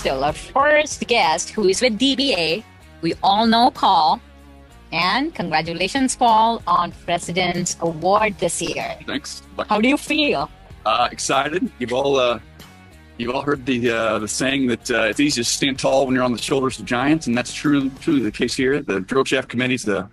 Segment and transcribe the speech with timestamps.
[0.00, 2.64] Bristol, our first guest who is with DBA.
[3.02, 4.18] We all know Paul.
[4.92, 8.96] And congratulations, Paul, on President's Award this year.
[9.06, 9.42] Thanks.
[9.68, 10.50] How do you feel?
[10.86, 11.70] Uh, excited.
[11.78, 12.40] You've all uh,
[13.18, 16.14] you've all heard the uh, the saying that uh, it's easy to stand tall when
[16.14, 18.80] you're on the shoulders of giants, and that's true truly the case here.
[18.80, 20.08] The Drill Shaft Committee's a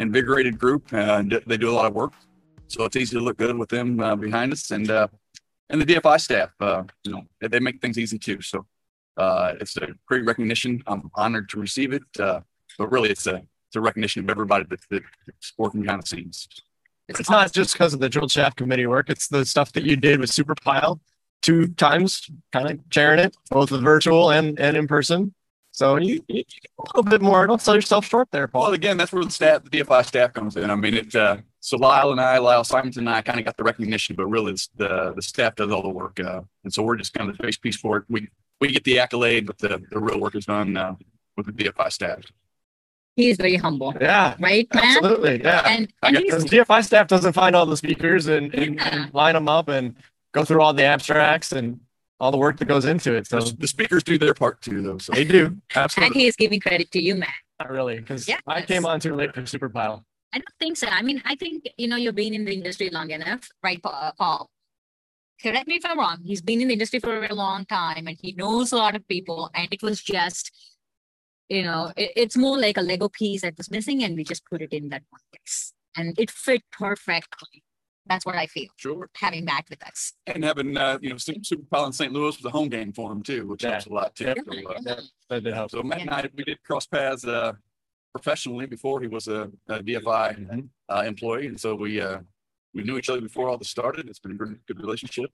[0.00, 2.12] invigorated group, and they do a lot of work,
[2.68, 5.08] so it's easy to look good with them uh, behind us, and uh,
[5.70, 6.50] and the DFI staff,
[7.04, 8.42] you know, they make things easy too.
[8.42, 8.66] So
[9.60, 10.82] it's a great recognition.
[10.86, 12.44] I'm honored to receive it, but
[12.78, 16.48] really, it's a it's a recognition of everybody that, that's working behind the scenes.
[17.08, 19.10] It's not just because of the drill shaft committee work.
[19.10, 21.00] It's the stuff that you did with Super Pile
[21.42, 25.34] two times, kind of sharing it, both the virtual and, and in person.
[25.72, 26.42] So you, you,
[26.78, 27.46] a little bit more.
[27.46, 28.62] Don't sell yourself short there, Paul.
[28.62, 30.68] Well, again, that's where the staff, the DFI staff comes in.
[30.68, 31.14] I mean, it.
[31.14, 34.26] Uh, so Lyle and I, Lyle Simons and I, kind of got the recognition, but
[34.26, 37.36] really, the the staff does all the work, uh, and so we're just kind of
[37.36, 38.04] the face piece for it.
[38.08, 38.28] We
[38.60, 40.94] we get the accolade, but the, the real work is done uh,
[41.36, 42.20] with the DFI staff.
[43.16, 43.94] He is very humble.
[44.00, 44.34] Yeah.
[44.38, 44.84] Right, man?
[44.96, 45.42] Absolutely.
[45.42, 45.62] Yeah.
[45.66, 48.88] And, and the DFI staff doesn't find all the speakers and, and, Yeah.
[49.04, 49.96] and line them up and
[50.32, 51.80] go through all the abstracts and
[52.20, 53.26] all the work that goes into it.
[53.26, 54.98] So The, the speakers do their part too, though.
[54.98, 55.56] So they do.
[55.74, 56.06] Absolutely.
[56.06, 57.28] and he is giving credit to you, Matt.
[57.58, 58.40] Not really, because Yes.
[58.46, 60.04] I came on too late for Super Pile.
[60.32, 60.86] I don't think so.
[60.86, 64.48] I mean, I think, you know, you've been in the industry long enough, right, Paul?
[65.42, 66.18] Correct me if I'm wrong.
[66.24, 69.06] He's been in the industry for a long time and he knows a lot of
[69.08, 69.50] people.
[69.54, 70.50] And it was just,
[71.48, 74.44] you know, it, it's more like a Lego piece that was missing and we just
[74.44, 75.72] put it in that one place.
[75.96, 77.64] And it fit perfectly.
[78.06, 79.08] That's what I feel, sure.
[79.16, 80.14] having Matt with us.
[80.26, 82.12] And having uh, you know Super, Super Pile in St.
[82.12, 83.70] Louis was a home game for him too, which Yeah.
[83.72, 84.24] helps a lot too.
[84.24, 84.38] Yep.
[84.44, 84.94] So, uh, Yeah.
[85.28, 85.70] That did help.
[85.70, 87.52] So Matt and I, we did cross paths uh,
[88.12, 92.18] professionally before he was a, a DFI uh, employee, and so we uh,
[92.74, 94.08] we knew each other before all this started.
[94.08, 95.30] It's been a good, good relationship.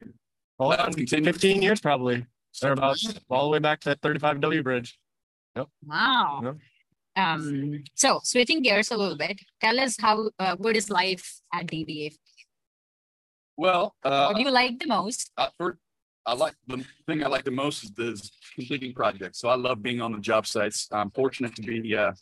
[0.59, 1.25] Well, Let's continue.
[1.25, 2.27] 15 years probably.
[2.61, 4.99] Thereabouts, all the way back to that 35W bridge.
[5.85, 6.57] Wow.
[7.17, 11.67] Um, so switching gears a little bit, tell us how, uh, what is life at
[11.67, 12.15] DBA?
[13.57, 15.31] Well, uh, What do you like the most?
[15.37, 15.79] I, for,
[16.27, 19.39] I like the thing I like the most is, is completing projects.
[19.39, 20.89] So I love being on the job sites.
[20.93, 22.13] I'm fortunate to be, uh,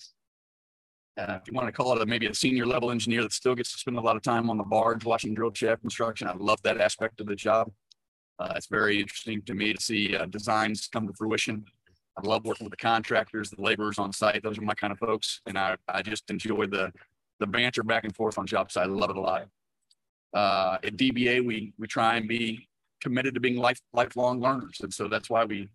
[1.16, 3.54] uh, if you want to call it a, maybe a senior level engineer that still
[3.54, 6.26] gets to spend a lot of time on the barge watching drill shaft construction.
[6.26, 7.70] I love that aspect of the job.
[8.38, 11.64] Uh, it's very interesting to me to see uh, designs come to fruition.
[12.16, 14.42] I love working with the contractors, the laborers on site.
[14.42, 16.92] Those are my kind of folks, and I, I just enjoy the
[17.40, 18.86] the banter back and forth on job site.
[18.86, 19.48] I love it a lot.
[20.32, 22.68] Uh, at DBA, we we try and be
[23.02, 25.68] committed to being life lifelong learners, and so that's why we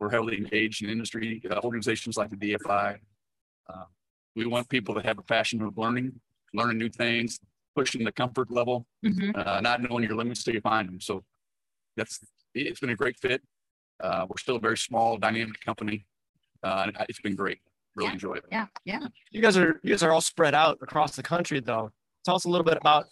[0.00, 2.98] we're heavily engaged in industry uh, organizations like the DFI.
[4.38, 6.12] We want people to have a passion of learning,
[6.54, 7.40] learning new things,
[7.74, 9.36] pushing the comfort level, Mhm.
[9.36, 11.00] uh, not knowing your limits till you find them.
[11.00, 11.24] So
[11.96, 13.42] that's it's been a great fit.
[14.00, 16.06] Uh, we're still a very small, dynamic company.
[16.62, 17.60] Uh, it's been great.
[17.96, 18.12] Really Yeah.
[18.14, 18.44] enjoy it.
[18.52, 19.08] Yeah, yeah.
[19.32, 21.90] You guys are you guys are all spread out across the country though.
[22.24, 23.06] Tell us a little bit about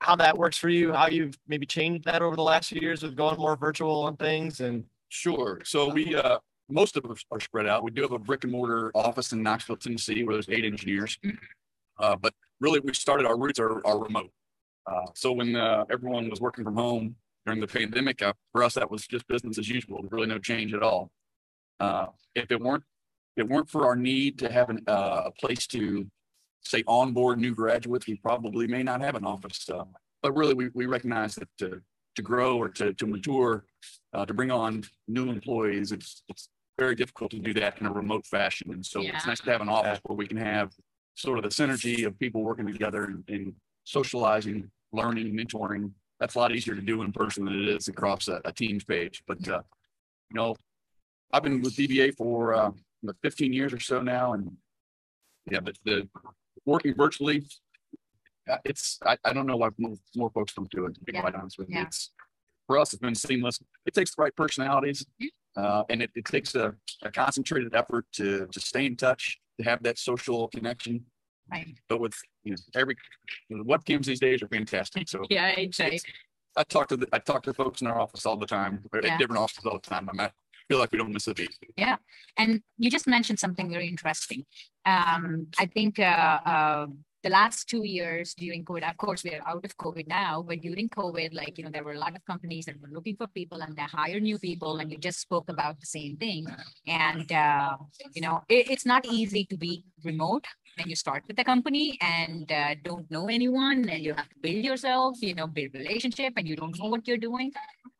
[0.00, 3.02] how that works for you, how you've maybe changed that over the last few years
[3.02, 5.60] with going more virtual on things and Sure.
[5.64, 7.82] So we, uh, most of us are spread out.
[7.82, 11.18] We do have a brick and mortar office in Knoxville, Tennessee, where there's eight engineers.
[11.98, 14.30] Uh, but really, we started, our roots are, are remote.
[14.86, 17.14] Uh, so when, uh, everyone was working from home
[17.46, 20.04] during the pandemic, uh, for us, that was just business as usual.
[20.10, 21.10] Really no change at all.
[21.78, 22.84] Uh, if it weren't,
[23.36, 26.06] if it weren't for our need to have an, uh, a place to
[26.60, 29.68] say onboard new graduates, we probably may not have an office.
[30.22, 31.82] But really, we, we recognize that
[32.14, 33.64] to, grow or to, to mature,
[34.12, 37.92] uh, to bring on new employees, it's, it's very difficult to do that in a
[37.92, 38.72] remote fashion.
[38.72, 39.16] And so Yeah.
[39.16, 40.72] it's nice to have an office where we can have
[41.14, 45.90] sort of the synergy of people working together and, and socializing, learning, mentoring.
[46.20, 48.84] That's a lot easier to do in person than it is across a, a Teams
[48.84, 49.22] page.
[49.26, 49.62] But, uh,
[50.30, 50.56] you know,
[51.32, 52.70] I've been with DBA for, uh,
[53.20, 54.56] fifteen years or so now and
[55.50, 56.08] yeah, but the
[56.64, 57.44] working virtually,
[58.50, 61.12] uh, it's, I, I don't know why more, more folks don't do it, to be
[61.12, 61.76] quite honest with you.
[61.76, 61.82] Yeah.
[61.86, 62.10] It's,
[62.66, 63.60] for us, it's been seamless.
[63.86, 65.04] It takes the right personalities.
[65.18, 65.28] Yeah.
[65.56, 69.64] Uh, and it, it takes a, a concentrated effort to, to stay in touch, to
[69.64, 71.04] have that social connection.
[71.50, 71.76] Right.
[71.88, 72.96] But with, you know, every,
[73.48, 75.08] you know, webcams these days are fantastic.
[75.08, 76.02] So Yeah, it's-
[76.54, 79.00] I talk to the, I talk to folks in our office all the time, or
[79.02, 79.14] Yeah.
[79.14, 80.08] at different offices all the time.
[80.10, 80.30] I'm, I
[80.68, 81.56] feel like we don't miss a beat.
[81.76, 81.96] Yeah.
[82.36, 84.44] And you just mentioned something very interesting.
[84.84, 86.02] Um, I think, uh,
[86.44, 86.86] uh,
[87.22, 90.60] the last two years during COVID, of course, we are out of COVID now, but
[90.60, 93.28] during COVID, like, you know, there were a lot of companies that were looking for
[93.28, 96.46] people and they hire new people and you just spoke about the same thing.
[96.86, 97.76] And, uh,
[98.14, 100.44] you know, it, it's not easy to be remote
[100.76, 104.36] when you start with a company and, uh, don't know anyone and you have to
[104.40, 107.52] build yourself, you know, build relationship and you don't know what you're doing.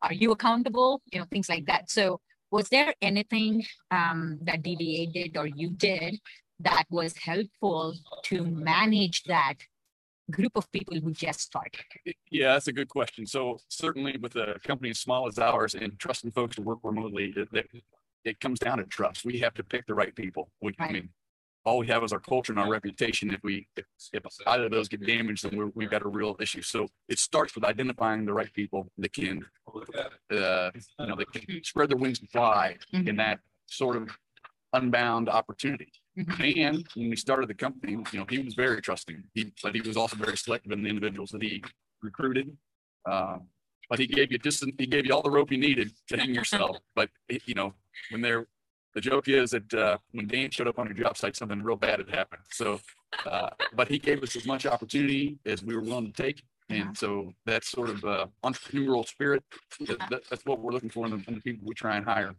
[0.02, 1.00] Are you accountable?
[1.12, 1.90] You know, things like that.
[1.90, 2.20] So
[2.50, 6.18] was there anything um, that DBA did or you did
[6.60, 7.94] that was helpful
[8.24, 9.54] to manage that
[10.30, 11.84] group of people who just started?
[12.30, 13.26] Yeah, that's a good question.
[13.26, 17.34] So certainly with a company as small as ours and trusting folks to work remotely,
[17.36, 17.66] it,
[18.24, 19.24] it, comes down to trust.
[19.24, 20.50] We have to pick the right people.
[20.60, 21.08] We, I mean,
[21.64, 23.32] all we have is our culture and our reputation.
[23.32, 26.36] If we, if, if either of those get damaged, then we're, we've got a real
[26.40, 26.62] issue.
[26.62, 29.44] So it starts with identifying the right people that can,
[30.30, 34.16] uh, you know, that can spread their wings and fly in that sort of
[34.72, 35.92] unbound opportunity.
[36.16, 39.22] And when we started the company, you know, he was very trusting.
[39.34, 41.62] He, but he was also very selective in the individuals that he
[42.02, 42.56] recruited.
[43.10, 43.48] Um,
[43.88, 46.34] but he gave you just, he gave you all the rope you needed to hang
[46.34, 46.76] yourself.
[46.94, 47.74] But, it- you know,
[48.10, 48.46] when they're,
[48.94, 51.76] the joke is that, uh, when Dan showed up on your job site, something real
[51.76, 52.42] bad had happened.
[52.52, 52.80] So,
[53.26, 56.42] uh, but he gave us as much opportunity as we were willing to take.
[56.68, 56.82] Yeah.
[56.88, 59.42] And so that sort of, uh, entrepreneurial spirit.
[59.80, 62.34] That- that's what we're looking for in the, in the people we try and hire.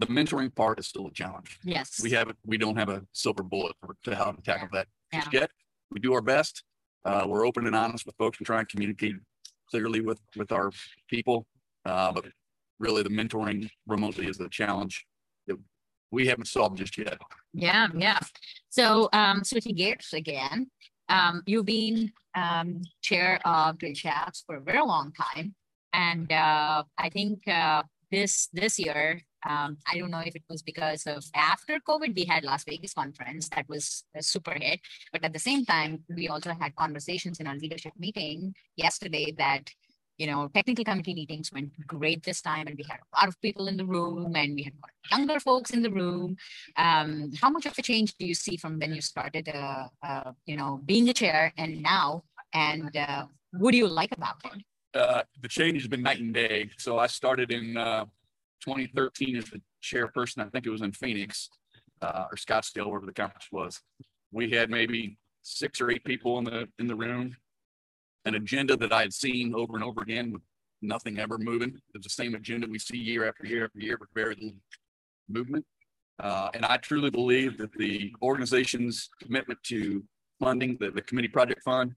[0.00, 2.00] The mentoring part is still a challenge Yes.
[2.02, 5.32] we haven't, we don't have a silver bullet for- to how to tackle that just
[5.32, 5.40] Yeah.
[5.40, 5.50] yet.
[5.90, 6.64] We do our best.
[7.04, 9.16] Uh, we're open and honest with folks and try and communicate
[9.70, 10.70] clearly with, with our
[11.08, 11.46] people.
[11.84, 12.24] Uh, but
[12.78, 15.04] really the mentoring remotely is the challenge
[15.46, 15.58] that
[16.10, 17.18] we haven't solved just yet.
[17.52, 18.20] Yeah, yeah.
[18.70, 20.70] So, um, switching gears again,
[21.10, 25.54] um, you've been, um, chair of Drill Shafts for a very long time.
[25.92, 30.62] And, uh, I think, uh, this, this year, um, I don't know if it was
[30.62, 34.80] because of after COVID, we had Las Vegas conference that was a super hit.
[35.12, 39.70] But at the same time, we also had conversations in our leadership meeting yesterday that,
[40.18, 43.40] you know, technical committee meetings went great this time and we had a lot of
[43.40, 44.74] people in the room and we had
[45.10, 46.36] younger folks in the room
[46.76, 50.32] um, how much of a change do you see from when you started, uh, uh,
[50.44, 52.24] you know, being a chair and now?
[52.52, 54.62] And uh, what do you like about it?
[54.92, 56.68] Uh, the change has been night and day.
[56.76, 57.76] So I started in,
[58.60, 60.44] uh, twenty thirteen as the chairperson.
[60.44, 61.48] I think it was in Phoenix,
[62.02, 63.80] uh, or Scottsdale, wherever the conference was.
[64.32, 67.36] We had maybe six or eight people in the, in the room.
[68.26, 70.42] An agenda that I had seen over and over again with
[70.82, 71.80] nothing ever moving.
[71.94, 74.52] It's the same agenda we see year after year after year, but very little
[75.28, 75.64] movement.
[76.22, 80.04] Uh, and I truly believe that the organization's commitment to
[80.38, 81.94] funding the, the committee project fund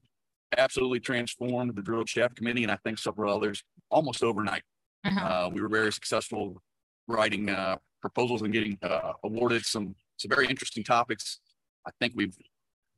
[0.56, 4.62] absolutely transformed the drill shaft committee and I think several others almost overnight.
[5.04, 5.20] Uh-huh.
[5.46, 6.60] Uh, we were very successful
[7.08, 11.40] writing, uh, proposals and getting, uh, awarded some, some very interesting topics.
[11.86, 12.36] I think we've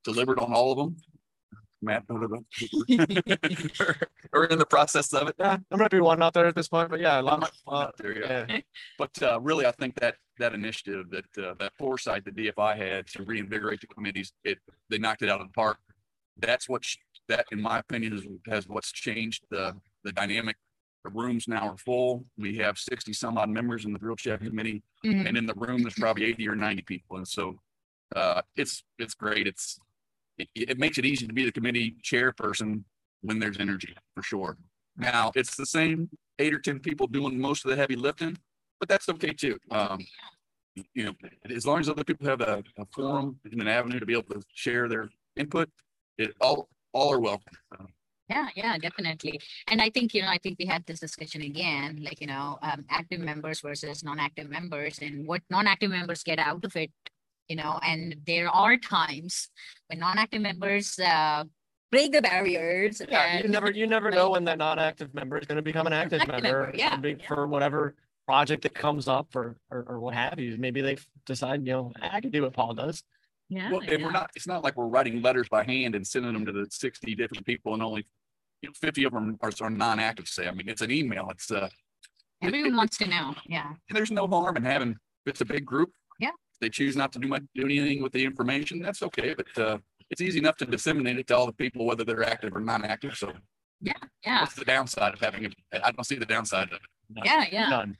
[0.04, 0.96] delivered on all of them.
[1.82, 2.44] Matt, what about-
[2.88, 3.96] we're
[4.32, 5.34] we're in the process of it.
[5.38, 7.90] Yeah, there might be one out there at this point, but yeah, a lot, uh,
[7.98, 8.46] There you go.
[8.48, 8.60] yeah.
[8.98, 13.06] But uh, really, I think that that initiative, that uh, that foresight that DFI had
[13.08, 15.78] to reinvigorate the committees, it they knocked it out of the park.
[16.38, 16.96] That's what sh-
[17.28, 20.56] that, in my opinion, is has what's changed the the dynamic.
[21.06, 22.24] The rooms now are full.
[22.36, 25.28] We have sixty some odd members in the drill shaft committee, Mhm.
[25.28, 27.60] and in the room there's probably eighty or ninety people, and so
[28.16, 29.46] uh, it's it's great.
[29.46, 29.78] It's
[30.36, 32.82] it, it makes it easy to be the committee chairperson
[33.20, 34.58] when there's energy for sure.
[34.96, 36.10] Now it's the same
[36.40, 38.36] eight or ten people doing most of the heavy lifting,
[38.80, 39.58] but that's okay too.
[39.70, 40.04] Um,
[40.92, 41.14] you know,
[41.54, 44.34] as long as other people have a, a forum and an avenue to be able
[44.34, 45.70] to share their input,
[46.18, 47.54] it all all are welcome.
[48.28, 49.40] Yeah, yeah, definitely.
[49.68, 52.58] And I think, you know, I think we had this discussion again, like, you know,
[52.60, 56.90] um, active members versus non-active members and what non-active members get out of it,
[57.48, 59.48] you know, and there are times
[59.86, 61.44] when non-active members, uh,
[61.92, 63.00] break the barriers.
[63.08, 66.22] Yeah, you never, you never know when that non-active member is gonna become an active
[66.22, 66.76] Active member, member.
[66.76, 67.28] yeah, be- yeah.
[67.28, 67.94] For whatever
[68.26, 70.56] project that comes up or, or, or what have you.
[70.58, 73.04] Maybe they decide, you know, I can do what Paul does.
[73.48, 73.70] Yeah.
[73.70, 74.04] Well, and yeah.
[74.04, 76.66] we're not, it's not like we're writing letters by hand and sending them to the
[76.70, 78.06] sixty different people and only,
[78.62, 80.48] you know, fifty of them are, are non-active, say.
[80.48, 81.28] I mean, it's an email.
[81.30, 81.68] It's, uh,
[82.42, 83.34] Everyone wants to know.
[83.46, 83.68] Yeah.
[83.68, 85.90] And there's no harm in having, if it's a big group.
[86.18, 86.28] Yeah.
[86.28, 89.62] if They choose not to do much, do anything with the information, that's okay, but,
[89.62, 89.78] uh,
[90.10, 93.16] it's easy enough to disseminate it to all the people, whether they're active or non-active,
[93.16, 93.32] so
[93.80, 93.92] Yeah.
[94.24, 94.40] Yeah.
[94.40, 95.54] What's the downside of having it?
[95.72, 96.80] I don't see the downside of it.
[97.10, 97.24] None.
[97.24, 97.44] Yeah.
[97.50, 97.68] Yeah.
[97.68, 97.96] None.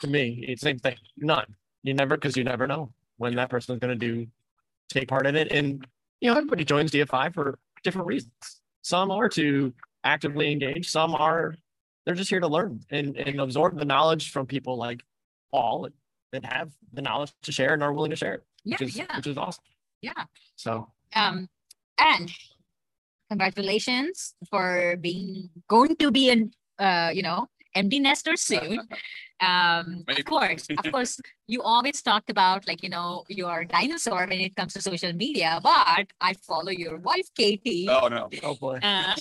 [0.00, 0.96] To me, it's the same thing.
[1.16, 1.46] None.
[1.82, 4.26] You never, because you never know when that person is gonna do,
[4.88, 5.50] take part in it.
[5.52, 5.86] And,
[6.20, 8.32] you know, everybody joins DFI for different reasons.
[8.82, 9.72] Some are to
[10.04, 11.54] actively engage, some are,
[12.06, 15.02] they're just here to learn and, and absorb the knowledge from people like
[15.50, 15.88] Paul
[16.32, 18.76] that have the knowledge to share and are willing to share it, Yeah.
[18.78, 19.16] which is, Yeah.
[19.16, 19.64] which is awesome.
[20.00, 20.24] Yeah.
[20.56, 21.48] So, Um,
[21.98, 22.30] and
[23.30, 27.46] congratulations for being going to be an uh, you know
[27.78, 28.80] empty nester soon.
[29.40, 34.40] Um, of course, of course, you always talked about like, you know, your dinosaur when
[34.40, 38.28] it comes to social media, but I follow your wife, Katie, Oh, no.
[38.42, 38.80] Oh, boy.
[38.82, 39.14] uh,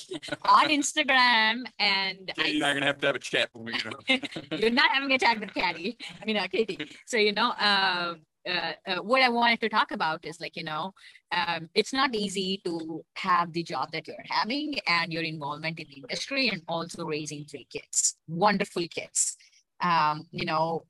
[0.50, 3.66] on Instagram and Katie I and I are gonna have to have a chat when
[3.66, 4.02] we get up.
[4.60, 6.00] you're not having a chat with Katie.
[6.20, 6.80] I mean, uh, Katie.
[7.06, 8.16] So, you know, uh,
[8.48, 10.94] uh, uh, what I wanted to talk about is like, you know,
[11.32, 15.88] um, it's not easy to have the job that you're having and your involvement in
[15.90, 19.38] the industry and also raising three kids, wonderful kids.
[19.82, 20.86] Um, you know,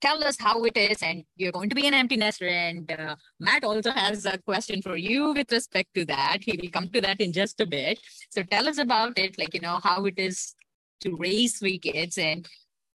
[0.00, 3.14] tell us how it is and you're going to be an empty nester and uh,
[3.38, 6.38] matt also has a question for you with respect to that.
[6.42, 8.00] He will come to that in just a bit.
[8.30, 10.54] So tell us about it like you know how it is
[11.00, 12.48] to raise three kids and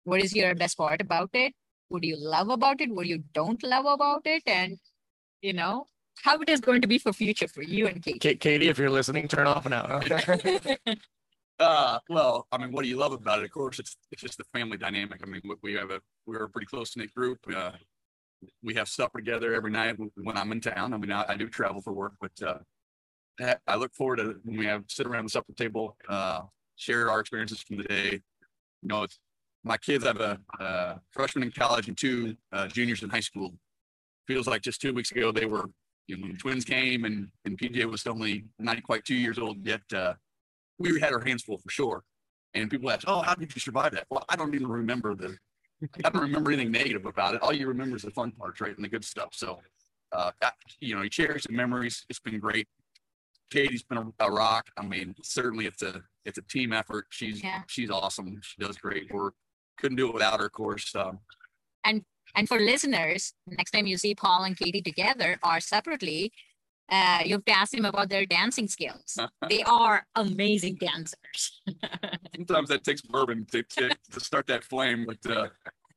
[0.05, 1.55] what is your best part about it
[1.89, 4.79] what do you love about it what do you don't love about it and
[5.43, 5.87] you know
[6.23, 8.21] how it is going to be for future for you and Kate.
[8.23, 9.85] Ka- Katie, if you're listening, turn off now.
[10.03, 10.77] Okay.
[11.61, 13.45] Uh, well, I mean, what do you love about it?
[13.45, 15.21] Of course, it's, it's just the family dynamic.
[15.23, 17.39] I mean, we- we have a, we're a pretty close knit group.
[17.55, 17.71] Uh,
[18.61, 20.93] we have supper together every night when I'm in town.
[20.93, 22.59] I mean, I, I do travel for work, but, uh,
[23.41, 26.41] I- I look forward to when we have, sit around the supper table, uh,
[26.75, 28.11] share our experiences from the day.
[28.83, 29.21] You know, it's,
[29.65, 33.55] my kids have a, uh, freshman in college and two, uh, juniors in high school.
[34.27, 35.71] Feels like just two weeks ago, they were,
[36.07, 39.57] you know, the twins came and, and PJ was only not quite two years old
[39.67, 40.15] yet, uh,
[40.79, 42.03] we had our hands full for sure.
[42.55, 45.37] And people ask, "Oh, how did you survive that?" Well, I don't even remember the.
[46.05, 47.43] I don't remember anything negative about it.
[47.43, 49.31] All you remember is the fun parts, right, and the good stuff.
[49.33, 49.61] So,
[50.13, 52.05] uh, I- you know, you cherish the memories.
[52.09, 52.69] It's been great.
[53.51, 54.69] Katie's been a, a rock.
[54.77, 57.07] I mean, certainly it's a it's a team effort.
[57.11, 57.63] She's Yeah.
[57.67, 58.41] she's awesome.
[58.43, 59.35] She does great work.
[59.79, 60.95] Couldn't do it without her, of course.
[60.95, 61.21] Um,
[62.37, 66.33] And for listeners, next time you see Paul and Katie together or separately,
[66.91, 69.17] uh, you have to ask them about their dancing skills.
[69.49, 71.61] they are amazing dancers.
[72.37, 75.49] sometimes that takes bourbon to, to, to start that flame, but uh,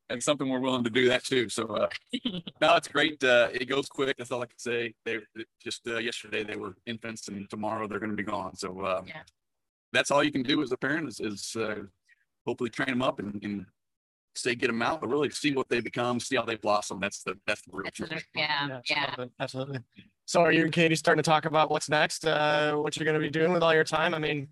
[0.09, 1.49] and something we're willing to do that too.
[1.49, 1.87] So uh,
[2.61, 3.21] no, it's great.
[3.23, 4.15] Uh, it goes quick.
[4.17, 4.93] That's all I can say.
[5.05, 5.17] They
[5.61, 8.55] just uh, yesterday they were infants, and tomorrow they're going to be gone.
[8.55, 9.23] So uh, Yeah.
[9.91, 11.83] that's all you can do as a parent is, is uh,
[12.47, 13.65] hopefully train them up and, and
[14.35, 16.99] say get them out, but really see what they become, see how they blossom.
[16.99, 18.11] That's the that's the real That's truth.
[18.11, 19.05] what- yeah, yeah.
[19.05, 19.33] Absolutely.
[19.39, 19.79] Absolutely.
[20.25, 22.25] So are you and Katie starting to talk about what's next?
[22.25, 24.13] Uh, what you're gonna be doing with all your time?
[24.13, 24.47] I mean,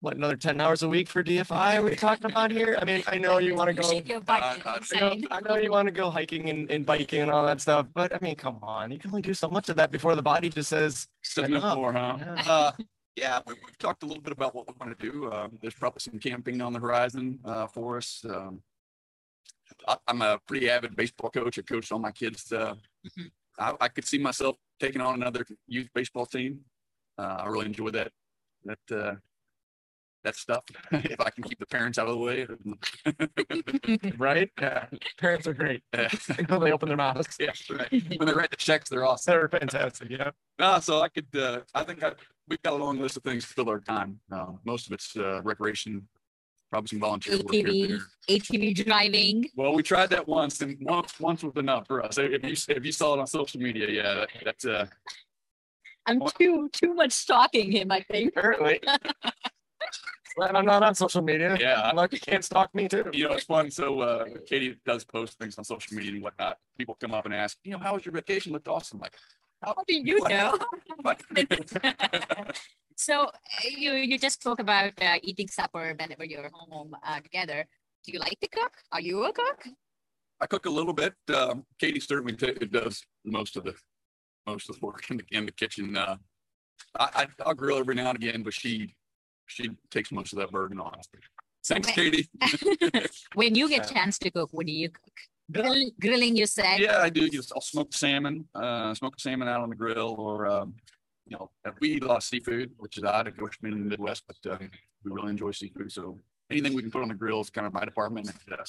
[0.00, 2.78] what, another ten hours a week for DFI are we talking about here?
[2.80, 3.82] I mean, I know you wanna go.
[3.82, 5.16] Shake your Uh, I'm uh, I know.
[5.30, 8.18] I know you wanna go hiking and, and biking and all that stuff, but I
[8.20, 10.68] mean, come on, you can only do so much of that before the body just
[10.68, 11.76] says, Sitting up Enough.
[11.76, 12.16] more, huh?
[12.18, 12.42] Yeah.
[12.46, 12.72] Uh,
[13.16, 15.32] yeah, we, we've talked a little bit about what we want to do.
[15.32, 18.24] Um, there's probably some camping on the horizon, uh, for us.
[18.28, 18.62] Um,
[19.88, 21.58] I, I'm a pretty avid baseball coach.
[21.58, 22.52] I coached all my kids.
[22.52, 22.74] Uh,
[23.06, 23.30] Mhm.
[23.58, 26.60] I, I could see myself taking on another youth baseball team.
[27.18, 28.12] Uh, I really enjoy that,
[28.64, 29.14] that, uh,
[30.26, 30.64] that stuff.
[30.92, 32.46] If I can keep the parents out of the way.
[34.18, 34.50] right?
[34.60, 34.86] Yeah,
[35.18, 35.82] parents are great.
[35.94, 37.36] Yeah, Until they open their mouths.
[37.40, 37.90] yeah, right.
[38.18, 39.32] When they write the checks, they're awesome.
[39.32, 40.30] They're fantastic, yeah.
[40.58, 42.12] No, so I could, uh, I think I,
[42.48, 44.20] we've got a long list of things to fill our time.
[44.30, 46.06] Uh, most of it's, uh, recreation,
[46.70, 47.98] probably some volunteer work here ATV, there.
[48.38, 49.48] ATV driving.
[49.56, 52.18] Well, we tried that once and once, once was enough for us.
[52.18, 54.86] If you, if you saw it on social media, yeah, that, that's, uh,
[56.08, 58.32] I'm too too much stalking him, I think.
[58.36, 58.80] Apparently.
[60.36, 61.56] Glad I'm not on social media.
[61.58, 61.80] Yeah.
[61.82, 63.04] I'm Lucky you can't stalk me too.
[63.12, 63.70] you know, it's fun.
[63.70, 66.58] So, uh, Katie does post things on social media and whatnot.
[66.78, 68.52] People come up and ask, you know, how was your vacation?
[68.52, 68.98] Looked awesome.
[68.98, 69.14] Like,
[69.62, 70.30] How do you What?
[70.30, 70.58] know?
[72.98, 73.30] So uh,
[73.68, 77.66] you you just spoke about uh, eating supper whenever you're home uh, together.
[78.04, 78.72] Do you like to cook?
[78.90, 79.64] Are you a cook?
[80.40, 81.12] I cook a little bit.
[81.34, 83.74] Um, Katie certainly ta- does most of the,
[84.46, 85.94] most of the work in the, in the kitchen.
[85.96, 86.16] Uh,
[86.98, 88.94] I, I, I'll grill every now and again, but she,
[89.46, 90.92] she takes most of that burden on.
[91.66, 92.28] Thanks, Katie.
[93.34, 95.12] When you get chance to cook, what do you cook?
[95.50, 96.78] Grill, grilling, you said.
[96.78, 97.28] Yeah, I do.
[97.54, 100.74] I'll smoke salmon, uh, smoke salmon out on the grill or, um,
[101.26, 101.50] you know,
[101.80, 103.28] we eat a lot of seafood, which is odd.
[103.28, 104.58] Of course, being in the Midwest, but, uh,
[105.04, 105.92] we really enjoy seafood.
[105.92, 106.18] So
[106.50, 108.28] anything we can put on the grill is kind of my department.
[108.28, 108.64] and, uh,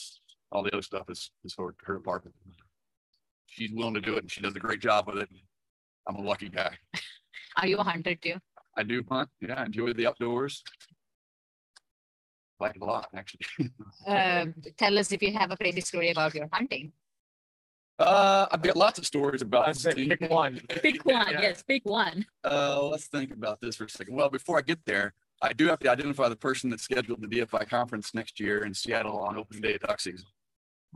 [0.51, 2.36] all the other stuff is, is her, her department.
[3.48, 5.29] She's willing to do it and she does a great job with it.
[6.07, 6.77] I'm a lucky guy.
[7.57, 8.36] Are you a hunter too?
[8.77, 9.29] I do hunt.
[9.41, 10.63] Yeah, I enjoy the outdoors.
[12.60, 13.48] Like it a lot, actually.
[14.07, 16.93] Um, tell us if you have a crazy story about your hunting.
[18.00, 19.67] Uh, I've got lots of stories about.
[19.67, 20.62] I'd say pick one.
[20.69, 21.31] Pick one.
[21.31, 21.41] Yeah.
[21.41, 22.25] Yes, pick one.
[22.43, 24.15] Uh, let's think about this for a second.
[24.15, 27.27] Well, before I get there, I do have to identify the person that scheduled the
[27.27, 30.27] DFI conference next year in Seattle on open day of duck season.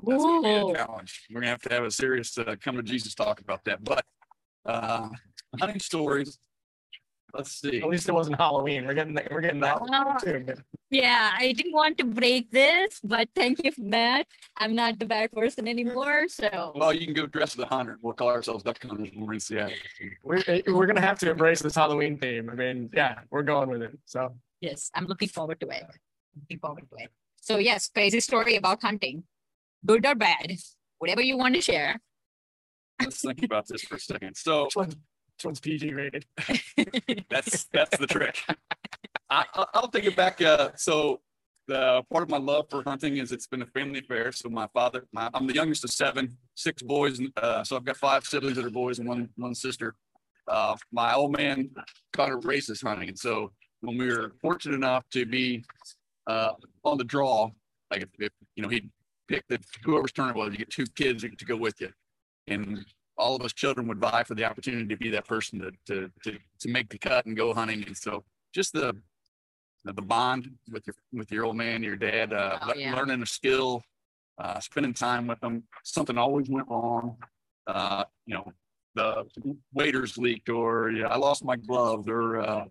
[0.05, 1.25] That's gonna be a challenge.
[1.31, 3.83] We're gonna have to have a serious uh, come to Jesus talk about that.
[3.83, 4.05] But
[4.65, 5.09] uh,
[5.59, 6.37] hunting stories.
[7.33, 7.81] Let's see.
[7.81, 8.85] At least it wasn't Halloween.
[8.85, 9.31] We're getting that.
[9.31, 10.45] We're getting that Well, too.
[10.89, 14.27] Yeah, I didn't want to break this, but thank you for that.
[14.57, 16.73] I'm not the bad person anymore, so.
[16.75, 17.97] Well, you can go dress as a hunter.
[18.01, 19.75] We'll call ourselves duck hunters when we're in Seattle.
[20.23, 22.49] We're we're gonna have to embrace this Halloween theme.
[22.49, 23.97] I mean, yeah, we're going with it.
[24.05, 25.83] So Yes, I'm looking forward to it.
[26.39, 27.09] Looking forward to it.
[27.41, 29.23] So yes, crazy story about hunting.
[29.85, 30.57] Good or bad,
[30.99, 31.99] whatever you want to share.
[33.01, 34.37] Let's think about this for a second.
[34.37, 34.69] So
[35.41, 36.25] which one's PG rated?
[37.29, 38.37] that's that's the trick.
[39.29, 40.39] I, I- I'll take it back.
[40.41, 41.21] Uh, so
[41.67, 44.31] the part of my love for hunting is it's been a family affair.
[44.31, 47.85] So my father, my, I'm the youngest of seven, six boys, and uh, so I've
[47.85, 49.95] got five siblings that are boys and one one sister.
[50.47, 51.71] Uh, my old man
[52.13, 55.63] kind of races hunting, and so when we were fortunate enough to be
[56.27, 56.51] uh,
[56.83, 57.49] on the draw,
[57.89, 58.89] like if, if you know he
[59.27, 61.89] picked the whoever's turn it was, you get two kids to go with you,
[62.47, 62.85] and
[63.21, 66.11] all of us children would vie for the opportunity to be that person to to
[66.23, 68.23] to, to make the cut and go hunting, and so
[68.53, 68.95] just the
[69.85, 72.93] the bond with your with your old man, your dad, uh, Oh, yeah.
[72.95, 73.83] learning a skill,
[74.37, 75.63] uh, spending time with them.
[75.83, 77.17] Something always went wrong.
[77.67, 78.51] Uh, you know,
[78.95, 79.25] the
[79.73, 82.65] waiters leaked, or yeah, I lost my gloves, or uh,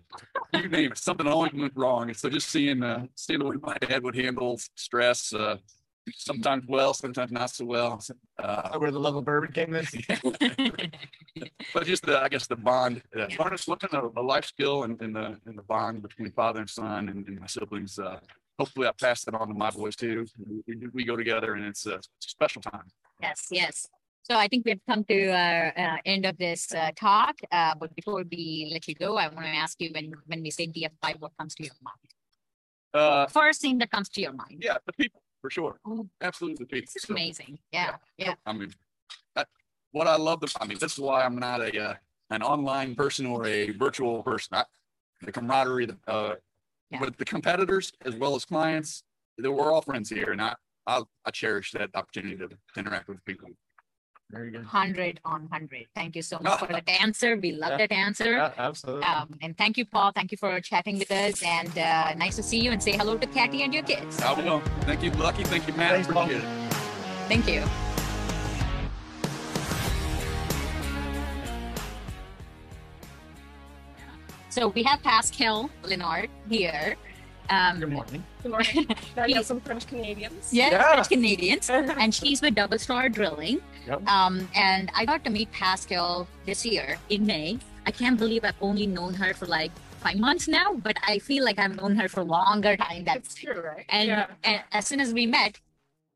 [0.54, 0.98] you name it.
[0.98, 2.08] Something always went wrong.
[2.10, 5.56] And so just seeing uh, seeing the way my dad would handle stress, uh,
[6.14, 8.02] sometimes well, sometimes not so well.
[8.38, 9.86] Uh, Where the love of bourbon came in.
[11.74, 15.00] but just the, I guess the bond, uh, learning, looking at a life skill and,
[15.00, 17.98] and the, and the bond between father and son and, and my siblings.
[17.98, 18.18] Uh,
[18.58, 20.26] hopefully I pass that on to my boys too.
[20.66, 22.84] We, we, we go together and it's, uh, it's a special time.
[23.22, 23.86] Yes, yes.
[24.22, 27.36] So I think we've come to our uh, end of this uh, talk.
[27.50, 30.50] Uh, but before we let you go, I want to ask you when when we
[30.50, 31.96] say DFI, what comes to your mind?
[32.92, 34.62] Uh, First thing that comes to your mind.
[34.62, 35.78] yeah, the people for sure.
[35.86, 36.06] Oh.
[36.20, 36.86] Absolutely the people.
[36.92, 37.58] This is So, amazing.
[37.72, 38.34] Yeah, yeah.
[38.46, 38.72] I mean,
[39.92, 41.94] what I love, the, I mean, this is why I'm not a, uh,
[42.30, 44.56] an online person or a virtual person.
[44.58, 44.64] I,
[45.22, 46.34] the camaraderie, the, uh,
[46.90, 47.00] Yeah.
[47.00, 49.02] with the competitors as well as clients,
[49.38, 50.54] that we're all friends here and I,
[50.86, 53.48] I, I cherish that opportunity to interact with people.
[54.30, 54.64] Very good.
[54.64, 55.86] Hundred on hundred.
[55.94, 57.36] Thank you so much for that answer.
[57.36, 58.32] We love that answer.
[58.32, 59.04] Yeah, absolutely.
[59.04, 60.12] Um, and thank you, Paul.
[60.14, 61.42] Thank you for chatting with us.
[61.42, 62.70] And uh, nice to see you.
[62.70, 64.20] And say hello to Kathy and your kids.
[64.22, 64.60] I will.
[64.82, 65.42] Thank you, Lucky.
[65.44, 65.92] Thank you, Matt.
[65.92, 66.30] Thanks, Paul.
[66.30, 66.42] It.
[67.28, 67.64] Thank you.
[74.48, 76.96] So we have Pascale Leonard here.
[77.48, 78.24] Um, Good morning.
[78.42, 78.86] Good morning.
[79.16, 80.52] Now you He- have some French Canadians.
[80.52, 80.92] yeah, Yeah.
[80.94, 83.60] French Canadians, and she's with Double Star Drilling.
[83.86, 84.06] Yep.
[84.08, 87.58] Um, and I got to meet Pascale this year in May.
[87.86, 91.44] I can't believe I've only known her for like five months now, but I feel
[91.44, 93.04] like I've known her for longer time.
[93.04, 93.86] That's That's true, right?
[93.88, 94.26] and, yeah.
[94.44, 95.60] and as soon as we met,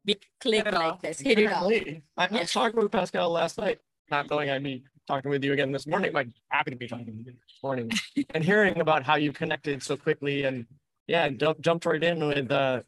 [0.06, 1.64] we clicked it like this, hit it off.
[1.64, 5.44] Apparently, I, I was talking with Pascale last night, not knowing I'd be talking with
[5.44, 6.12] you again this morning.
[6.12, 7.90] Like happy to be talking with you this morning
[8.34, 10.66] and hearing about how you connected so quickly and
[11.06, 12.82] yeah, jump, jumped right in with uh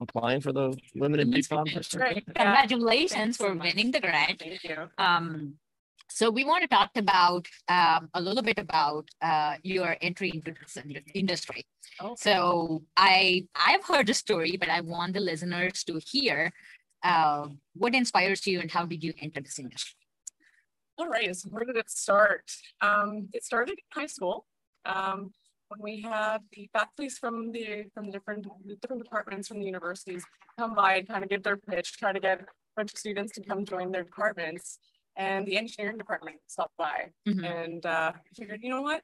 [0.00, 2.00] applying for the limited Yes, deep competition.
[2.00, 2.24] Right.
[2.24, 4.38] Congratulations for winning the grant.
[4.40, 4.88] Thank you.
[4.98, 5.54] Um,
[6.08, 10.52] so we want to talk about um, a little bit about uh, your entry into
[10.52, 10.76] this
[11.14, 11.64] industry.
[12.00, 12.16] Oh.
[12.18, 16.52] So I I've heard the story, but I want the listeners to hear
[17.02, 19.96] uh, what inspires you and how did you enter this industry?
[20.98, 21.34] All right.
[21.34, 22.50] So where did it start?
[22.80, 24.46] Um, it started in high school.
[24.84, 25.32] Um,
[25.70, 28.46] when we have the faculties from the from the different
[28.80, 30.24] different departments from the universities
[30.58, 32.44] come by and kind of give their pitch, try to get a
[32.76, 34.78] bunch of students to come join their departments.
[35.16, 37.44] And the engineering department stopped by Mhm.
[37.44, 39.02] and uh, figured, you know what?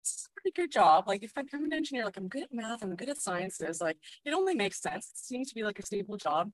[0.00, 1.08] It's a pretty good job.
[1.08, 3.96] Like if I'm an engineer, like I'm good at math, I'm good at sciences, like
[4.24, 5.10] it only makes sense.
[5.12, 6.52] It seems to be like a stable job.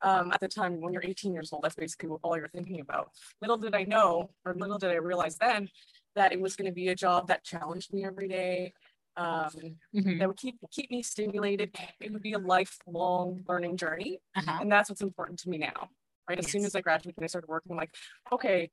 [0.00, 3.10] Um, at the time when you're 18 years old, that's basically all you're thinking about.
[3.40, 5.68] Little did I know, or little did I realize then,
[6.14, 8.72] that it was going to be a job that challenged me every day.
[9.18, 9.50] Um,
[9.94, 10.18] Mhm.
[10.20, 11.76] that would keep keep me stimulated.
[12.00, 14.20] It would be a lifelong learning journey.
[14.36, 14.58] Uh-huh.
[14.60, 15.90] And that's what's important to me now,
[16.28, 16.38] right?
[16.38, 17.94] As soon as I graduated and I started working, I'm like,
[18.30, 18.70] okay,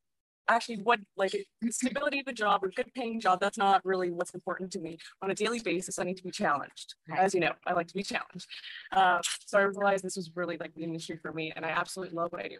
[0.47, 1.33] actually, what like
[1.71, 4.99] stability of a job or good paying job, that's not really what's important to me.
[5.23, 6.93] On a daily basis, I need to be challenged.
[7.09, 7.19] Right.
[7.19, 8.47] As you know, I like to be challenged.
[8.91, 12.15] Uh, so I realized this was really like the industry for me, and I absolutely
[12.15, 12.59] love what I do.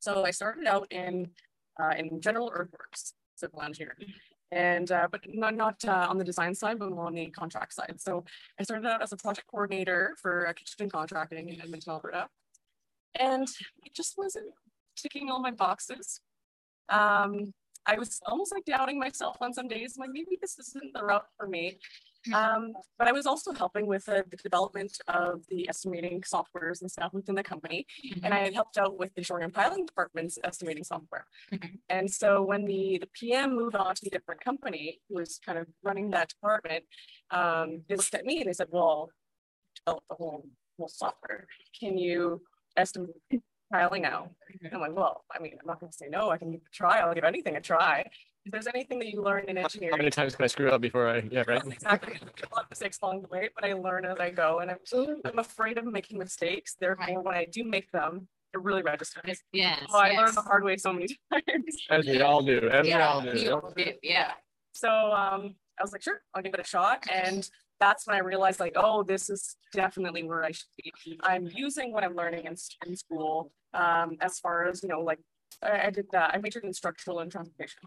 [0.00, 1.30] So I started out in
[1.82, 4.12] uh, in general earthworks, civil engineering.
[4.52, 7.72] And uh, but not not uh, on the design side, but more on the contract
[7.72, 7.94] side.
[7.98, 8.24] So
[8.58, 12.28] I started out as a project coordinator for uh, kitchen contracting in Edmonton, Alberta.
[13.18, 13.46] And
[13.84, 14.46] it just wasn't
[14.96, 16.20] ticking all my boxes.
[16.88, 17.52] Um,
[17.86, 19.94] I was almost like doubting myself on some days.
[19.96, 21.78] I'm like, maybe this isn't the route for me.
[22.28, 22.34] Mhm.
[22.34, 26.90] Um, but I was also helping with uh, the development of the estimating softwares and
[26.90, 27.86] stuff within the company.
[28.22, 31.26] And I had helped out with the shoring and piling department's estimating software.
[31.50, 31.78] Mhm.
[31.88, 35.58] And so when the, the PM moved on to a different company who was kind
[35.58, 36.84] of running that department,
[37.30, 39.10] um, they looked at me and they said, well,
[39.76, 40.46] develop the whole,
[40.78, 41.46] whole software.
[41.78, 42.42] Can you
[42.76, 43.10] estimate
[43.70, 44.30] piling now?
[44.62, 46.30] And I'm like, well, I mean, I'm not gonna say no.
[46.30, 46.98] I can give it a try.
[46.98, 48.04] I'll give anything a try.
[48.44, 50.80] If there's anything that you learn in engineering, How many times can I screw up
[50.80, 51.62] before I, yeah, right?
[51.64, 52.14] Exactly.
[52.50, 54.78] A lot of mistakes along the way, but I learn as I go and I'm,
[55.26, 56.74] I'm afraid of making mistakes.
[56.80, 59.22] Therefore, when I do make them, it really registers.
[59.26, 59.86] Yes, yes.
[59.92, 61.76] Oh, I learned the hard way so many times.
[61.90, 64.32] As we all do, as Yeah, we all do, yeah.
[64.72, 67.04] So um, I was like, sure, I'll give it a shot.
[67.12, 67.48] And
[67.80, 71.18] that's when I realized like, oh, this is definitely where I should be.
[71.22, 72.54] I'm using what I'm learning in,
[72.86, 75.18] in school um, as far as, you know, like
[75.62, 76.32] I, I did that.
[76.34, 77.80] I majored in structural and transportation.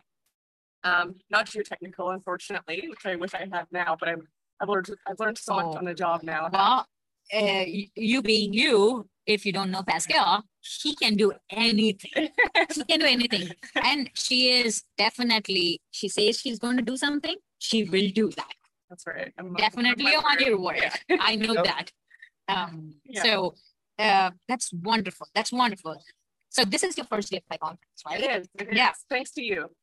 [0.83, 4.27] Um, not geotechnical, unfortunately, which I wish I had now, but I'm,
[4.59, 5.77] I've learned, I've learned so much Oh.
[5.77, 6.49] on the job now.
[6.51, 6.85] Well,
[7.33, 7.63] uh,
[7.95, 12.29] you being you, if you don't know Pascale, she can do anything.
[12.73, 13.49] She can do anything.
[13.83, 18.53] And she is definitely, she says she's going to do something, she will do that.
[18.93, 19.33] That's right.
[19.39, 20.75] I'm- I'm Definitely my on your word.
[20.81, 20.91] word.
[21.09, 21.17] Yeah.
[21.19, 21.63] I know Yep.
[21.65, 21.91] that.
[22.47, 23.23] Um, Yeah.
[23.23, 23.55] so,
[23.97, 25.27] uh, that's wonderful.
[25.33, 25.99] That's wonderful.
[26.49, 28.21] So this is your first day of my conference, right?
[28.21, 28.47] It is.
[28.59, 28.75] it is.
[28.77, 28.93] Yeah.
[29.09, 29.75] Thanks to you.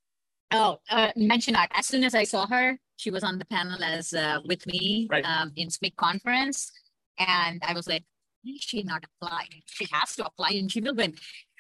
[0.53, 1.71] Oh, uh, mention that.
[1.75, 5.09] As soon as I saw her, she was on the panel as uh, with me
[5.11, 5.25] Right.
[5.25, 6.71] um, in SMIG conference,
[7.19, 8.05] and I was like,
[8.45, 9.63] is she not applied?
[9.67, 11.17] She has to apply, and she will win."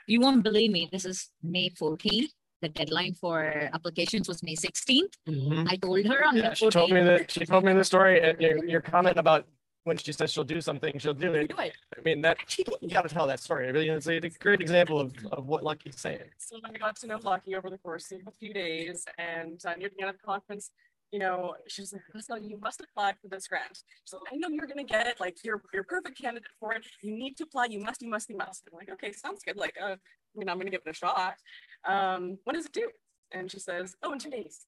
[0.07, 0.89] You won't believe me.
[0.91, 2.33] This is May 14th.
[2.63, 5.15] The deadline for applications was May 16th.
[5.27, 5.67] Mhm.
[5.71, 8.21] I told her on Yeah, the she told me that, she told me the story
[8.21, 9.47] and your, your comment about
[9.85, 11.49] when she says she'll do something, she'll do it.
[11.49, 11.73] Do it.
[11.97, 13.73] I mean, that, you gotta tell that story.
[13.73, 16.21] Really, it's a it's a great example of, of what Lucky's saying.
[16.37, 19.75] So I got to know Lucky over the course of a few days and uh,
[19.77, 20.71] near the end of the conference,
[21.13, 23.83] you know, she was like, so you must apply for this grant.
[24.05, 26.87] So I know you're gonna get it, like you're, you're perfect candidate for it.
[27.03, 28.69] You need to apply, you must, you must, you must.
[28.71, 29.57] I'm like, okay, sounds good.
[29.57, 29.97] Like, uh, I
[30.37, 31.35] mean, I'm gonna give it a shot.
[31.85, 32.89] Um, what does it do?
[33.33, 34.67] And she says, oh, in two days.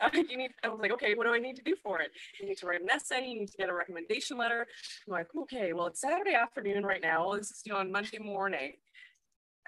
[0.00, 2.10] Uh, you need, I was like, okay, what do I need to do for it?
[2.40, 4.66] You need to write an essay, you need to get a recommendation letter.
[5.06, 7.32] I'm like, okay, well, it's Saturday afternoon right now.
[7.34, 8.74] This is due on Monday morning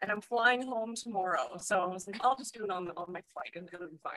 [0.02, 1.56] and I'm flying home tomorrow.
[1.58, 3.98] So I was like, I'll just do it on, on my flight and it'll be
[4.02, 4.14] fine.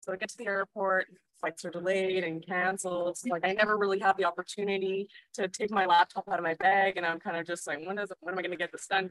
[0.00, 1.06] So I get to the airport,
[1.40, 3.18] flights are delayed and canceled.
[3.28, 6.96] Like I never really had the opportunity to take my laptop out of my bag
[6.96, 9.10] and I'm kind of just like, when is, when am I gonna get this done?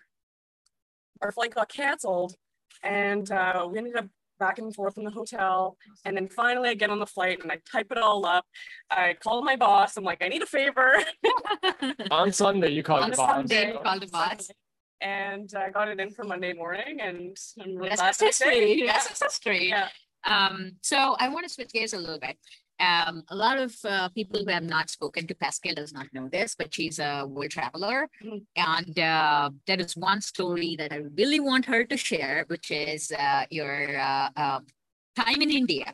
[1.21, 2.35] Our flight got canceled
[2.83, 4.07] and uh, we ended up
[4.39, 5.77] back and forth in the hotel.
[6.03, 8.45] And then finally I get on the flight and I type it all up.
[8.89, 9.97] I call my boss.
[9.97, 10.97] I'm like, I need a favor.
[12.11, 13.35] On Sunday, you called On your boss.
[13.35, 14.49] Sunday, you called the boss.
[15.01, 18.29] And I got it in for Monday morning and I'm really That's glad that I
[18.31, 18.47] success did.
[18.49, 18.77] rate.
[18.79, 18.91] Yeah.
[18.93, 19.69] That's success rate.
[19.69, 19.87] Yeah.
[20.25, 22.37] Um, so I want to switch gears a little bit.
[22.79, 26.27] Um, a lot of uh, people who have not spoken to Pascale does not know
[26.27, 28.09] this, but she's a world traveler.
[28.23, 28.43] Mhm.
[28.57, 33.11] And uh, there is one story that I really want her to share, which is
[33.17, 34.59] uh, your uh, uh,
[35.15, 35.93] time in India.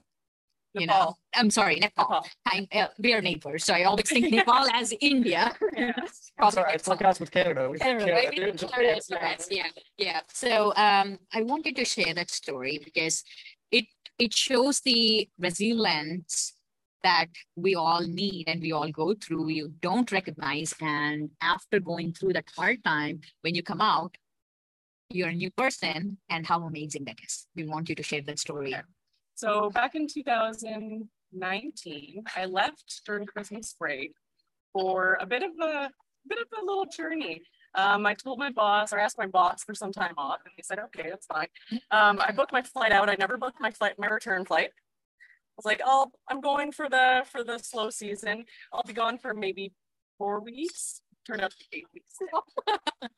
[0.73, 1.19] You know, Nepal.
[1.35, 2.05] I'm sorry, Nepal.
[2.09, 2.25] Nepal.
[2.49, 5.53] Time, uh, we are neighbors, so I always think Nepal as India.
[5.75, 5.91] Yeah.
[6.39, 6.75] That's all right.
[6.75, 7.69] It's like us with Canada.
[7.69, 8.35] We- Canada, Canada, right?
[8.35, 9.67] dude, just- Florida, Florida, Yeah,
[9.97, 10.21] yeah.
[10.31, 13.21] So um, I wanted to share that story because
[14.21, 16.53] it shows the resilience
[17.03, 19.49] that we all need and we all go through.
[19.49, 24.15] You don't recognize, and after going through that hard time, when you come out,
[25.09, 27.47] you're a new person, and how amazing that is.
[27.55, 28.75] We want you to share that story.
[29.33, 34.13] So back in 2019, I left during Christmas break
[34.71, 35.89] for a bit of a
[36.27, 37.41] bit of a little journey.
[37.75, 40.63] Um, I told my boss or asked my boss for some time off, and he
[40.63, 41.47] said, "Okay, that's fine."
[41.91, 43.09] Um, I booked my flight out.
[43.09, 44.71] I never booked my flight, my return flight.
[44.73, 48.45] I was like, "Oh, I'm going for the for the slow season.
[48.73, 49.73] I'll be gone for maybe
[50.17, 52.17] four weeks." Turned out to be eight weeks.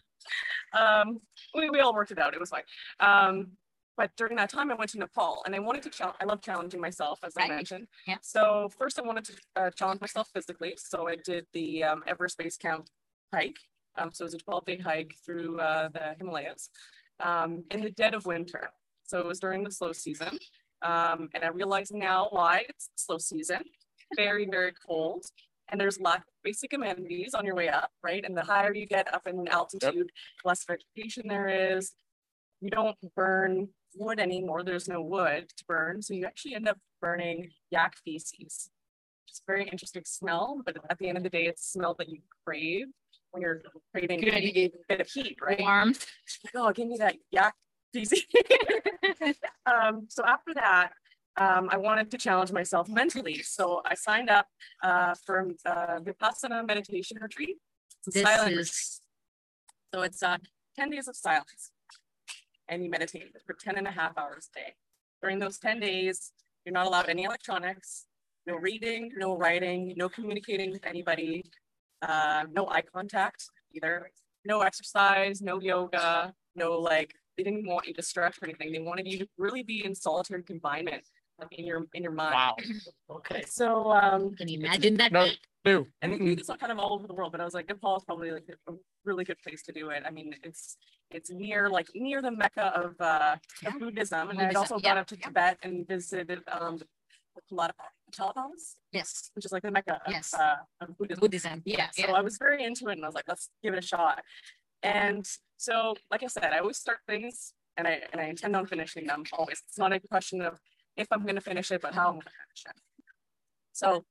[0.78, 1.20] um,
[1.56, 2.34] we, we all worked it out.
[2.34, 2.64] It was fine.
[3.00, 3.52] Um,
[3.96, 6.42] but during that time, I went to Nepal and I wanted to challenge, I love
[6.42, 7.50] challenging myself, as Right.
[7.50, 7.88] I mentioned.
[8.08, 8.18] Yeah.
[8.22, 10.74] So first I wanted to uh, challenge myself physically.
[10.78, 12.88] So I did the um, Everest Base Camp
[13.34, 13.58] hike.
[13.98, 16.70] Um, so it was a 12 day hike through uh, the Himalayas
[17.20, 18.70] um, in the dead of winter.
[19.04, 20.38] So it was during the slow season.
[20.82, 23.62] Um, and I realize now why it's slow season,
[24.16, 25.26] very, very cold.
[25.70, 28.24] And there's lack of basic amenities on your way up, right?
[28.26, 30.12] And the higher you get up in altitude,
[30.44, 31.94] less vegetation there is.
[32.60, 34.64] You don't burn wood anymore.
[34.64, 36.02] There's no wood to burn.
[36.02, 38.70] So you actually end up burning yak feces.
[39.28, 41.96] It's a very interesting smell, but at the end of the day, it's a smell
[41.98, 42.88] that you crave
[43.34, 44.34] when you're craving Good.
[44.34, 45.60] a bit of heat, right?
[45.60, 45.98] Like,
[46.56, 47.54] oh, give me that yak
[49.68, 50.90] um, so after that,
[51.38, 53.44] um, I wanted to challenge myself mentally.
[53.44, 54.48] So I signed up
[54.84, 57.58] uh, for uh, Vipassana meditation retreat.
[58.08, 59.02] This silent is,
[59.94, 60.38] So it's uh,
[60.76, 61.72] 10 days of silence.
[62.68, 64.74] And you meditate for 10 and a half hours a day.
[65.22, 66.32] During those 10 days,
[66.66, 68.06] you're not allowed any electronics,
[68.48, 71.44] no reading, no writing, no communicating with anybody,
[72.08, 73.40] uh, no eye contact
[73.76, 73.96] either,
[74.46, 78.72] no exercise, no yoga, no like, they didn't want you to stretch or anything.
[78.72, 81.04] They wanted you to really be in solitary confinement,
[81.40, 82.36] like in your in your mind.
[82.36, 82.56] Wow.
[83.18, 83.44] Okay.
[83.48, 85.12] So um can you imagine that?
[85.12, 85.28] No.
[85.66, 85.88] New.
[86.02, 87.96] and we do this kind of all over the world, but I was like, Nepal
[87.96, 88.74] is probably like a
[89.06, 90.04] really good place to do it.
[90.06, 90.76] I mean, it's
[91.10, 93.70] it's near like near the mecca of uh Yeah.
[93.70, 95.26] of Buddhism, and I'd also yeah, gone up to yeah.
[95.28, 96.88] Tibet and visited um the
[98.18, 100.34] Palapas, Yes, which is like the mecca of, Yes.
[100.34, 101.20] uh, of Buddhism.
[101.22, 101.62] Buddhism.
[101.66, 102.14] Yeah, Yeah, so yeah.
[102.14, 104.24] I was very into it, and I was like, let's give it a shot.
[104.84, 108.66] And so, like I said, I always start things, and I and I intend on
[108.68, 109.62] finishing them always.
[109.68, 110.60] It's not a question of
[110.98, 112.82] if I'm going to finish it, but how I'm going to finish it.
[113.72, 114.06] So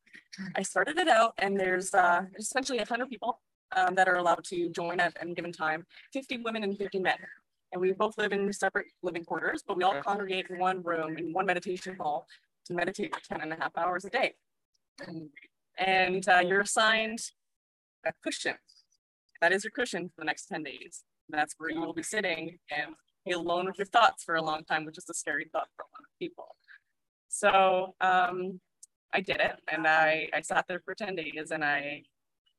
[0.57, 3.41] I started it out, and there's uh, there's essentially a hundred people
[3.77, 7.17] um, that are allowed to join at any given time, 50 women and 50 men.
[7.73, 11.17] And we both live in separate living quarters, but we all congregate in one room
[11.17, 12.27] in one meditation hall
[12.71, 14.35] meditate for 10 and a half hours a day.
[15.79, 17.21] And uh, you're assigned
[18.05, 18.55] a cushion.
[19.41, 21.05] That is your cushion for the next 10 days.
[21.29, 22.95] That's where you will be sitting and
[23.25, 25.83] be alone with your thoughts for a long time, which is a scary thought for
[25.83, 26.57] a lot of people.
[27.29, 28.61] So um,
[29.13, 32.03] I did it and I, I sat there for 10 days and I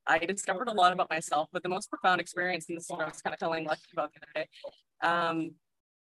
[0.06, 3.00] I discovered a lot about myself, but the most profound experience, and this is what
[3.00, 4.48] I was kind of telling Lucky about the other day.
[5.02, 5.52] Um,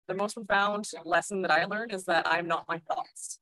[0.07, 3.39] the most profound lesson that I learned is that I'm not my thoughts.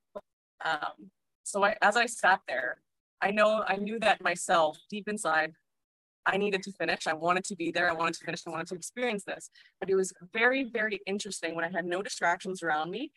[0.64, 1.12] Um,
[1.44, 2.82] so I, as I sat there,
[3.22, 5.54] I know I knew that myself deep inside,
[6.26, 7.08] I needed to finish.
[7.08, 7.90] I wanted to be there.
[7.90, 8.42] I wanted to finish.
[8.46, 9.50] I wanted to experience this.
[9.80, 13.12] But it was very, very interesting when I had no distractions around me,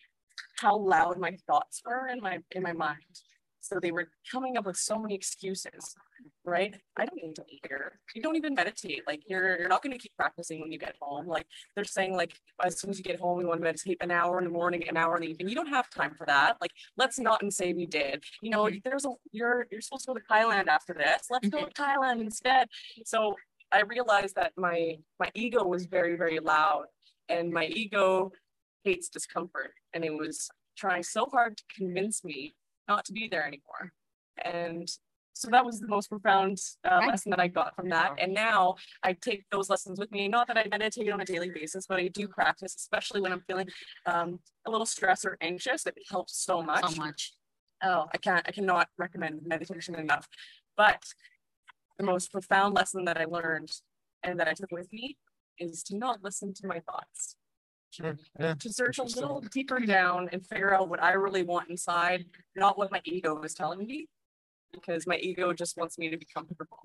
[0.59, 3.20] how loud my thoughts were in my in my mind.
[3.64, 5.96] So they were coming up with so many excuses,
[6.44, 6.74] right?
[6.98, 7.98] I don't need to be here.
[8.14, 9.05] You don't even meditate.
[9.07, 11.27] Like you're you're not going to keep practicing when you get home.
[11.27, 14.11] Like they're saying, like as soon as you get home, we want to meditate an
[14.11, 15.48] hour in the morning, an hour in the evening.
[15.48, 16.59] You don't have time for that.
[16.61, 18.22] Like let's not and say we did.
[18.42, 18.77] You know, mm-hmm.
[18.85, 21.29] there's a you're you're supposed to go to Thailand after this.
[21.31, 21.83] Let's go to mm-hmm.
[21.83, 22.68] Thailand instead.
[23.07, 23.35] So
[23.72, 26.85] I realized that my my ego was very very loud,
[27.31, 28.31] and my ego
[28.85, 32.55] hates discomfort, and it was trying so hard to convince me
[32.88, 33.92] not to be there anymore.
[34.44, 34.88] And
[35.33, 38.14] so that was the most profound uh, lesson that I got from that.
[38.18, 40.29] And now I take those lessons with me.
[40.29, 43.42] Not that I meditate on a daily basis, but I do practice, especially when I'm
[43.47, 43.68] feeling
[44.07, 45.87] um, a little stressed or anxious.
[45.87, 46.88] It helps so much.
[46.88, 47.33] So much.
[47.83, 50.29] Oh, I can't, I cannot recommend meditation enough.
[50.77, 51.03] But
[51.99, 53.73] the most profound lesson that I learned
[54.23, 55.16] and that I took with me
[55.59, 57.37] is to not listen to my thoughts.
[57.94, 62.26] To search a little deeper down and figure out what I really want inside,
[62.57, 64.09] not what my ego is telling me,
[64.72, 66.80] because my ego just wants me to be comfortable.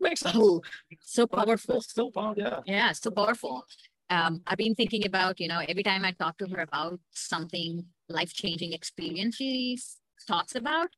[0.00, 0.36] Makes sense.
[0.38, 0.62] Oh,
[1.00, 1.80] so powerful.
[1.82, 2.42] So powerful.
[2.42, 2.60] yeah.
[2.64, 3.64] Yeah, so powerful.
[4.08, 7.84] Um, I've been thinking about, you know, every time I talk to her about something
[8.08, 9.78] life-changing experience she
[10.26, 10.88] talks about,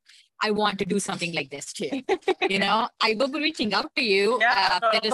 [0.45, 1.89] I want to do something like this too.
[2.53, 4.37] You know, I will be reaching out to you.
[4.41, 5.13] Yeah, Uh, is-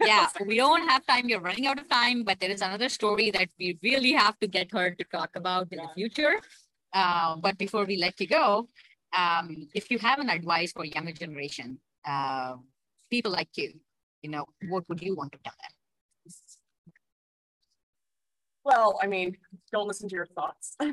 [0.10, 1.28] yeah, we don't have time.
[1.30, 4.48] You're running out of time, but there is another story that we really have to
[4.56, 6.34] get her to talk about in the future.
[6.92, 8.68] Uh, but before we let you go,
[9.16, 12.54] um, if you have an advice for younger generation, uh,
[13.10, 13.68] people like you,
[14.22, 15.74] you know, what would you want to tell them?
[18.66, 19.36] Well, I mean,
[19.72, 20.74] don't listen to your thoughts.
[20.80, 20.86] I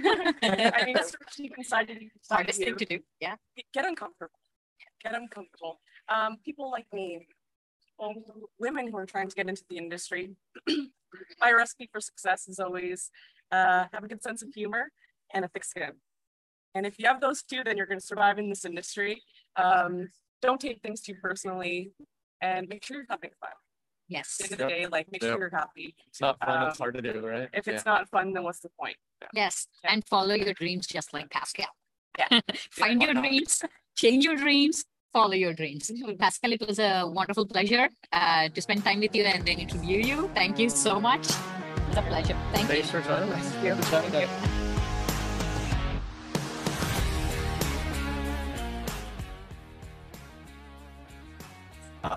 [0.85, 1.95] mean, it's deep inside you.
[2.15, 2.99] inside Hardest thing to do.
[3.19, 3.33] Yeah.
[3.73, 4.29] get uncomfortable.
[5.03, 5.79] Get uncomfortable.
[6.07, 7.27] Um, people like me,
[7.97, 8.13] well,
[8.59, 10.35] women who are trying to get into the industry,
[11.41, 13.09] my recipe for success is always
[13.51, 14.91] uh, have a good sense of humor
[15.33, 15.93] and a thick skin.
[16.75, 19.23] And if you have those two, then you're going to survive in this industry.
[19.55, 20.09] Um,
[20.43, 21.91] don't take things too personally,
[22.39, 23.49] and make sure you're having fun.
[24.13, 24.39] Yes.
[24.39, 25.31] At end of the day, like make Yep.
[25.31, 25.95] sure you're happy.
[26.07, 26.67] It's not fun.
[26.67, 27.49] it's Um, hard to do, right?
[27.53, 27.73] If Yeah.
[27.73, 28.97] it's not fun, then what's the point?
[29.33, 29.67] Yes.
[29.83, 29.91] Yeah.
[29.93, 31.73] And follow your dreams just like Pascale.
[32.19, 32.29] Yeah.
[32.81, 33.61] Find your dreams,
[33.95, 35.91] change your dreams, follow your dreams.
[36.19, 39.99] Pascale, it was a wonderful pleasure uh, to spend time with you and then interview
[40.09, 40.29] you.
[40.35, 41.25] Thank you so much.
[41.89, 42.37] It's a pleasure.
[42.53, 42.75] Thank you.
[42.75, 43.49] Thanks for joining us.
[43.51, 43.75] Thank you.
[43.75, 44.11] Good chatting.
[44.11, 44.62] Thank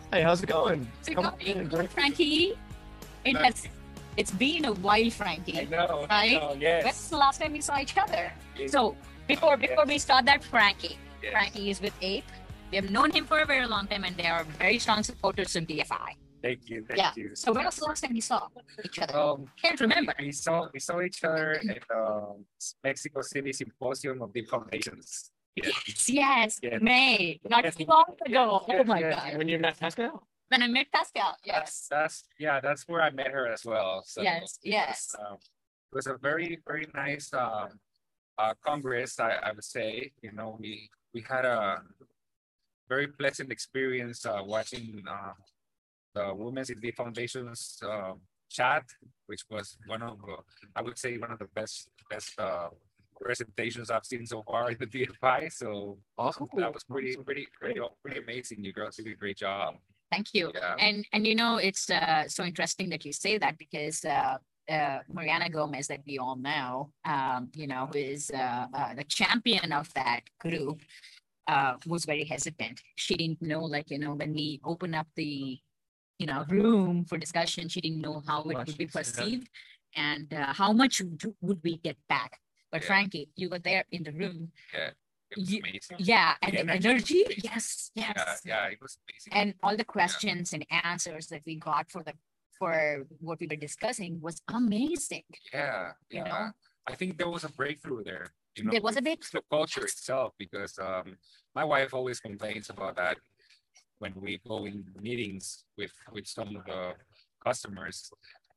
[0.12, 0.86] Hi, how's it going?
[1.06, 1.68] Come go- on in.
[1.68, 2.56] Franki,
[3.24, 3.66] it has
[4.16, 5.68] it's been a while, Franki.
[5.70, 6.06] know.
[6.08, 6.32] Right?
[6.40, 6.84] know, yes.
[6.84, 8.32] When's the last time we saw each other?
[8.66, 10.96] So before before we start that, Franki.
[11.22, 11.32] Yes.
[11.34, 12.24] Franki is with Ape.
[12.70, 15.54] We have known him for a very long time, and they are very strong supporters
[15.56, 16.14] of DFI.
[16.42, 17.10] Thank you, Yeah.
[17.10, 17.34] thank you.
[17.34, 18.48] So when was the last time you saw
[18.84, 19.16] each other?
[19.18, 20.14] Um, Can't remember.
[20.18, 22.44] we saw, we saw each other at the
[22.84, 25.30] Mexico City Symposium of the Foundations.
[25.56, 25.70] Yeah,
[26.06, 26.80] Yes, yes.
[26.82, 27.76] May, not Yes.
[27.76, 28.62] too long ago.
[28.68, 29.36] Oh my God.
[29.38, 30.20] When you met Pascale?
[30.48, 34.22] When I met Pascale, yes, that's, yeah, that's where I met her as well, so.
[34.22, 35.14] yes, yes.
[35.18, 35.34] um,
[35.90, 37.68] It was a very, very nice, um,
[38.38, 41.82] uh, congress, I, I would say, you know, we, we had a
[42.88, 45.32] very pleasant experience, uh, watching, uh,
[46.14, 48.84] the Women's in the Foundation's, um, chat,
[49.26, 50.36] which was one of, uh,
[50.76, 52.68] I would say, one of the best, best, uh,
[53.20, 56.48] presentations I've seen so far in the DFI, so Awesome.
[56.56, 58.64] that was pretty, pretty, pretty, pretty amazing.
[58.64, 59.76] You girls did a great job.
[60.10, 60.52] Thank you.
[60.54, 60.76] Yeah.
[60.78, 64.36] And, and you know, it's uh, so interesting that you say that because uh,
[64.70, 69.04] uh, Mariana Gomez, that we all know, um, you know, who is uh, uh, the
[69.04, 70.80] champion of that group,
[71.48, 72.80] uh, was very hesitant.
[72.96, 75.58] She didn't know, like, you know, when we open up the,
[76.18, 79.48] you know, room for discussion, she didn't know how it would be perceived
[79.94, 82.38] and uh, how much would would we get back.
[82.70, 82.88] But Yeah.
[82.88, 84.52] Franki, you were there in the room.
[84.72, 85.96] It was You- amazing.
[85.98, 86.88] Yeah, and The energy.
[86.88, 88.42] energy, yes, yes.
[88.44, 89.32] yeah, it was amazing.
[89.32, 92.14] And all the questions and answers that we got for the,
[92.58, 95.24] for what we were discussing was amazing.
[95.52, 96.26] Yeah, you know?
[96.26, 96.50] yeah.
[96.86, 98.26] I think there was a breakthrough there.
[98.56, 101.18] You know, There was a big, the culture itself because um
[101.54, 103.18] my wife always complains about that
[103.98, 106.94] when we go in meetings with with some of the
[107.44, 108.10] customers.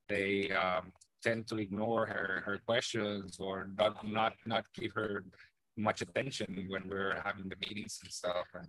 [0.07, 5.23] They um tend to ignore her her questions or not not not give her
[5.77, 8.47] much attention when we're having the meetings and stuff.
[8.53, 8.67] And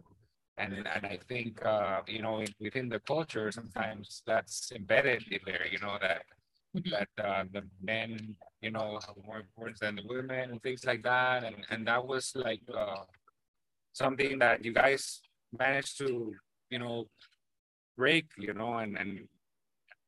[0.58, 5.66] and and I think uh you know within the culture sometimes that's embedded in there
[5.66, 6.22] you know that
[6.90, 11.02] that uh the men you know have more importance than the women and things like
[11.02, 11.44] that.
[11.44, 13.04] And and that was like uh
[13.92, 15.20] something that you guys
[15.58, 16.32] managed to
[16.70, 17.06] you know
[17.96, 19.28] break you know and and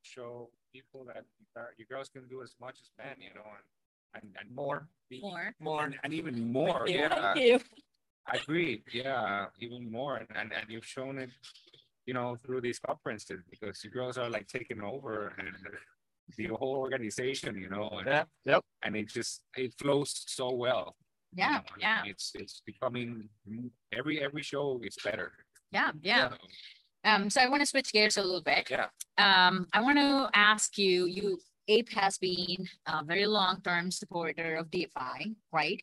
[0.01, 1.25] show people that
[1.55, 3.63] you guys- you girls can do as much as men you know and
[4.15, 5.53] and, and more be- More.
[5.59, 7.59] more and, and even more Thank yeah thank you.
[8.25, 8.81] I agree.
[8.93, 11.29] Yeah, even more, and, and and you've shown it,
[12.05, 15.49] you know, through these conferences because you girls are like taking over and
[16.37, 18.61] the whole organization, you know, and, Yeah, yep.
[18.83, 20.95] and it just it flows so well.
[21.33, 23.27] you Yeah, know, yeah, It's it's becoming
[23.91, 25.29] every every show is better.
[25.77, 26.29] yeah, yeah.
[26.29, 26.35] So,
[27.03, 28.69] Um, so I want to switch gears a little bit.
[28.69, 28.87] Yeah.
[29.17, 34.69] Um, I want to ask you, you, APE has been a very long-term supporter of
[34.69, 35.81] DFI, right?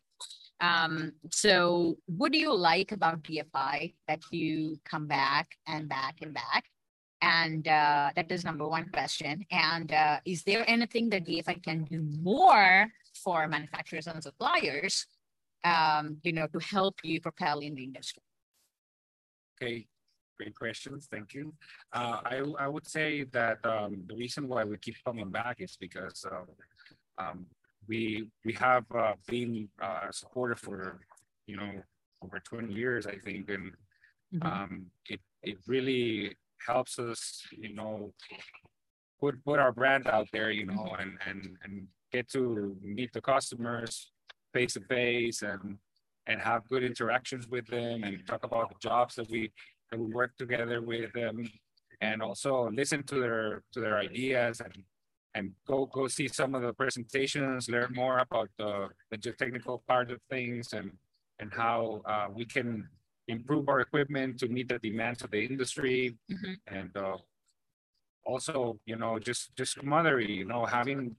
[0.59, 6.33] Um, so what do you like about DFI that you come back and back and
[6.33, 6.65] back?
[7.21, 9.45] And uh, that is number one question.
[9.51, 12.87] And uh, is there anything that DFI can do more
[13.23, 15.05] for manufacturers and suppliers,
[15.63, 18.23] um, you know, to help you propel in the industry?
[19.61, 19.87] Okay,
[20.41, 21.07] great questions.
[21.11, 21.53] Thank you.
[21.93, 25.77] Uh, I I would say that um, the reason why we keep coming back is
[25.79, 26.47] because um,
[27.23, 27.45] um,
[27.87, 30.79] we we have uh, been uh, supported for
[31.49, 31.71] you know
[32.23, 33.67] over 20 years, I think, and
[34.33, 34.45] Mhm.
[34.49, 34.71] um,
[35.13, 36.35] it it really
[36.69, 37.19] helps us,
[37.65, 38.13] you know,
[39.19, 41.73] put put our brand out there, you know, and and and
[42.15, 42.41] get to
[42.97, 43.91] meet the customers
[44.53, 45.65] face to face and
[46.29, 49.51] and have good interactions with them and talk about the jobs that we
[49.97, 51.49] we work together with them
[52.01, 54.83] and also listen to their to their ideas and
[55.35, 60.11] and go go see some of the presentations learn more about the the geotechnical part
[60.11, 60.91] of things and
[61.39, 62.87] and how uh, we can
[63.27, 66.55] improve our equipment to meet the demands of the industry Mhm.
[66.67, 67.17] and uh,
[68.25, 71.15] also you know just just camaraderie you know having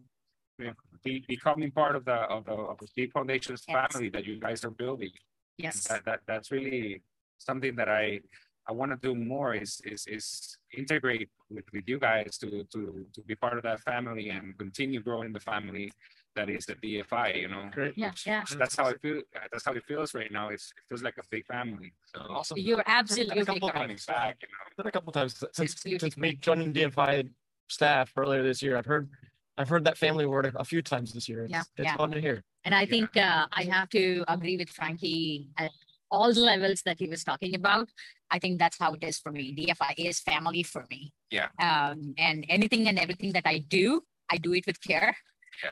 [0.58, 3.76] you know, be, becoming part of the of the of the Deep Foundations Yes.
[3.76, 5.12] family that you guys are building
[5.58, 5.84] Yes.
[5.88, 7.02] that, that that's really
[7.38, 8.20] something that I
[8.68, 13.06] I want to do more is is is integrate with, with you guys to to
[13.14, 15.92] to be part of that family and continue growing the family
[16.34, 17.68] that is the DFI, you know.
[17.72, 17.92] Great.
[17.96, 18.42] Yeah, yeah.
[18.58, 19.20] That's how I feel.
[19.50, 20.48] That's how it feels right now.
[20.48, 21.92] It's, it feels like a big family.
[22.14, 22.56] So Awesome.
[22.58, 23.76] You're absolutely couple correct.
[23.76, 24.76] coming back, you know.
[24.78, 27.28] Been a couple times since Absolutely since me joining DFI
[27.68, 28.76] staff earlier this year.
[28.78, 29.10] I've heard
[29.58, 31.44] I've heard that family word a- a few times this year.
[31.44, 31.96] It's, Yeah, it's yeah.
[31.96, 32.42] fun to hear.
[32.64, 35.70] And I think uh, I have to agree with Franki at
[36.10, 37.88] all the levels that he was talking about.
[38.32, 39.54] I think that's how it is for me.
[39.54, 41.12] DFI is family for me.
[41.30, 41.48] Yeah.
[41.60, 45.14] Um, and anything and everything that I do, I do it with care.
[45.62, 45.70] Yeah.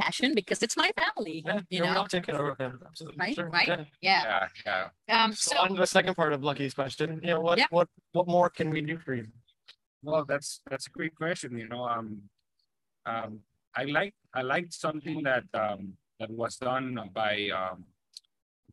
[0.00, 1.44] Passion because it's my family.
[1.46, 1.92] Yeah, you know.
[1.92, 2.80] not taking over them.
[2.84, 3.18] Absolutely.
[3.20, 3.68] Right, sure, right.
[3.68, 3.84] yeah.
[4.00, 4.48] Yeah.
[4.66, 5.24] Yeah, yeah.
[5.24, 5.32] Um.
[5.32, 7.66] So So on the second part of Lucky's question, you know, what Yeah.
[7.70, 9.28] what what more can we do for you?
[10.02, 11.56] Well, that's that's a great question.
[11.56, 12.22] You know, um,
[13.06, 13.40] um,
[13.76, 17.84] I like I liked something that um that was done by um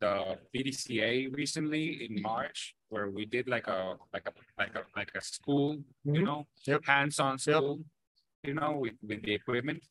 [0.00, 5.10] the PDCA recently in March, where we did like a, like a, like a, like
[5.14, 6.24] a school, you Mhm.
[6.24, 6.84] know, Yep.
[6.86, 7.80] hands-on school,
[8.42, 9.82] you know, with, with the equipment.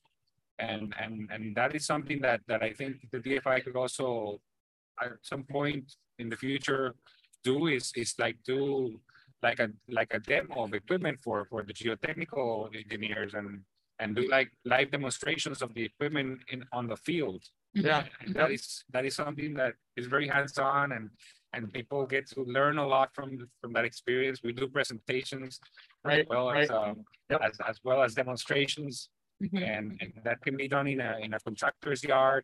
[0.58, 4.42] And, and, and that is something that, that I think the DFI could also,
[5.02, 6.96] at some point in the future,
[7.44, 9.00] do is, is like do
[9.42, 13.62] like a, like a demo of equipment for, for the geotechnical engineers and,
[14.00, 17.42] and do like live demonstrations of the equipment in, on the field.
[17.74, 18.04] Yeah.
[18.34, 21.10] That is, that is something that is very hands-on and,
[21.54, 24.42] and people get to learn a lot from, from that experience.
[24.44, 25.60] We do presentations.
[26.04, 27.42] Right, As well as, um, Yep.
[27.44, 29.10] as, as well as demonstrations
[29.42, 29.62] Mhm.
[29.78, 32.44] and, and that can be done in a, in a contractor's yard.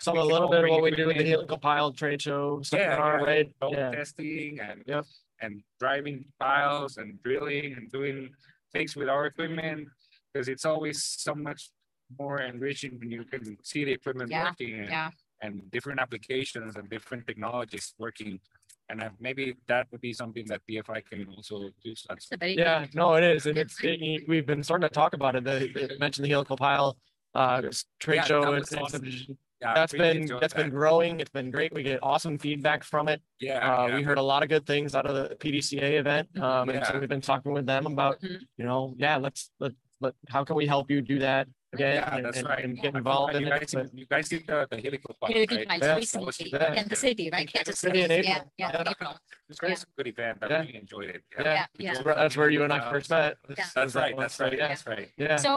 [0.00, 2.62] So We a little bit of what we do in the helical pile trade show,
[2.62, 3.52] stuff Yeah, right?
[3.70, 5.04] Yeah, testing and, Yep.
[5.42, 8.30] and driving piles and drilling and doing
[8.72, 9.88] things with our equipment.
[10.34, 11.70] Cause it's always so much
[12.18, 15.10] more enriching when you can see the equipment Yeah, working and, yeah.
[15.42, 18.40] and different applications and different technologies working.
[18.88, 21.94] And uh, maybe that would be something that DFI can also do.
[21.96, 22.18] such.
[22.18, 23.46] It's a very yeah, no, it is.
[23.46, 25.44] And it's, it- we've been starting to talk about it.
[25.44, 26.96] The, the- mentioned the helical pile,
[27.34, 27.62] uh,
[27.98, 28.40] trade Yeah, show.
[28.42, 28.98] that and- was and awesome.
[29.00, 29.38] subdivision.
[29.62, 31.18] Yeah, I That's really been, enjoyed that's been growing.
[31.18, 31.72] It's been great.
[31.72, 33.22] We get awesome feedback from it.
[33.40, 33.54] Yeah.
[33.66, 33.96] Uh, yeah.
[33.96, 36.28] we heard a lot of good things out of the PDCA event.
[36.38, 38.40] Um, and so we've been talking with them about, Mhm.
[38.58, 41.94] you know, yeah, let's, let, let, how can we help you do that again?
[41.96, 42.64] Yeah, and- that's and- right.
[42.64, 43.60] And I get thought involved that in you it.
[43.60, 45.68] guys but- did- You guys did the, the helical part, Helical right?
[45.68, 45.96] Piles Yeah.
[46.02, 46.80] recently Yeah.
[46.80, 47.48] in the city, right?
[47.52, 48.28] Kansas City in City.
[48.28, 48.52] Yeah, April.
[48.62, 48.90] yeah, Yeah.
[48.94, 49.14] April.
[49.48, 49.72] It's great.
[49.72, 50.38] It's a good event.
[50.42, 50.60] I Yeah.
[50.60, 51.22] really enjoyed it.
[51.38, 51.44] Yeah.
[51.44, 51.92] Yeah, yeah.
[51.94, 53.36] That's where- That's where you and I first met.
[53.48, 53.54] Yeah.
[53.74, 54.14] That's that right.
[54.16, 54.58] one, That's so, right.
[54.58, 55.08] Yeah, That's right.
[55.16, 55.36] yeah.
[55.36, 55.52] So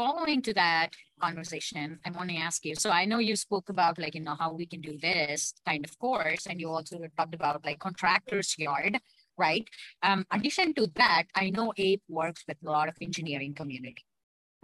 [0.00, 0.90] following to that
[1.20, 4.36] conversation, I want to ask you, so I know you spoke about like, you know,
[4.36, 8.54] how we can do this kind of course, and you also talked about like contractors
[8.58, 8.98] yard,
[9.36, 9.68] right?
[10.02, 14.04] Um, addition to that, I know APE works with a lot of engineering community,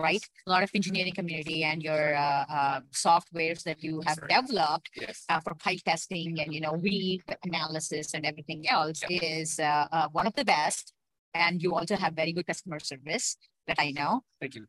[0.03, 0.25] right?
[0.47, 4.29] A lot of engineering community and your uh, uh, softwares that you have Sorry.
[4.29, 5.25] developed Yes.
[5.29, 10.09] uh, for pipe testing and, you know, read analysis and everything else is uh, uh,
[10.13, 10.93] one of the best.
[11.35, 13.37] And you also have very good customer service
[13.67, 14.23] that I know.
[14.41, 14.67] Thank you.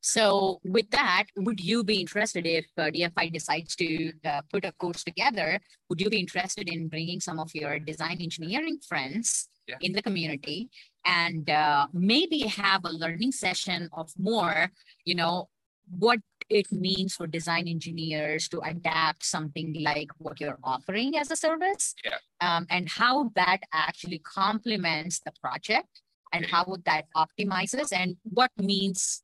[0.00, 4.72] So with that, would you be interested if uh, DFI decides to uh, put a
[4.72, 5.58] course together?
[5.88, 9.82] Would you be interested in bringing some of your design engineering friends Yeah.
[9.82, 10.70] in the community
[11.04, 14.70] and uh, maybe have a learning session of more,
[15.04, 15.48] you know,
[15.90, 21.36] what it means for design engineers to adapt something like what you're offering as a
[21.36, 21.94] service?
[22.04, 22.18] Yeah.
[22.40, 28.50] Um, and how that actually complements the project and how would that optimizes and what
[28.58, 29.22] means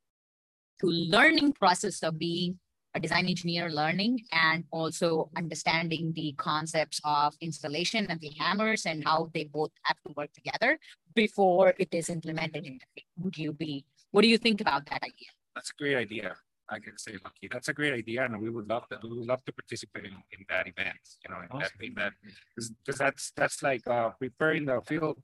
[0.83, 2.59] to learning process of being
[2.95, 9.03] a design engineer learning and also understanding the concepts of installation and the hammers and
[9.05, 10.78] how they both have to work together
[11.14, 13.24] before it is implemented in the field.
[13.24, 15.30] Would you be, what do you think about that idea?
[15.55, 16.35] That's a great idea.
[16.68, 19.03] I can say, Lucky, that's a great idea, and we would love that.
[19.03, 20.97] We would love to participate in, in that event.
[21.22, 22.12] You know, in that, in that,
[22.55, 25.18] because that's that's like uh, preparing the field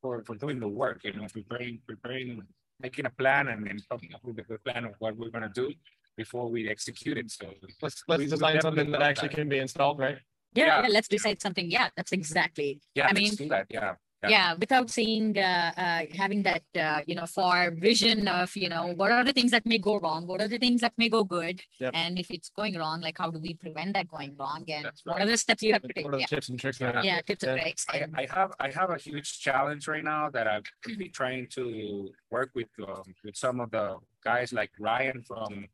[0.00, 1.00] for for doing the work.
[1.02, 2.42] You know, preparing preparing,
[2.80, 5.50] making a plan, and then coming up with a good plan of what we're gonna
[5.54, 5.72] do
[6.16, 7.30] before we execute it.
[7.30, 7.46] So
[7.82, 9.34] Let's, let's design something that actually that.
[9.36, 10.18] can be installed, right?
[10.54, 10.82] Yeah, Yeah.
[10.82, 11.70] yeah, let's decide something.
[11.70, 12.80] Yeah, that's exactly.
[12.94, 13.66] yeah, I let's mean- do that.
[13.70, 14.30] Yeah, Yeah.
[14.30, 18.92] Yeah, without seeing, uh, uh, having that, uh, you know, far vision of, you know,
[18.96, 20.26] what are the things that may go wrong?
[20.26, 21.60] What are the things that may go good?
[21.78, 21.92] Yep.
[21.94, 24.64] And if it's going wrong, like how do we prevent that going wrong?
[24.68, 26.04] And That's what are the steps you have to take?
[26.04, 26.80] What are the Yeah, tips and tricks?
[26.80, 27.00] Yeah.
[27.02, 27.86] yeah, tips and tricks.
[27.88, 30.64] I, I have I have a huge challenge right now that I've
[30.98, 35.66] been trying to work with um, with some of the guys like Ryan from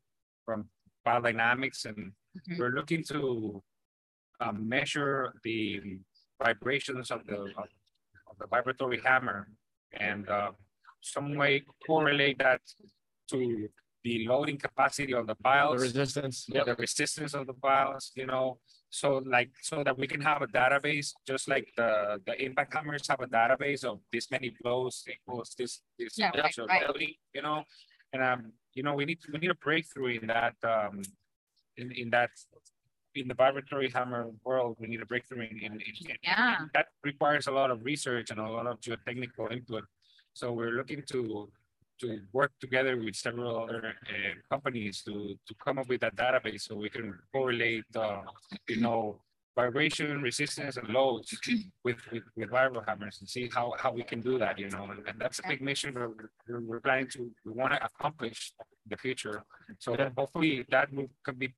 [0.45, 0.69] from
[1.03, 2.59] Pile Dynamics, and Mhm.
[2.59, 3.63] we're looking to
[4.41, 5.99] um, measure the
[6.43, 7.67] vibrations of the of
[8.39, 9.47] the vibratory hammer
[9.93, 10.51] and uh,
[11.01, 12.61] some way correlate that
[13.31, 13.69] to
[14.03, 16.45] the loading capacity of the The resistance.
[16.47, 18.59] yeah, the resistance of the piles, you know,
[18.89, 23.07] so like, so that we can have a database, just like the, the impact hammers
[23.07, 26.17] have a database of this many blows equals this, this.
[26.17, 26.87] Yeah, right, of right.
[26.87, 27.63] loading, You know,
[28.13, 31.01] and um, you know, we need, we need a breakthrough in that, um,
[31.77, 32.29] in, in that,
[33.15, 36.57] in the vibratory hammer world, we need a breakthrough in, in, in- Yeah.
[36.73, 39.85] that requires a lot of research and a lot of geotechnical input.
[40.33, 41.49] So we're looking to
[42.01, 45.13] to work together with several other uh, companies to
[45.47, 48.19] to come up with a database so we can correlate, uh,
[48.67, 49.21] you know,
[49.55, 51.29] vibration, resistance, and loads
[51.85, 52.49] with with with
[52.85, 54.59] hammers and see how how we can do that.
[54.59, 56.11] You know, and, and that's a big mission we're,
[56.49, 59.37] we're, we're planning to we want to accomplish in the future.
[59.79, 61.55] So hopefully that will can be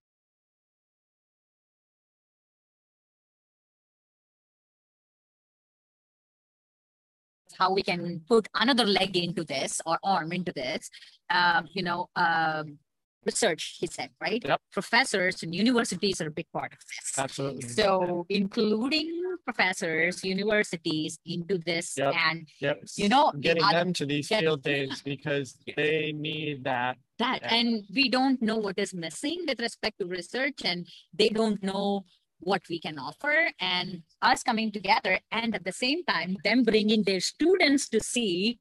[7.58, 10.90] how we can put another leg into this or arm into this.
[11.30, 12.78] Um, you know, um,
[13.26, 14.42] research, he said, right?
[14.46, 14.62] Yep.
[14.72, 17.18] Professors and universities are a big part of this.
[17.18, 17.68] Absolutely.
[17.68, 22.14] So including professors, universities into this Yep.
[22.16, 22.84] and Yep.
[22.96, 26.98] you know, Getting other- them to these get- field days because they need that.
[27.20, 27.56] that, Yeah.
[27.56, 32.06] and we don't know what is missing with respect to research and they don't know
[32.40, 37.04] what we can offer and us coming together and at the same time, them bringing
[37.04, 38.60] their students to see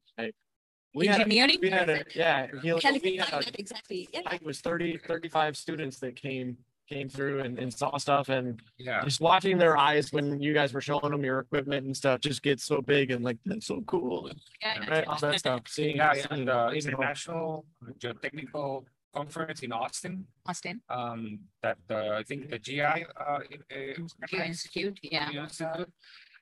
[0.93, 1.59] We had, a- engineering.
[1.61, 4.33] we had a, yeah, he- Telling we had a- Exactly, yeah.
[4.33, 6.57] It was 30, 35 students that came,
[6.89, 9.03] came through and, and saw stuff and Yeah.
[9.03, 12.41] just watching their eyes when you guys were showing them your equipment and stuff just
[12.41, 14.27] gets so big and like, that's so cool.
[14.27, 15.97] and, Yeah, Right, all that stuff, seeing.
[15.97, 17.65] Yeah, seeing yeah, the it, international
[17.99, 18.85] geotechnical
[19.17, 24.43] conference in Austin, Austin, um, that, uh, I think the GI, uh, it- it- Geo
[24.43, 25.29] Institute, yeah.
[25.31, 25.91] Institute.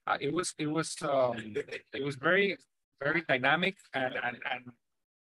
[0.08, 1.56] Uh, it was, it was, um,
[2.00, 2.58] it was very,
[3.02, 4.62] very dynamic and, and, and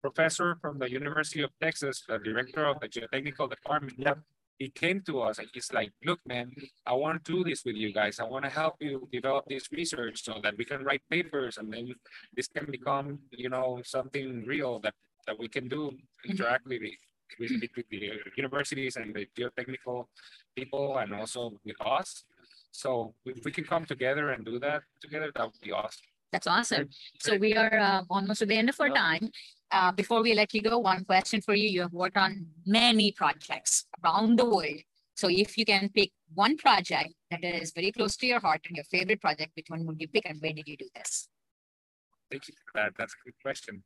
[0.00, 3.94] professor from the University of Texas, the director of the geotechnical department.
[3.98, 4.18] Yep.
[4.58, 6.52] He came to us and he's like, look, man,
[6.86, 8.20] I want to do this with you guys.
[8.20, 11.72] I want to help you develop this research so that we can write papers and
[11.72, 11.94] then
[12.36, 14.94] this can become, you know, something real that,
[15.26, 15.90] that we can do
[16.28, 16.94] interactively
[17.38, 20.06] with, with the universities and the geotechnical
[20.56, 22.24] people and also with us.
[22.70, 26.06] So if we can come together and do that together, that would be awesome.
[26.32, 26.88] That's awesome.
[27.18, 29.30] So we are uh, almost at the end of our time.
[29.70, 31.68] Uh, before we let you go, one question for you.
[31.68, 34.80] You have worked on many projects around the world.
[35.14, 38.76] So if you can pick one project that is very close to your heart and
[38.76, 41.28] your favorite project, which one would you pick and where did you do this?
[42.30, 42.92] Thank you for that.
[42.96, 43.82] That's a good question.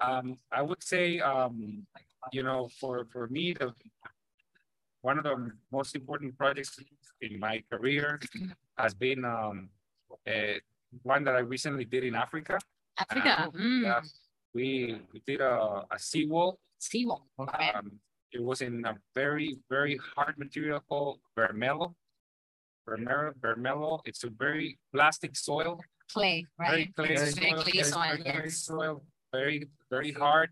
[0.00, 1.86] Um, I would say, um,
[2.32, 3.72] you know, for, for me, the
[5.02, 6.78] one of the most important projects
[7.22, 8.20] in my career
[8.76, 9.70] has been, um,
[10.28, 10.60] uh,
[11.02, 12.58] one that I recently did in Africa.
[12.98, 14.00] Africa, mm, Yeah,
[14.52, 17.92] we, we did a, a seawall seawall, okay, Um,
[18.32, 21.94] it was in a very, very hard material called vermelho.
[22.88, 25.80] Vermelho, vermelo, it's a very plastic soil,
[26.12, 26.96] clay, very right?
[26.96, 28.56] clay very soil, clay soil, very yes.
[28.56, 29.02] soil,
[29.32, 30.50] very, very hard.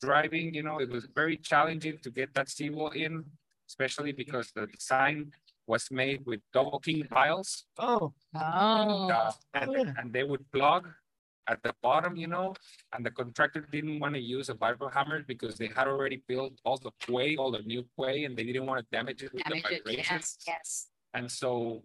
[0.00, 3.24] Driving, you know, it was very challenging to get that seawall in,
[3.68, 5.32] especially because the design
[5.66, 7.66] was made with double king piles.
[7.78, 9.92] Oh, Oh, uh, and, Oh, yeah.
[9.98, 10.88] and they would plug
[11.48, 12.54] at the bottom, you know,
[12.92, 16.52] and the contractor didn't want to use a vibro hammer because they had already built
[16.64, 19.42] all the quay, all the new quay, and they didn't want to damage it with
[19.44, 20.08] damage the it, vibrations.
[20.10, 20.86] yes, yes.
[21.14, 21.82] And so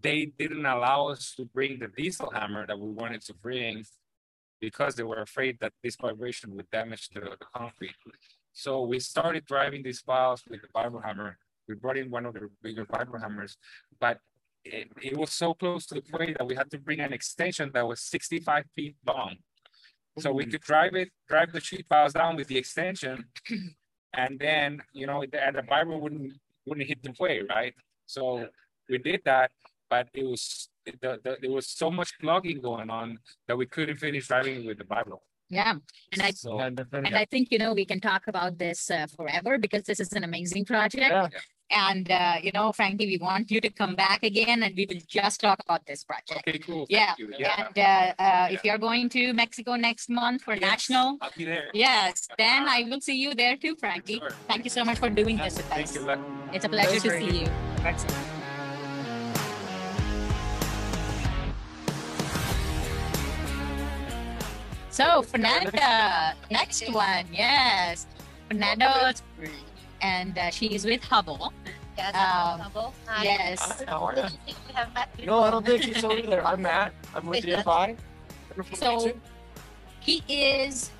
[0.00, 3.84] they didn't allow us to bring the diesel hammer that we wanted to bring
[4.68, 7.96] because they were afraid that this vibration would damage the, the concrete.
[8.52, 11.30] So we started driving these piles with the vibro hammer.
[11.68, 13.52] We brought in one of the bigger vibro hammers,
[14.04, 14.16] but
[14.64, 17.66] it, it was so close to the quay that we had to bring an extension
[17.74, 19.32] that was sixty-five feet long.
[20.22, 23.16] So we could drive it, drive the sheet piles down with the extension.
[24.16, 26.34] And then, you know, the- and the vibro wouldn't,
[26.66, 27.74] wouldn't hit the quay, right?
[28.06, 28.48] So
[28.88, 29.50] we did that,
[29.94, 30.68] but it was,
[31.02, 33.08] the, the, there was so much plugging going on
[33.46, 35.20] that we couldn't finish driving with the Bible.
[35.58, 35.74] Yeah,
[36.12, 39.52] and I, So, and I think, you know, we can talk about this uh, forever
[39.64, 41.10] because this is an amazing project.
[41.16, 41.28] Yeah.
[41.88, 45.02] And, uh, you know, frankly, we want you to come back again and we will
[45.20, 46.40] just talk about this project.
[46.48, 46.84] okay, cool.
[46.88, 47.28] Yeah, Thank you.
[47.38, 50.62] Yeah, And, uh, uh, if you're going to Mexico next month for Yes.
[50.72, 51.68] national, I'll be there.
[51.72, 54.16] yes, then I will see you there too, Franki.
[54.18, 54.30] Sure.
[54.50, 55.94] Thank you so much for doing this with Thank us.
[55.94, 56.02] you.
[56.56, 57.30] It's a pleasure Thanks, to Franki.
[57.30, 57.48] see you.
[57.86, 58.33] Thanks.
[64.94, 68.06] So Fernanda, next one, yes.
[68.48, 69.12] Fernanda,
[70.00, 71.50] and uh, she is with Hubbell.
[71.98, 72.92] Yes, Um, Hubbell.
[73.08, 73.24] Hi.
[73.24, 73.58] Yes.
[73.60, 74.28] Hi, how are ya?
[74.46, 75.78] We have met No, I don't before.
[75.80, 76.46] think he's so either.
[76.46, 76.94] I'm Matt.
[77.12, 77.96] I'm with DFI.
[78.74, 79.10] So
[79.98, 80.92] he is,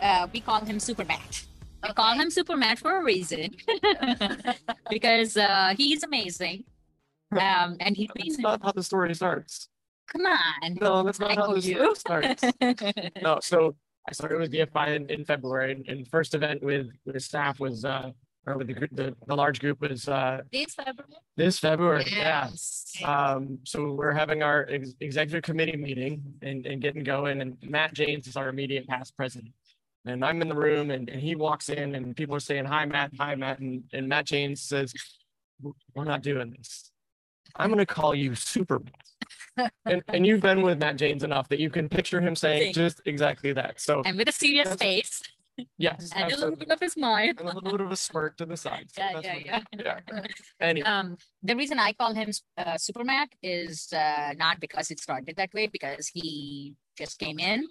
[0.00, 1.44] uh, we call him Super Matt.
[1.86, 3.50] We call him Super Matt for a reason
[4.88, 6.64] because uh, he's amazing.
[7.32, 9.68] Um, and he's That's not how the story starts.
[10.12, 10.74] Come on.
[10.80, 11.94] No, that's not I how you.
[11.96, 12.44] starts.
[13.22, 13.74] No, so
[14.08, 17.84] I started with DFI in, in February and, and first event with, with staff was,
[17.84, 18.10] uh,
[18.46, 21.12] or with the, group- the, the large group was, uh, This February?
[21.36, 22.04] this February.
[22.10, 22.48] Yeah.
[22.50, 22.92] Yes.
[23.04, 27.94] Um, so we're having our ex- executive committee meeting and, and getting going and Matt
[27.94, 29.52] Janes is our immediate past president.
[30.04, 32.84] And I'm in the room and, and he walks in and people are saying, hi,
[32.84, 33.60] Matt, hi, Matt.
[33.60, 34.92] And, and Matt Janes says,
[35.94, 36.90] we're not doing this.
[37.54, 38.80] I'm going to call you Super.
[38.80, 38.94] Matt."
[39.86, 43.00] And, and you've been with Matt Janes enough that you can picture him saying just
[43.06, 43.80] exactly that.
[43.80, 45.20] So And with a serious face
[45.78, 47.28] yes, and a little bit of a smile.
[47.28, 48.86] and a little bit of a smirk to the side.
[48.92, 50.00] So Yeah, that's yeah, what- yeah.
[50.12, 50.22] yeah.
[50.60, 55.00] Anyway, Um, the reason I call him uh, Super Matt is uh, not because it
[55.00, 57.66] started that way, because he just came in,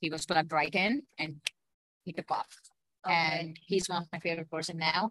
[0.00, 1.36] he was plugged right in, and
[2.04, 2.48] he took off.
[3.08, 5.10] and he's one of my favorite person now.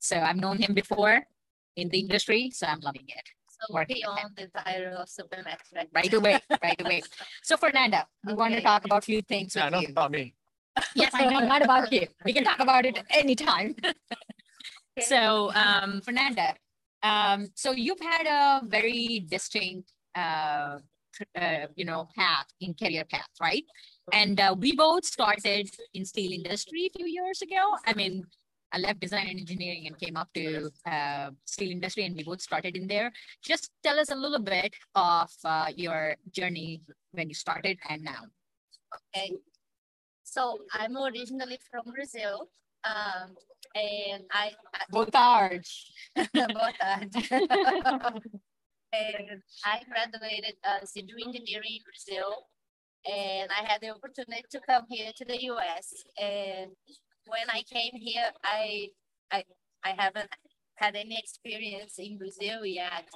[0.00, 1.26] So I've known him before
[1.76, 3.26] in the industry, so I'm loving it.
[3.60, 4.30] So working he with him.
[4.36, 5.88] the title of Supermax, right?
[5.94, 7.02] Right away, right away.
[7.42, 9.88] So Fernanda, we want to talk about a few things Yeah, with enough you.
[9.90, 10.34] about me.
[10.96, 12.06] Yes, I know, not about you.
[12.24, 13.76] We can talk about it anytime.
[15.00, 16.54] So, um, Fernanda,
[17.02, 20.78] um, so you've had a very distinct, uh,
[21.36, 23.64] uh, you know, path in career path, right?
[24.12, 27.74] And uh, we both started in steel industry a few years ago.
[27.84, 28.24] I mean,
[28.74, 32.42] I left design and engineering and came up to uh, steel industry, and we both
[32.42, 33.12] started in there.
[33.40, 38.26] Just tell us a little bit of uh, your journey when you started and now.
[39.14, 39.30] Okay.
[40.24, 42.48] So I'm originally from Brazil.
[42.84, 43.36] Um,
[43.74, 45.64] and I, I boa tarde.
[46.16, 46.28] and
[49.64, 52.46] I graduated uh, civil engineering in Brazil,
[53.06, 55.92] and I had the opportunity to come here to the U.S.
[56.20, 56.72] And
[57.26, 58.88] when I came here, I
[59.30, 59.44] I
[59.84, 60.30] I haven't
[60.76, 63.08] had any experience in Brazil yet,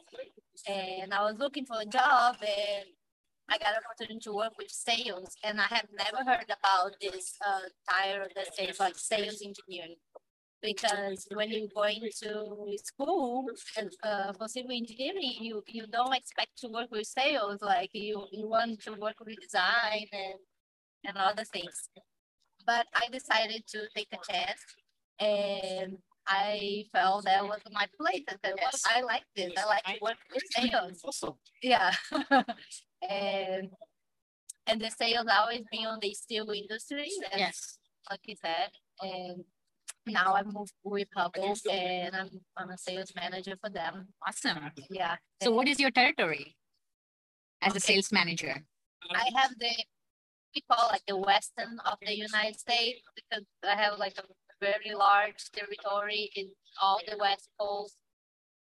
[0.69, 2.87] and I was looking for a job, and
[3.49, 7.37] I got an opportunity to work with sales, and I have never heard about this
[7.47, 9.97] uh, title that says like sales engineering
[10.63, 13.47] because when you go into school
[13.77, 17.63] and uh, for civil engineering, you you don't expect to work with sales.
[17.63, 20.39] Like you you want to work with design and
[21.05, 21.89] and other things.
[22.69, 24.61] But I decided to take a chance,
[25.19, 25.97] and
[26.27, 28.25] I felt that was my place.
[28.29, 29.53] I said, well, I like this.
[29.57, 30.19] I like to work
[30.51, 31.01] sales.
[31.03, 31.37] Awesome.
[31.63, 31.93] Yeah.
[33.09, 33.71] and
[34.67, 37.09] and the sales always been on the steel industry.
[37.33, 37.79] and Yes.
[38.11, 38.69] like you said,
[39.01, 39.45] and
[40.07, 44.09] now I moved with Hubbell and I'm, I'm a sales manager for them.
[44.27, 44.59] Awesome.
[44.91, 45.17] Yeah.
[45.43, 46.55] So what is your territory
[47.63, 48.55] as a sales manager?
[49.11, 49.73] I have the,
[50.59, 54.25] we call like the western of the United States because I have like a
[54.61, 56.47] very large territory in
[56.83, 57.97] all the west coast,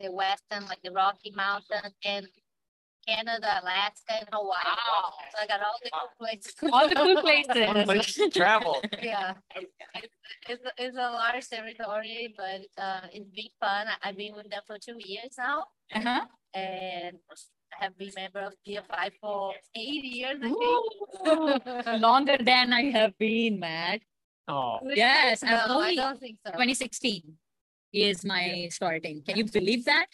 [0.00, 2.26] the western, like the Rocky Mountains and
[3.08, 4.76] Canada, Alaska and Hawaii.
[5.32, 6.54] So I got all the good places.
[6.72, 7.46] All the cool One place
[7.86, 8.14] places.
[8.16, 8.82] to travel.
[9.02, 9.72] yeah, it's,
[10.48, 13.86] it's, a- it's a large territory, but uh, it's been fun.
[13.88, 16.22] I- I've been with them for two years now, Uh-huh.
[16.52, 17.16] and
[17.72, 20.38] I have been member of DFI for eight years.
[20.42, 21.86] I Ooh, think.
[22.00, 24.00] Longer than I have been, Matt.
[24.48, 26.52] Oh, Yes, no, I'm I only don't think so.
[26.52, 27.22] 2016
[27.92, 29.22] is my starting.
[29.26, 30.06] Can you believe that?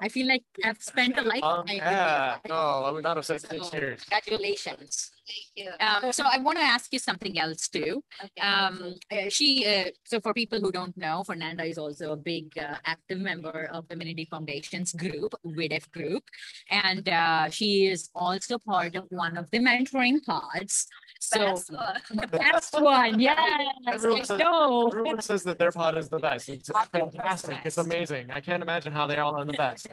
[0.00, 1.50] I feel like I've spent a lifetime.
[1.50, 2.36] um, with yeah.
[2.44, 2.48] you.
[2.48, 4.02] No, I would not have said six years.
[4.04, 5.10] Congratulations.
[5.26, 5.72] Thank you.
[5.80, 8.04] Um, so I want to ask you something else too.
[8.40, 12.56] Um, uh, she, uh, so for people who don't know, Fernanda is also a big
[12.56, 16.22] uh, active member of Femininity Foundation's group, WIDF group.
[16.70, 20.86] And uh, she is also part of one of the mentoring pods.
[21.18, 21.38] So
[22.10, 22.30] the Best one.
[22.30, 23.38] that's one, yes,
[23.88, 24.88] Everyone says- know.
[24.88, 26.48] Everyone says that their pod is the best.
[26.48, 27.58] It's fantastic.
[27.64, 28.30] It's amazing.
[28.30, 29.88] I can't imagine how they all are the best.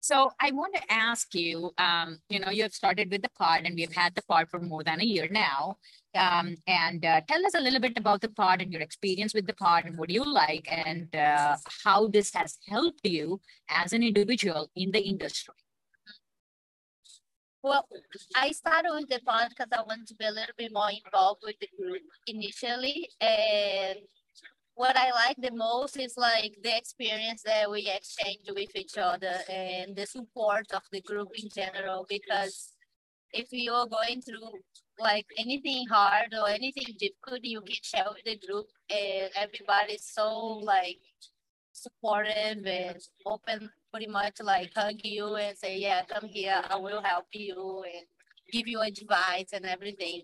[0.00, 3.62] So I want to ask you, um, you know, you have started with the pod
[3.64, 5.76] and we've had the pod for more than a year now.
[6.14, 9.46] Um, and uh, tell us a little bit about the pod and your experience with
[9.46, 14.02] the pod and what you like and uh, how this has helped you as an
[14.02, 15.54] individual in the industry.
[17.62, 17.88] Well,
[18.36, 21.42] I started with the pod because I wanted to be a little bit more involved
[21.44, 23.08] with the group initially.
[23.20, 23.98] And
[24.78, 29.38] what I like the most is like the experience that we exchange with each other
[29.50, 32.06] and the support of the group in general.
[32.08, 32.74] Because
[33.32, 34.52] if you're going through
[35.00, 40.28] like anything hard or anything difficult, you can share with the group, and everybody's so
[40.74, 41.00] like
[41.72, 47.02] supportive and open, pretty much like hug you and say, yeah, come here, I will
[47.02, 48.06] help you and
[48.52, 50.22] give you advice and everything.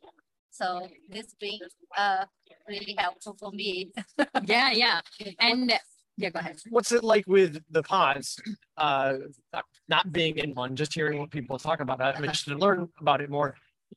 [0.55, 1.61] So this being
[1.99, 2.25] uh
[2.69, 3.93] really helpful for me.
[4.47, 5.01] Yeah, yeah.
[5.41, 5.73] And
[6.17, 6.59] yeah, go ahead.
[6.71, 8.39] What's it like with the pods?
[8.77, 9.15] Uh,
[9.53, 12.89] not- not being in one, just hearing what people talk about I'm interested to learn
[13.01, 13.57] about it more.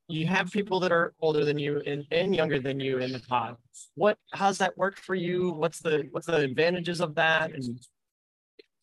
[0.09, 3.19] You have people that are older than you and, and younger than you in the
[3.19, 3.55] pod.
[3.95, 5.51] What, how's that work for you?
[5.51, 7.51] What's the, what's the advantages of that?
[7.53, 7.63] And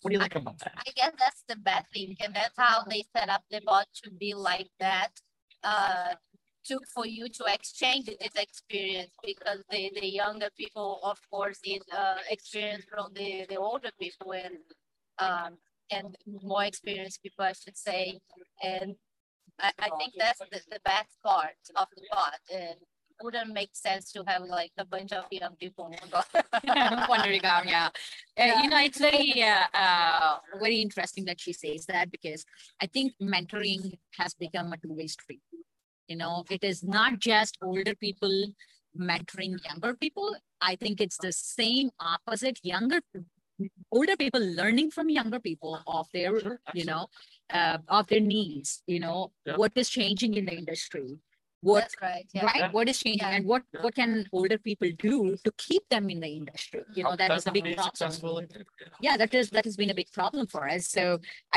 [0.00, 0.74] what do you like about that?
[0.78, 4.10] I guess that's the bad thing, and that's how they set up the pod to
[4.10, 5.10] be like that.
[5.62, 6.14] Uh,
[6.66, 11.82] to for you to exchange this experience because the the younger people, of course, is
[11.96, 14.56] uh experience from the the older people and
[15.18, 15.58] um
[15.90, 18.18] and more experienced people, I should say,
[18.62, 18.94] and
[19.60, 22.76] I I think that's the the best part of the pod and.
[23.22, 25.88] Wouldn't make sense to have like a bunch of young people.
[27.08, 27.88] wandering around, yeah.
[28.36, 32.44] Uh, you know, it's very, uh, uh, very interesting that she says that because
[32.82, 35.40] I think mentoring has become a two-way street.
[36.08, 38.46] You know, it is not just older people
[38.98, 40.36] mentoring younger people.
[40.60, 42.60] I think it's the same opposite.
[42.62, 43.00] Younger,
[43.90, 47.06] older people learning from younger people of their, you know,
[47.50, 48.82] uh, of their needs.
[48.86, 49.56] You know, Yeah.
[49.56, 51.18] what is changing in the industry,
[51.64, 52.26] what That's right.
[52.36, 52.44] Yeah.
[52.50, 53.36] right, what is changing, Yeah.
[53.36, 53.82] and what Yeah.
[53.84, 56.82] what can older people do to keep them in the industry?
[56.96, 58.46] You know, that is a big problem Successfully.
[59.06, 61.04] yeah that is that has been a big problem for us so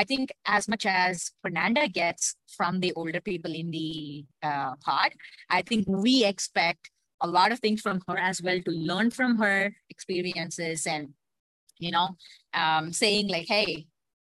[0.00, 2.24] i think as much as fernanda gets
[2.56, 3.90] from the older people in the
[4.48, 5.10] uh, pod
[5.58, 6.82] i think we expect
[7.26, 9.58] a lot of things from her as well to learn from her
[9.94, 11.04] experiences and
[11.84, 12.08] you know
[12.62, 13.70] um, saying like hey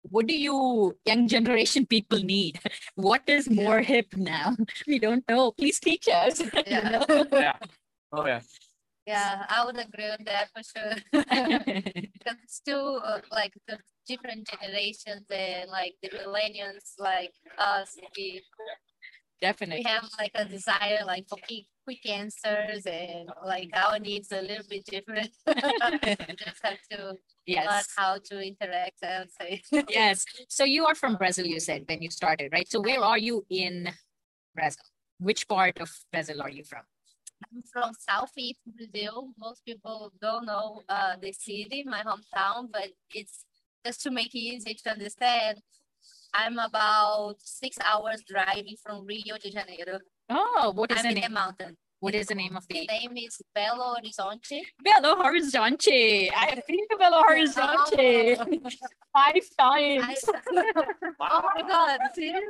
[0.10, 2.60] what do you young generation people need
[2.96, 4.56] what is more hip now
[4.88, 6.90] we don't know please teach us you Yeah.
[6.90, 7.26] know?
[7.32, 7.58] Yeah.
[8.12, 8.42] Oh, yeah.
[9.06, 10.96] Yeah, I would agree with that for sure.
[11.12, 13.78] Because it's still uh, like the
[14.08, 18.42] different generations and like the millennials like us, we,
[19.44, 24.32] definitely we have like a desire like for quick, quick answers and like our needs
[24.32, 25.32] are a little bit different.
[26.44, 27.00] Just have to
[27.48, 29.62] learn how to interact, I would say.
[29.90, 30.26] Yes.
[30.48, 32.70] So you are from Brazil, you said when you started, right?
[32.70, 33.92] So where are you in
[34.56, 34.86] Brazil?
[35.20, 36.84] Which part of Brazil are you from?
[37.44, 39.34] I'm from Southeast Brazil.
[39.38, 43.46] Most people don't know uh, the city, my hometown, but it's
[43.86, 45.60] just to make it easy to understand.
[46.34, 50.00] I'm about six hours driving from Rio de Janeiro.
[50.30, 51.34] Oh, what is I'm the in the name?
[51.34, 51.78] mountain.
[52.00, 54.62] What is the name of The the name is Belo Horizonte.
[54.86, 56.30] Belo Horizonte?
[56.36, 58.36] I have been to Belo Horizonte
[59.14, 60.26] five times.
[61.22, 62.42] oh my God, seriously?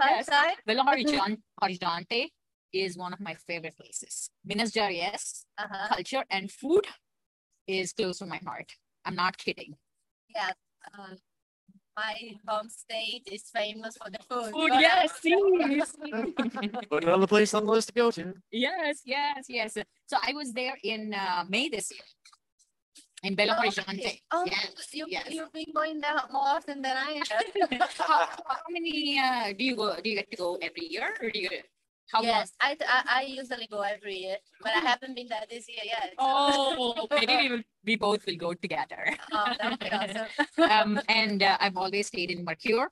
[0.00, 0.26] Yes.
[0.26, 0.56] Times?
[0.66, 2.28] Belo Horizonte, Horizonte
[2.72, 4.30] is one of my favorite places.
[4.46, 5.88] Minas Gerais Uh-huh.
[5.94, 6.86] culture and food
[7.66, 8.72] is close to my heart.
[9.04, 9.74] I'm not kidding.
[10.34, 10.52] Yeah.
[10.98, 11.16] Uh,
[11.96, 12.14] my
[12.48, 14.52] home state is famous for the food.
[14.52, 15.94] Food, but- yes, yes.
[16.90, 18.34] Put another place on the list to go to.
[18.50, 19.74] Yes, yes, yes.
[20.06, 22.04] So I was there in uh, May this year
[23.24, 23.98] in Belo Oh, Horizonte.
[24.00, 24.20] okay.
[24.32, 25.28] Oh, Yes, you, yes.
[25.30, 27.90] you've been going there more often than I have.
[27.98, 29.94] how, how many uh, do you go?
[30.02, 31.50] Do you get to go every year, or do you?
[32.10, 32.22] How?
[32.22, 35.84] Yes, I, I I usually go every year, but I haven't been there this year
[35.84, 36.12] yet.
[36.18, 39.16] Oh, maybe we, will, we both will go together.
[39.32, 40.28] Oh, that would be awesome.
[40.70, 42.90] um, and uh, I've always stayed in Mercure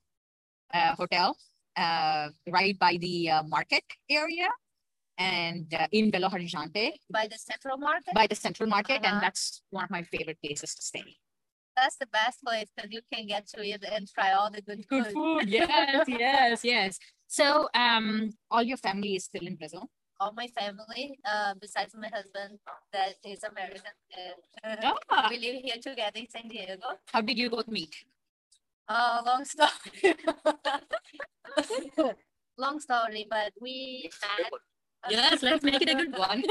[0.72, 1.36] uh, Hotel,
[1.76, 4.48] uh, right by the uh, market area,
[5.18, 9.20] and uh, in Belo Horizonte, By the Central Market, by the Central Market, and Uh-huh.
[9.20, 11.16] that's one of my favorite places to stay.
[11.76, 14.86] that's the best place because you can get to it and try all the good
[14.88, 15.12] Good food.
[15.12, 16.98] food, yes, yes, yes.
[17.30, 19.86] So, um, all your family is still in Brazil.
[20.18, 22.58] All my family, uh, besides my husband,
[22.92, 23.86] that is American,
[24.66, 26.82] and uh, Ah, we live here together in San Diego.
[27.06, 27.94] how did you both meet?
[28.88, 29.70] Uh, long story.
[32.58, 34.50] long story, but we met.
[35.08, 36.42] Yes, let's make it a good one.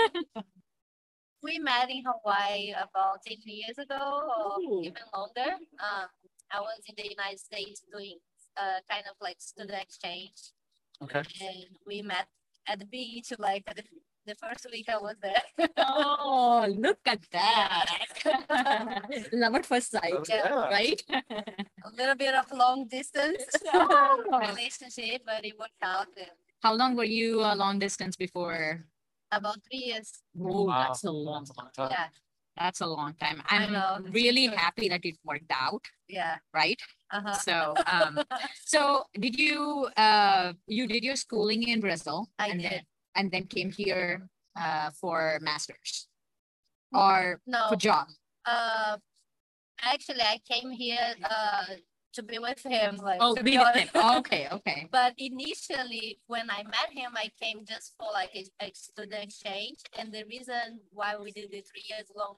[1.44, 4.80] We met in Hawaii about 10 years ago or Ooh.
[4.82, 5.60] even longer.
[5.84, 6.08] Um,
[6.56, 8.16] I was in the United States doing
[8.56, 10.56] uh, kind of like student exchange
[11.04, 11.24] Okay.
[11.42, 12.28] and we met
[12.68, 13.84] at the beach like the,
[14.26, 15.42] the first week I was there.
[15.78, 17.88] Oh, look at that.
[19.34, 20.70] Love at first sight, Yeah.
[20.70, 21.02] right?
[21.10, 23.44] A little bit of long distance
[23.74, 24.40] Oh.
[24.48, 26.08] relationship, but it worked out
[26.62, 28.86] How long were you uh, long distance before?
[29.32, 30.12] about three years.
[30.42, 30.88] Oh, Wow.
[30.88, 31.90] that's a long, That's a long time.
[31.92, 32.08] Yeah,
[32.60, 33.42] that's a long time.
[33.48, 34.00] I'm know.
[34.12, 36.38] really happy that it worked out, yeah.
[36.54, 36.80] right?
[37.12, 37.34] Uh-huh.
[37.34, 38.20] So, um,
[38.66, 42.28] so did you, uh, you did your schooling in Brazil?
[42.38, 42.82] I and then- did.
[43.16, 46.08] And then came here, uh, for masters?
[46.94, 48.08] Or No, for job?
[48.46, 48.98] uh,
[49.82, 51.66] actually, I came here uh,
[52.14, 52.98] to be with him.
[52.98, 53.90] Like, Oh, to be with him.
[54.20, 54.88] Okay, okay.
[54.92, 59.80] But initially, when I met him, I came just for like a, a student exchange.
[59.98, 62.36] And the reason why we did the three years long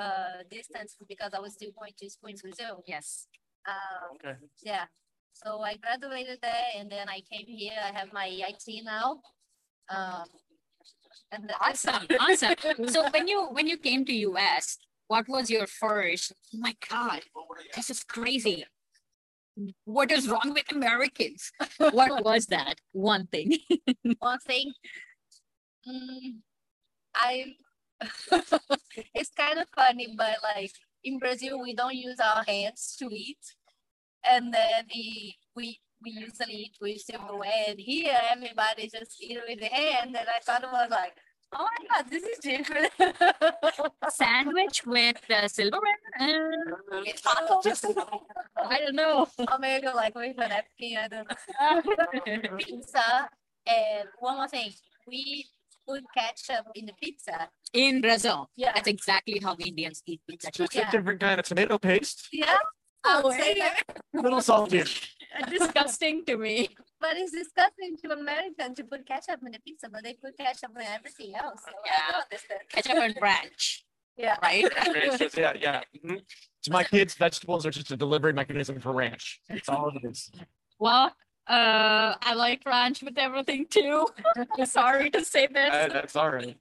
[0.00, 2.82] uh, distance because I was still going to school in Brazil.
[2.86, 3.26] Yes.
[3.66, 4.36] Uh, Okay.
[4.62, 4.84] yeah.
[5.32, 7.78] So I graduated there and then I came here.
[7.82, 9.20] I have my IT now.
[9.90, 10.24] Um,
[11.32, 12.54] and that's Awesome, awesome.
[12.88, 14.78] So when you, when you came to US,
[15.08, 17.20] what was your first, oh my God,
[17.74, 18.64] this is crazy.
[19.84, 21.52] What is wrong with Americans?
[21.78, 23.58] What was that one thing?
[24.18, 24.72] one thing.
[25.88, 26.40] Mm,
[27.14, 27.54] I
[29.14, 30.72] it's kind of funny, but like
[31.02, 33.38] in Brazil, we don't use our hands to eat,
[34.28, 37.64] and then the, we we usually eat with silverware.
[37.68, 41.14] And here, everybody just eat with the hand, and I thought it was like,
[41.52, 42.92] oh my god, this is different.
[44.10, 45.98] Sandwich with uh, silverware?
[46.20, 46.26] Uh,
[48.56, 49.26] I don't know.
[49.38, 50.96] or maybe like with a napkin.
[50.98, 52.58] I don't know.
[52.58, 53.28] Pizza,
[53.66, 54.72] and one more thing,
[55.06, 55.46] we
[55.86, 57.48] put ketchup in the pizza.
[57.72, 58.50] In Brazil.
[58.56, 58.72] Yeah.
[58.74, 60.50] That's exactly how the Indians eat pizza.
[60.50, 60.64] too.
[60.64, 60.88] Just Yeah.
[60.88, 62.56] a different kind of tomato paste, Yeah.
[63.06, 63.82] I would say that,
[64.16, 64.84] a little saltier.
[65.50, 66.68] Disgusting to me.
[67.00, 70.70] but it's disgusting to American to put ketchup in the pizza, but they put ketchup
[70.76, 71.60] in everything else.
[71.66, 72.12] So Yeah.
[72.12, 72.68] don't.
[72.70, 73.84] Ketchup and ranch,
[74.16, 74.36] Yeah.
[74.42, 74.64] right?
[75.36, 75.82] yeah, yeah.
[76.04, 76.22] mhm.
[76.62, 79.40] To my kids, vegetables are just a delivery mechanism for ranch.
[79.50, 80.30] It's all it is.
[80.78, 81.14] Well,
[81.46, 84.06] uh, I like ranch with everything too.
[84.64, 85.92] Sorry to say Uh, this.
[85.92, 86.56] That's all right.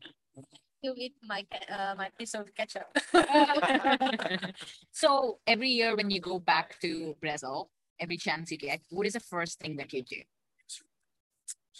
[0.83, 2.91] To eat my uh, my piece of ketchup.
[4.91, 7.69] so every year when you go back to Brazil,
[7.99, 10.21] every chance you get, what is the first thing that you do?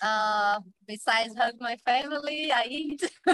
[0.01, 3.03] Uh, besides hug my family, I eat.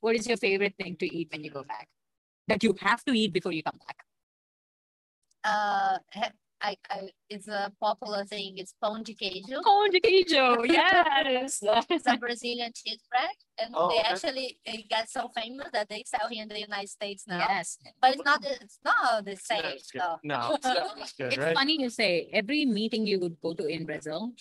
[0.00, 1.88] What is your favorite thing to eat when you go back?
[2.48, 4.02] That you have to eat before you come back.
[5.44, 6.34] Uh, he-
[6.64, 8.56] I, I, it's a popular thing.
[8.58, 9.60] It's pão de queijo.
[9.66, 11.60] Oh, de queijo, yes.
[11.90, 14.08] It's a Brazilian cheese bread, and Oh, they okay.
[14.08, 17.38] actually it got so famous that they sell here in the United States now.
[17.38, 17.78] yes.
[18.00, 18.42] But it's not.
[18.42, 19.62] the- It's not the same.
[19.62, 20.00] That's good.
[20.02, 20.18] though.
[20.22, 20.66] No, it's
[21.02, 21.54] it's good, It's right?
[21.56, 24.32] funny you say every meeting you would go to in Brazil,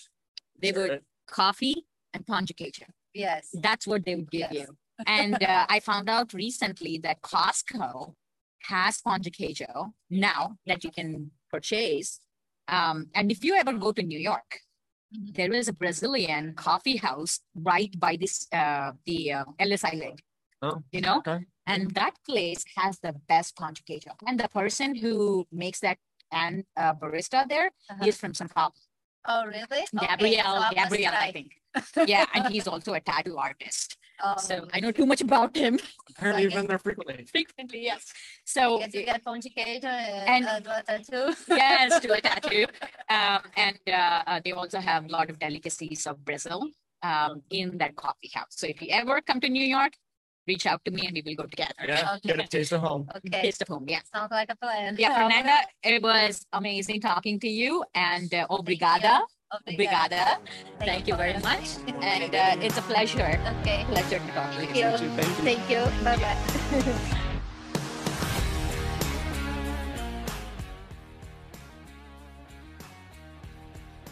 [0.61, 1.01] they would Right.
[1.27, 2.85] coffee and pão de queijo.
[3.13, 3.49] Yes.
[3.53, 4.67] That's what they would give Yes.
[4.67, 4.77] you.
[5.07, 8.13] And uh, I found out recently that Costco
[8.69, 12.19] has pão de queijo now that you can purchase.
[12.67, 14.59] Um, and if you ever go to New York,
[15.13, 15.33] Mhm.
[15.35, 20.21] there is a Brazilian coffee house right by this uh, the uh, Ellis Island.
[20.61, 21.39] Oh, you know, okay.
[21.67, 24.13] and that place has the best pão de queijo.
[24.27, 25.97] And the person who makes that
[26.31, 28.07] and uh, barista there Uh-huh.
[28.07, 28.71] is from São Paulo.
[29.27, 29.83] Oh, really?
[29.83, 31.31] Okay, so Gabrielle, I must Gabrielle, I try.
[31.37, 31.51] think.
[32.13, 33.97] yeah, and he's also a tattoo artist.
[34.23, 35.79] Um, So I know too much about him.
[36.09, 37.25] Apparently, you've been there frequently.
[37.31, 38.11] Frequently, yes.
[38.45, 41.35] So Yes, you get pão de queijo And- and, uh, do a tattoo.
[41.49, 42.65] yes, to a tattoo.
[43.09, 46.69] Um, and uh, uh, they also have a lot of delicacies of Brazil
[47.03, 48.53] um, in that coffee house.
[48.61, 49.93] So if you ever come to New York,
[50.47, 51.73] reach out to me and we will go together.
[51.87, 53.07] Yeah, get a taste of home.
[53.15, 54.01] Okay, Taste of home, yeah.
[54.13, 54.95] sounds like a plan.
[54.97, 59.21] Yeah, Fernanda, it was amazing talking to you and uh, obrigada,
[59.53, 60.37] obrigada.
[60.79, 61.77] Thank you very much.
[62.01, 63.85] And uh, it's a pleasure, Okay.
[63.89, 64.85] pleasure to talk to Thank you.
[64.89, 65.09] you.
[65.15, 65.43] Thank you.
[65.43, 66.03] Thank you.
[66.03, 67.17] Bye bye.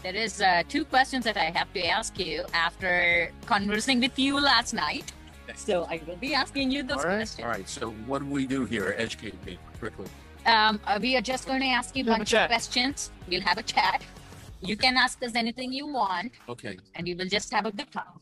[0.02, 4.40] There is uh, two questions that I have to ask you after conversing with you
[4.40, 5.12] last night.
[5.54, 7.16] So I will be asking you those All right.
[7.16, 7.44] questions.
[7.44, 8.94] All right, so what do we do here?
[8.96, 10.06] Educate me quickly.
[10.46, 13.10] Um, uh, we are just going to ask you a We'll a bunch of questions.
[13.28, 14.02] We'll have a chat.
[14.60, 17.90] You can ask us anything you want, Okay, and we will just have a good
[17.90, 18.20] time.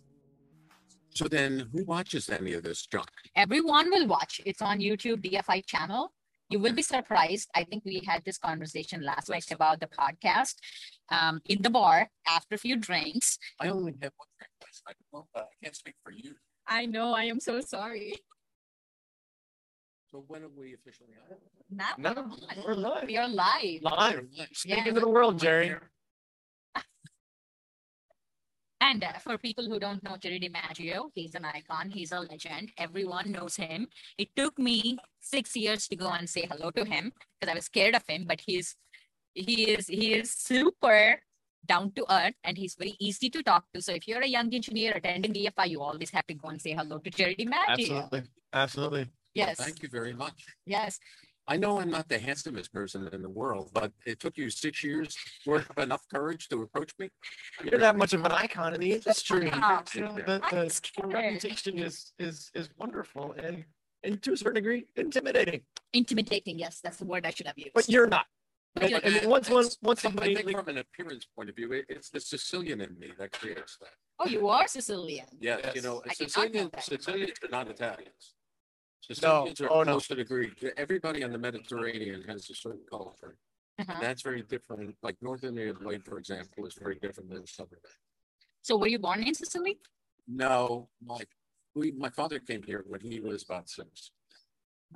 [1.10, 3.08] so then who watches any of this junk?
[3.34, 4.40] Everyone will watch.
[4.46, 6.12] It's on YouTube DFI channel.
[6.50, 7.48] You will be surprised.
[7.54, 10.54] I think we had this conversation last night about the podcast.
[11.10, 13.38] Um, in the bar after a few drinks.
[13.60, 14.96] I only have one drink last night.
[15.10, 16.34] Well, uh, I can't speak for you.
[16.66, 17.14] I know.
[17.14, 18.14] I am so sorry.
[20.10, 21.36] So when are we officially on?
[21.70, 22.30] Now No,
[22.66, 23.06] we're live.
[23.06, 23.82] we are live.
[23.82, 24.26] Live.
[24.38, 24.48] Live.
[24.52, 24.88] Speak Yeah.
[24.88, 25.74] into the world, Jerry.
[28.80, 31.90] And uh, for people who don't know Jerry DiMaggio, he's an icon.
[31.90, 32.70] He's a legend.
[32.78, 33.88] Everyone knows him.
[34.18, 37.64] It took me six years to go and say hello to him because I was
[37.64, 38.24] scared of him.
[38.26, 38.76] But he's
[39.34, 41.20] he is he is super
[41.66, 43.82] down to earth and he's very easy to talk to.
[43.82, 46.72] So if you're a young engineer attending DFI, you always have to go and say
[46.72, 47.68] hello to Jerry DiMaggio.
[47.68, 48.22] Absolutely.
[48.52, 49.08] Absolutely.
[49.34, 49.58] Yes.
[49.58, 50.44] Thank you very much.
[50.66, 50.98] Yes.
[51.50, 54.84] I know I'm not the handsomest person in the world, but it took you six
[54.84, 57.08] years worth of enough courage to approach me.
[57.64, 59.50] You're not that much of an icon in the industry.
[59.58, 59.82] Wow.
[59.94, 63.64] You know, the, I'm the reputation is, is, is wonderful and,
[64.04, 65.62] and to a certain degree intimidating,
[65.94, 66.58] Intimidating.
[66.58, 67.72] Yes, that's the word I should have used.
[67.74, 68.26] but you're not.
[68.74, 69.24] But And, you're and not.
[69.26, 72.10] once, one, It's- once I somebody, think from an appearance point of view, it- it's
[72.10, 73.94] the Sicilian in me that creates that.
[74.20, 75.24] oh, you are Sicilian.
[75.40, 75.84] Yes, you Yes.
[75.84, 76.84] know, I did not know Sicilian, that.
[76.84, 78.34] Sicilians are not Italians.
[79.00, 79.92] Sicilians are oh, no.
[79.92, 80.64] close to the Greek.
[80.76, 83.36] Everybody on the Mediterranean has a certain culture.
[83.78, 83.94] Uh-huh.
[84.00, 84.96] That's very different.
[85.02, 87.78] Like Northern Italy, for example, is very different than Southern.
[88.62, 89.78] So were you born in Sicily?
[90.26, 91.20] No, my,
[91.74, 94.10] we, my father came here when he was about six.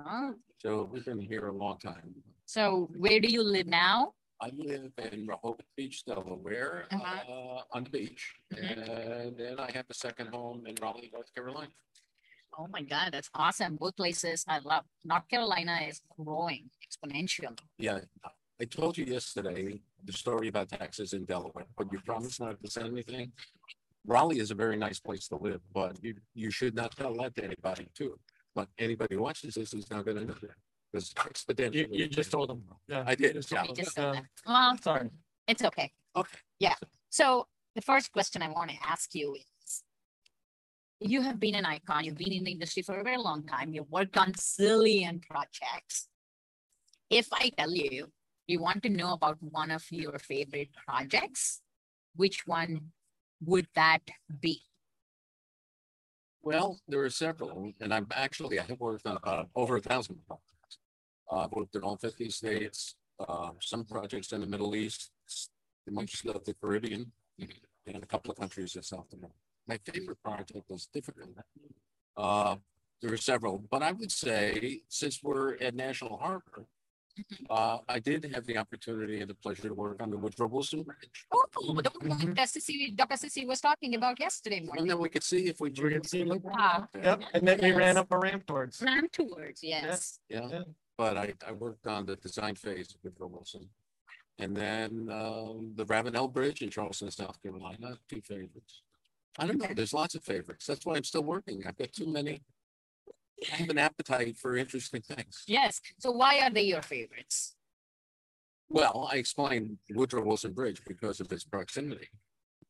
[0.05, 0.35] Oh.
[0.59, 2.13] So we've been here a long time.
[2.45, 4.13] So where do you live now?
[4.41, 7.31] I live in Rehoboth Beach, Delaware, Uh-huh.
[7.31, 8.35] uh, on the beach.
[8.53, 8.89] Mhm.
[8.89, 11.71] And then I have a second home in Raleigh, North Carolina.
[12.57, 13.75] Oh my God, that's awesome.
[13.77, 14.83] Both places I love.
[15.03, 17.57] North Carolina is growing exponentially.
[17.77, 17.99] Yeah,
[18.61, 22.69] I told you yesterday the story about taxes in Delaware, but you promised not to
[22.69, 23.31] say anything.
[24.05, 27.35] Raleigh is a very nice place to live, but you, you should not tell that
[27.35, 28.19] to anybody too.
[28.53, 30.51] But anybody who watches this is not gonna know that.
[30.91, 31.87] Because you, exponentially.
[31.91, 32.63] you just told them.
[32.87, 33.03] Yeah.
[33.07, 33.63] I did, You just yeah.
[33.63, 33.85] told them.
[33.85, 34.15] just Uh.
[34.45, 35.09] Well, Sorry.
[35.47, 35.91] it's okay.
[36.15, 36.37] Okay.
[36.59, 36.75] Yeah.
[37.09, 39.45] So the first question I want to ask you is,
[41.03, 42.05] you have been an icon.
[42.05, 43.73] You've been in the industry for a very long time.
[43.73, 46.07] You've worked on zillion projects.
[47.09, 48.07] If I tell you,
[48.47, 51.61] you want to know about one of your favorite projects,
[52.15, 52.91] which one
[53.43, 53.99] would that
[54.39, 54.61] be?
[56.41, 60.17] Well, there are several, and I'm actually, I have worked on uh, over a thousand
[60.27, 60.77] projects.
[61.31, 65.11] Uh, I've worked in all fifty states, uh, some projects in the Middle East,
[65.89, 67.11] most of the Caribbean,
[67.87, 69.35] and a couple of countries in South America.
[69.67, 71.29] My favorite project was difficult.
[72.17, 72.55] Uh,
[73.01, 76.65] there were several, but I would say, since we're at National Harbor,
[77.49, 80.83] uh, I did have the opportunity and the pleasure to work on the Woodrow Wilson
[80.83, 81.25] Bridge.
[81.31, 83.15] Oh, the one that Sissy, Dr.
[83.15, 84.81] Sissy was talking about yesterday morning.
[84.83, 85.69] And then we could see if we.
[85.69, 86.41] We could see them.
[86.57, 86.87] Ah.
[87.01, 88.81] Yep, and then we ran up a ramp towards.
[88.81, 90.19] Ran towards, yes.
[90.27, 90.63] Yeah, Yeah.
[90.97, 93.69] but I, I worked on the design phase with Bill Wilson.
[94.39, 98.81] And then, um, the Ravenel Bridge in Charleston, South Carolina, two favorites.
[99.37, 100.65] I don't know, there's lots of favorites.
[100.65, 101.63] That's why I'm still working.
[101.65, 102.41] I've got too many.
[103.51, 105.43] I have an appetite for interesting things.
[105.47, 105.81] Yes.
[105.99, 107.55] So why are they your favorites?
[108.69, 112.07] Well, I explained Woodrow Wilson Bridge because of its proximity.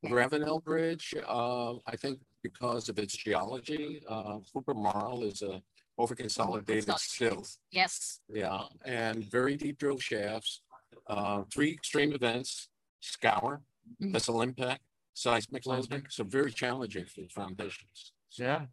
[0.10, 5.62] Ravenel Bridge, uh, I think because of its geology, uh, Cooper Marl is a
[5.98, 7.46] over consolidated sill.
[7.72, 8.20] Yes.
[8.28, 10.62] Yeah, and very deep drill shafts,
[11.08, 12.68] uh, three extreme events,
[13.00, 13.62] scour,
[14.02, 14.12] Mhm.
[14.12, 14.82] missile impact,
[15.14, 18.14] seismic seismic, so very challenging for the foundations.
[18.38, 18.66] Yeah,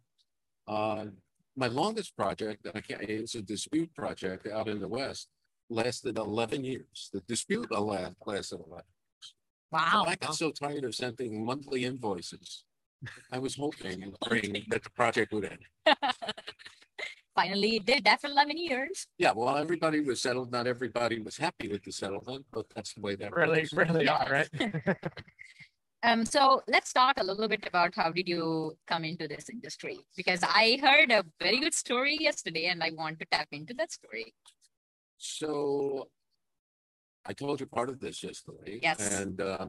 [0.67, 1.05] Uh,
[1.55, 5.27] my longest project, I can't, it's a dispute project out in the west,
[5.69, 7.09] lasted eleven years.
[7.13, 8.43] The dispute lasted eleven.
[8.43, 8.81] So
[9.71, 10.05] Wow.
[10.07, 12.65] I got so tired of sending monthly invoices.
[13.31, 15.63] I was hoping and praying that the project would end.
[17.35, 19.07] Finally, it did that for eleven years.
[19.17, 20.51] Yeah, well, everybody was settled.
[20.51, 23.33] Not everybody was happy with the settlement, but that's the way that.
[23.33, 23.73] really, works.
[23.73, 24.49] really are, right?
[26.03, 29.99] Um, so let's talk a little bit about how did you come into this industry?
[30.17, 33.91] Because I heard a very good story yesterday and I want to tap into that
[33.91, 34.33] story.
[35.17, 36.07] So
[37.25, 38.79] I told you part of this yesterday.
[38.81, 39.19] Yes.
[39.19, 39.67] And uh,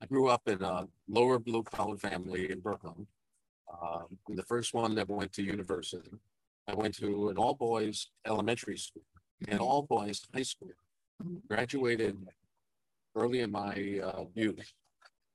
[0.00, 3.06] I grew up in a lower blue collar family in Brooklyn.
[3.82, 6.10] Um, the first one that went to university.
[6.66, 9.02] I went to an all boys elementary school
[9.46, 10.70] and all boys high school.
[11.48, 12.16] Graduated
[13.14, 14.72] early in my uh, youth.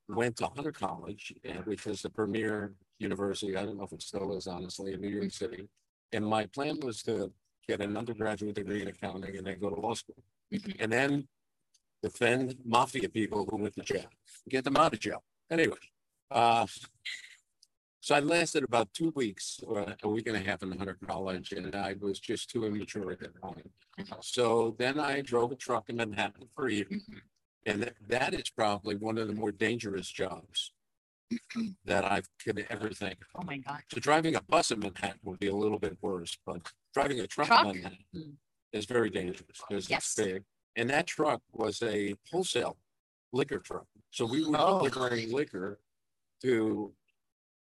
[0.09, 1.33] Went to Hunter College,
[1.65, 3.57] which was the premier university.
[3.57, 5.67] I don't know if it still is, honestly, in New York City.
[6.13, 7.33] And my plan was to
[7.67, 10.23] get an undergraduate degree in accounting and then go to law school.
[10.53, 10.77] Mhm.
[10.79, 11.27] And then
[12.01, 14.09] defend mafia people who went to jail,
[14.47, 15.23] get them out of jail.
[15.49, 15.75] Anyway,
[16.31, 16.65] uh,
[17.99, 21.51] so I lasted about two weeks, or a week and a half in Hunter College,
[21.51, 23.69] and I was just too immature at that point.
[24.21, 26.85] So then I drove a truck in Manhattan for a year.
[26.85, 27.21] Mhm.
[27.67, 30.71] And that, that is probably one of the more dangerous jobs
[31.85, 33.17] that I could ever think.
[33.35, 33.81] Oh my God.
[33.91, 36.61] So driving a bus in Manhattan would be a little bit worse, but
[36.93, 37.65] driving a truck Truck?
[37.65, 38.35] in Manhattan Mm.
[38.71, 40.15] is very dangerous because it's Yes.
[40.15, 40.43] big.
[40.77, 42.77] And that truck was a wholesale
[43.33, 43.85] liquor truck.
[44.11, 44.79] So we were Oh.
[44.87, 45.81] delivering liquor
[46.43, 46.95] to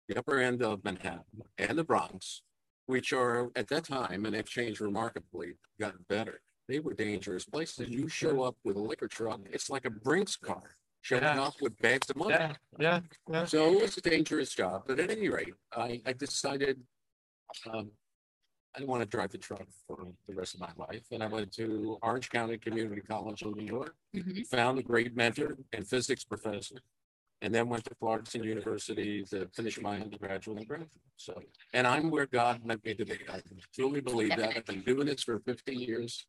[0.09, 2.41] the upper end of Manhattan and the Bronx,
[2.87, 6.41] which are at that time, and they've changed remarkably, gotten better.
[6.69, 7.89] They were dangerous places.
[7.89, 11.43] You show up with a liquor truck, it's like a Brinks car showing Yeah.
[11.43, 12.35] up with bags of money.
[12.35, 13.45] Yeah, yeah, yeah.
[13.45, 16.81] So it was a dangerous job, but at any rate, I, I decided,
[17.69, 17.91] um,
[18.75, 19.99] I didn't want to drive the truck for
[20.29, 21.03] the rest of my life.
[21.11, 24.47] And I went to Orange County Community College in New York, Mhm.
[24.47, 26.77] found a great mentor and physics professor.
[27.43, 30.91] And then went to Clarkson University to finish my undergraduate and graduate.
[31.17, 31.43] So,
[31.75, 33.19] and I'm where God meant me to be.
[33.29, 33.43] I
[33.75, 34.57] truly believe that.
[34.57, 36.25] I've been doing this for fifty years.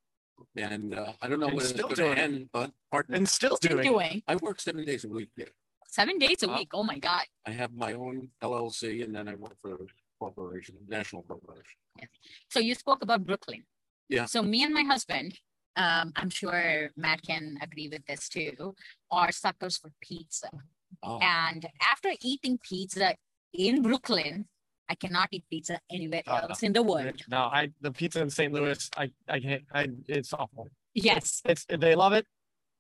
[0.55, 2.17] And, uh, I don't know And when it's still gonna doing it.
[2.19, 3.85] end, but pardon, And still Still doing.
[3.85, 3.89] it.
[3.89, 5.29] doing I work seven days a week.
[5.37, 5.45] yeah.
[5.87, 6.57] seven days a Wow.
[6.57, 6.69] week.
[6.73, 7.25] Oh my God.
[7.45, 9.85] I have my own LLC and then I work for a
[10.19, 11.77] corporation, national corporation.
[12.49, 13.63] So you spoke about Brooklyn.
[14.09, 14.25] Yeah.
[14.25, 15.37] So me and my husband,
[15.75, 18.75] um, I'm sure Matt can agree with this too,
[19.11, 20.49] are suckers for pizza.
[21.03, 23.15] Oh, And after eating pizza
[23.53, 24.47] in Brooklyn,
[24.89, 26.47] I cannot eat pizza anywhere Oh, no.
[26.49, 27.21] else in the world.
[27.29, 28.51] No, I, the pizza in St.
[28.53, 30.69] Louis, I, I can't, I, it's awful.
[30.93, 31.41] Yes.
[31.45, 32.25] It's, they love it,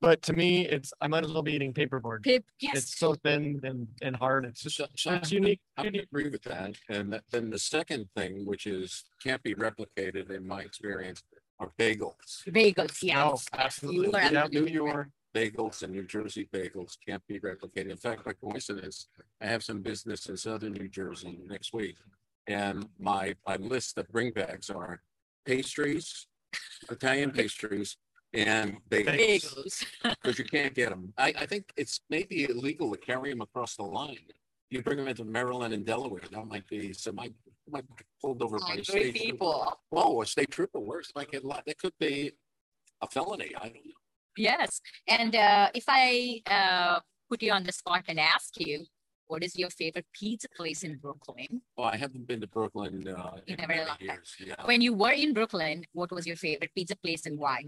[0.01, 2.23] but to me, it's, I might as well be eating paperboard.
[2.23, 2.77] Pip, yes.
[2.77, 4.45] It's so thin and, and hard.
[4.45, 5.61] It's just, so, so it's unique.
[5.77, 6.03] I unique.
[6.03, 6.75] agree with that.
[6.89, 11.23] And th- then the second thing, which is can't be replicated in my experience,
[11.59, 12.43] are bagels.
[12.49, 13.45] Bagels, No, yes.
[13.53, 14.07] absolutely.
[14.07, 14.43] You are Yeah.
[14.43, 17.89] absolutely New York bagels and New Jersey bagels can't be replicated.
[17.89, 19.07] In fact, by coincidence,
[19.41, 21.97] I have some business in southern New Jersey next week.
[22.47, 25.01] And my, my list of bringbacks are
[25.45, 26.27] pastries,
[26.89, 27.97] Italian pastries,
[28.33, 29.85] and bagels.
[30.03, 31.13] Because you can't get them.
[31.17, 34.17] I, I think it's maybe illegal to carry them across the line
[34.73, 37.33] you bring them into Maryland and Delaware, that might be, some might,
[37.69, 39.13] might be pulled over by a state.
[39.13, 39.19] trooper.
[39.19, 39.77] people.
[39.89, 42.31] Whoa, a state trooper works like a lot, that could be
[43.01, 44.02] a felony, I don't know.
[44.37, 48.85] Yes, and uh, if I uh, put you on the spot and ask you,
[49.27, 51.61] what is your favorite pizza place in Brooklyn?
[51.77, 54.07] Well, I haven't been to Brooklyn, uh, In in a very many long time.
[54.07, 54.55] years, yeah.
[54.65, 57.65] When you were in Brooklyn, what was your favorite pizza place and why?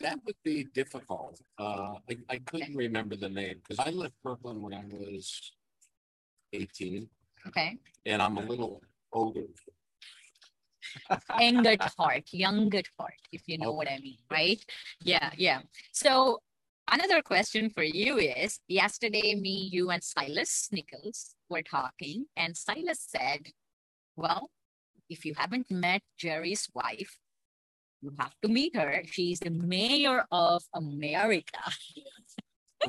[0.00, 1.40] That would be difficult.
[1.58, 5.52] Uh, I, I couldn't remember the name, because I left Brooklyn when I was
[6.52, 7.08] eighteen,
[7.46, 8.82] Okay, and I'm a little
[9.12, 9.44] older.
[11.40, 14.62] Young at heart, young at heart, if you know what I mean, right?
[15.02, 15.60] Yeah, yeah.
[15.92, 16.40] So
[16.90, 23.00] another question for you is, yesterday, me, you, and Silas Nichols were talking, and Silas
[23.06, 23.48] said,
[24.16, 24.50] "Well,
[25.08, 27.18] if you haven't met Jerry's wife."
[28.02, 29.02] You have to meet her.
[29.06, 31.58] She's the mayor of America.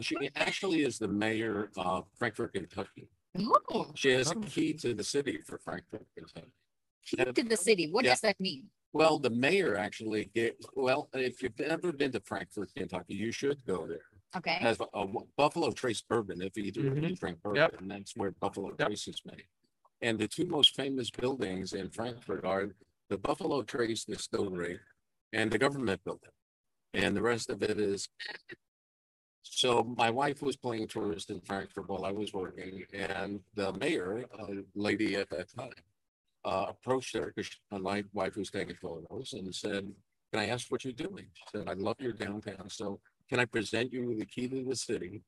[0.02, 3.10] She actually is the mayor of Frankfort, Kentucky.
[3.40, 6.52] Ooh, She has a key to the city for Frankfort, Kentucky.
[7.08, 7.90] Key to the city.
[7.92, 8.12] What Yeah.
[8.12, 8.70] does that mean?
[8.94, 13.64] Well, the mayor actually get, well, if you've ever been to Frankfort, Kentucky, you should
[13.66, 14.08] go there.
[14.36, 14.56] Okay.
[14.56, 17.14] Has a a Buffalo Trace bourbon, if either of you mm-hmm.
[17.14, 17.72] drink Yep.
[17.72, 18.88] bourbon, that's where Buffalo Yep.
[18.88, 19.46] Trace is made.
[20.02, 22.76] And the two most famous buildings in Frankfort are
[23.10, 24.80] the Buffalo Trace Distillery
[25.34, 26.30] and the government building.
[26.94, 28.10] And the rest of it is.
[29.44, 34.26] So my wife was playing tourist in Frankfort while I was working and the mayor,
[34.38, 35.72] a lady at that time.
[36.48, 39.84] Uh, approached her because my wife was taking photos and said,
[40.32, 41.26] can I ask what you're doing?
[41.34, 42.70] She said, I love your downtown.
[42.70, 45.24] So can I present you with the key to the city?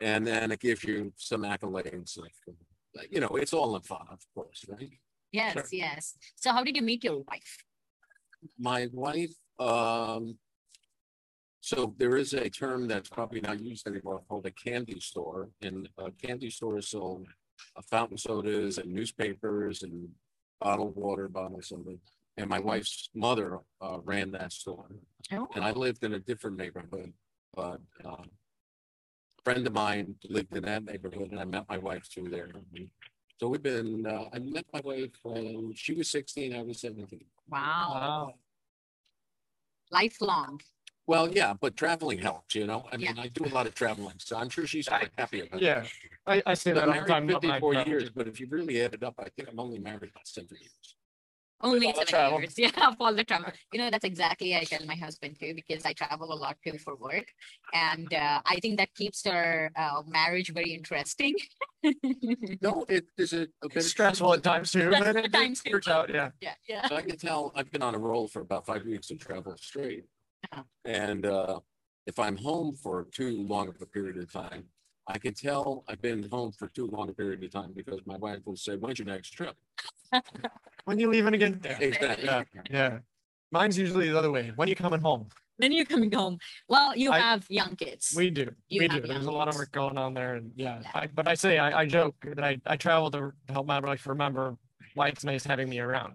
[0.00, 2.16] And then it gives you some accolades.
[2.18, 4.92] like, You know, it's all in fun, of course, right?
[5.32, 5.64] Yes, Sure.
[5.72, 6.14] yes.
[6.36, 7.52] So how did you meet your wife?
[8.56, 10.38] My wife, um,
[11.60, 15.48] so there is a term that's probably not used anymore called a candy store.
[15.62, 17.26] And a candy store sold
[17.76, 20.08] uh, fountain sodas and newspapers and
[20.60, 21.96] bottled water, bottle soda.
[22.36, 24.86] And my wife's mother uh, ran that store.
[25.32, 27.12] Oh, And I lived in a different neighborhood,
[27.54, 28.30] but um.
[29.42, 32.50] Friend of mine lived in that neighborhood and I met my wife through there.
[33.40, 37.24] So we've been, uh, I met my wife when she was sixteen, I was seventeen.
[37.48, 37.88] wow.
[37.94, 38.34] Wow.
[39.90, 40.60] Lifelong.
[41.10, 42.86] Well, yeah, but traveling helps, you know?
[42.92, 45.60] I mean, I do a lot of traveling, so I'm sure she's quite happy about
[45.60, 45.64] it.
[45.64, 45.84] Yeah,
[46.24, 47.26] I, I say Been that all the time.
[47.26, 47.90] married about my fifty-four family.
[47.90, 50.56] years, but if you really add it up, I think I'm only married about seven
[50.60, 50.86] years.
[51.62, 52.38] Only all the seven travel.
[52.40, 52.54] years.
[52.58, 53.50] Yeah, all the travel.
[53.72, 56.78] You know, that's exactly I tell my husband too, because I travel a lot too
[56.78, 57.26] for work.
[57.74, 61.34] And uh, I think that keeps our uh, marriage very interesting.
[62.62, 63.78] No, it is a, a bit.
[63.78, 65.72] It's stressful at times too, but Stressful it times it too.
[65.76, 66.30] works out, yeah.
[66.40, 66.86] Yeah, yeah.
[66.92, 70.04] I can tell I've been on a roll for about five weeks of travel straight.
[70.84, 71.60] And uh,
[72.06, 74.64] if I'm home for too long of a period of time,
[75.06, 78.16] I can tell I've been home for too long a period of time because my
[78.16, 79.56] wife will say, when's your next trip?
[80.84, 81.60] When you leaving again?
[81.80, 82.24] Exactly.
[82.24, 82.98] Yeah, yeah.
[83.52, 84.50] Mine's usually the other way.
[84.56, 85.28] When are you coming home?
[85.58, 86.38] Then you're coming home.
[86.68, 88.14] Well, you I- have young kids.
[88.16, 89.00] We do, You we do.
[89.02, 90.90] There's a lot of work going on there and yeah, Yeah.
[90.94, 94.06] I, but I say, I, I joke that I, I travel to help my wife
[94.06, 94.56] remember
[94.94, 96.14] why it's nice having me around.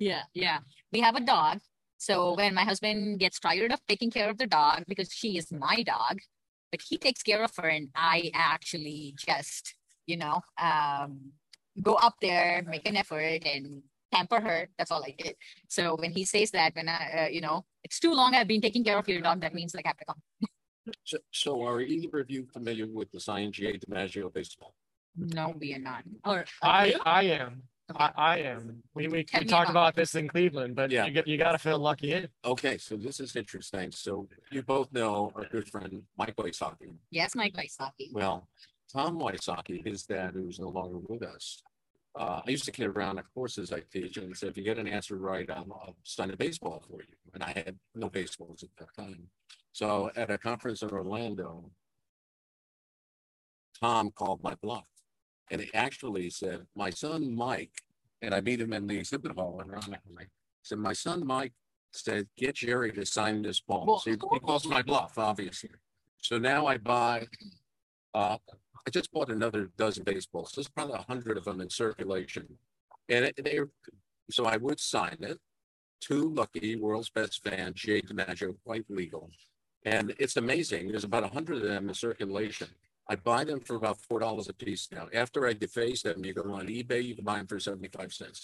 [0.00, 0.58] Yeah, yeah.
[0.92, 1.60] We have a dog.
[2.00, 5.52] So when my husband gets tired of taking care of the dog because she is
[5.52, 6.18] my dog,
[6.70, 9.74] but he takes care of her and I actually just,
[10.06, 11.32] you know, um,
[11.82, 14.70] go up there, make an effort and pamper her.
[14.78, 15.36] That's all I did.
[15.68, 18.62] So when he says that, when I, uh, you know, it's too long I've been
[18.62, 20.22] taking care of your dog, that means like I have to come.
[21.04, 23.78] So, so are either of you familiar with the Sion G.
[23.78, 24.74] DiMaggio baseball?
[25.18, 26.04] No, we are not.
[26.24, 26.94] Or I.
[27.04, 27.64] I am,
[27.96, 28.82] I, I am.
[28.94, 31.06] We, we, we me talked about about this in Cleveland, but Yeah.
[31.06, 32.28] you got, you gotta feel lucky in.
[32.44, 33.90] Okay, so this is interesting.
[33.92, 36.94] So you both know our good friend Mike Wysockey.
[37.10, 38.12] yes, Mike Wysockey.
[38.12, 38.48] Well,
[38.92, 41.62] Tom Wysockey, his dad, who's no longer with us.
[42.18, 44.78] Uh, I used to kid around at courses I teach and said, if you get
[44.78, 47.14] an answer right, I'll, I'll sign a baseball for you.
[47.34, 49.28] And I had no baseballs at that time.
[49.72, 51.70] So at a conference in Orlando,
[53.80, 54.84] Tom called my bluff.
[55.50, 57.72] And he actually said, my son Mike,
[58.22, 60.26] and I meet him in the exhibit hall And ironically,
[60.62, 61.52] said, my son Mike
[61.92, 63.98] said, get Jerry to sign this ball.
[63.98, 65.70] So he he calls my bluff, obviously.
[66.18, 67.26] So now I buy,
[68.14, 68.36] uh,
[68.86, 70.52] I just bought another dozen baseballs.
[70.54, 72.46] There's probably a hundred of them in circulation.
[73.08, 73.58] And it- they,
[74.30, 75.38] so I would sign it.
[76.00, 79.30] Two lucky world's best fan, Jay DiMaggio, quite legal.
[79.84, 80.88] And it's amazing.
[80.88, 82.68] There's about a hundred of them in circulation.
[83.10, 85.04] I buy them for about four dollars a piece now.
[85.12, 88.40] After I deface them, you go on eBay, you can buy them for seventy-five cents.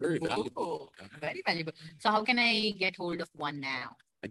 [0.00, 0.92] Very valuable.
[1.20, 1.72] Very valuable.
[2.02, 2.52] So how can I
[2.84, 3.86] get hold of one now?
[4.24, 4.28] I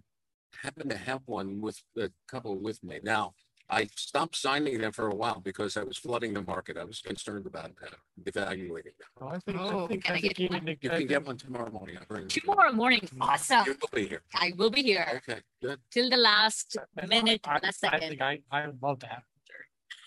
[0.65, 2.99] happen to have one with a couple with me.
[3.03, 3.33] Now,
[3.69, 6.77] I stopped signing them for a while because I was flooding the market.
[6.77, 7.93] I was concerned about that,
[8.25, 9.09] devaluating them.
[9.21, 10.65] Oh, I think, Oh, I think, can I I get one?
[10.65, 10.77] need.
[10.81, 11.97] You can get one tomorrow morning.
[11.99, 12.29] I'll bring them.
[12.29, 13.21] Tomorrow morning, mm-hmm.
[13.21, 13.63] awesome.
[13.65, 14.21] You will be here.
[14.35, 15.79] I will be here Okay, good.
[15.91, 16.77] till the last
[17.15, 19.23] minute, I, last I think I, I would love to have,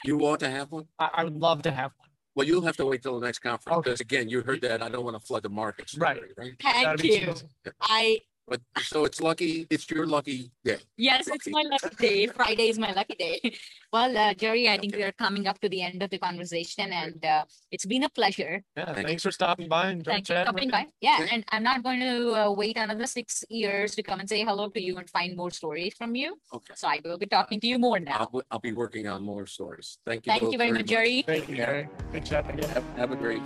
[0.05, 0.86] You want to have one?
[0.98, 2.09] I, I would love to have one.
[2.35, 3.90] Well, you'll have to wait till the next conference, Okay.
[3.90, 4.82] because again, you heard that.
[4.82, 5.97] I don't want to flood the markets.
[5.98, 6.20] Right.
[6.39, 6.52] Right?
[6.62, 7.27] Thank That'd be you.
[7.27, 7.47] cheesy.
[7.81, 8.20] I,
[8.51, 10.78] But so it's lucky, it's your lucky day.
[10.98, 12.27] yes, it's my lucky day.
[12.39, 13.39] Friday is my lucky day.
[13.93, 15.02] Well, uh, Jerry, I think Okay.
[15.02, 18.09] we are coming up to the end of the conversation and, uh, it's been a
[18.09, 18.62] pleasure.
[18.77, 20.86] Yeah, Thank thanks for stopping by and Thank you for stopping by.
[21.01, 21.35] Yeah, Okay.
[21.35, 24.68] and I'm not going to uh, wait another six years to come and say hello
[24.68, 26.39] to you and find more stories from you.
[26.55, 26.74] Okay.
[26.77, 28.28] So I will be talking to you more now.
[28.32, 29.98] I'll, I'll be working on more stories.
[30.06, 30.32] Thank you.
[30.32, 31.22] Thank you very much, Jerry.
[31.27, 31.89] Thank you, Jerry.
[32.12, 32.70] Good chatting again.
[32.70, 33.43] Have, have a great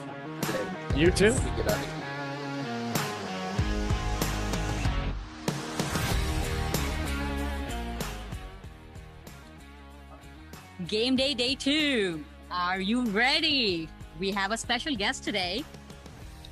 [0.52, 0.66] day.
[0.94, 1.32] You too.
[10.88, 12.24] Game day, day two.
[12.50, 13.88] Are you ready?
[14.18, 15.62] We have a special guest today.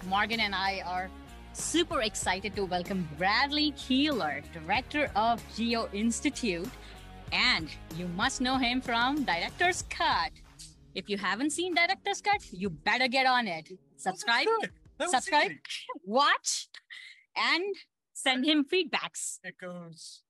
[0.06, 1.10] Morgan and I are
[1.54, 6.70] super excited to welcome Bradley Keelor, Director of Geo Institute.
[7.32, 10.30] And you must know him from Director's Cut.
[10.94, 13.70] If you haven't seen Director's Cut, you better get on it.
[13.96, 14.46] Subscribe,
[15.04, 15.50] subscribe,
[16.04, 16.68] watch,
[17.36, 17.74] and
[18.12, 19.40] send him feedbacks.
[19.42, 20.22] It goes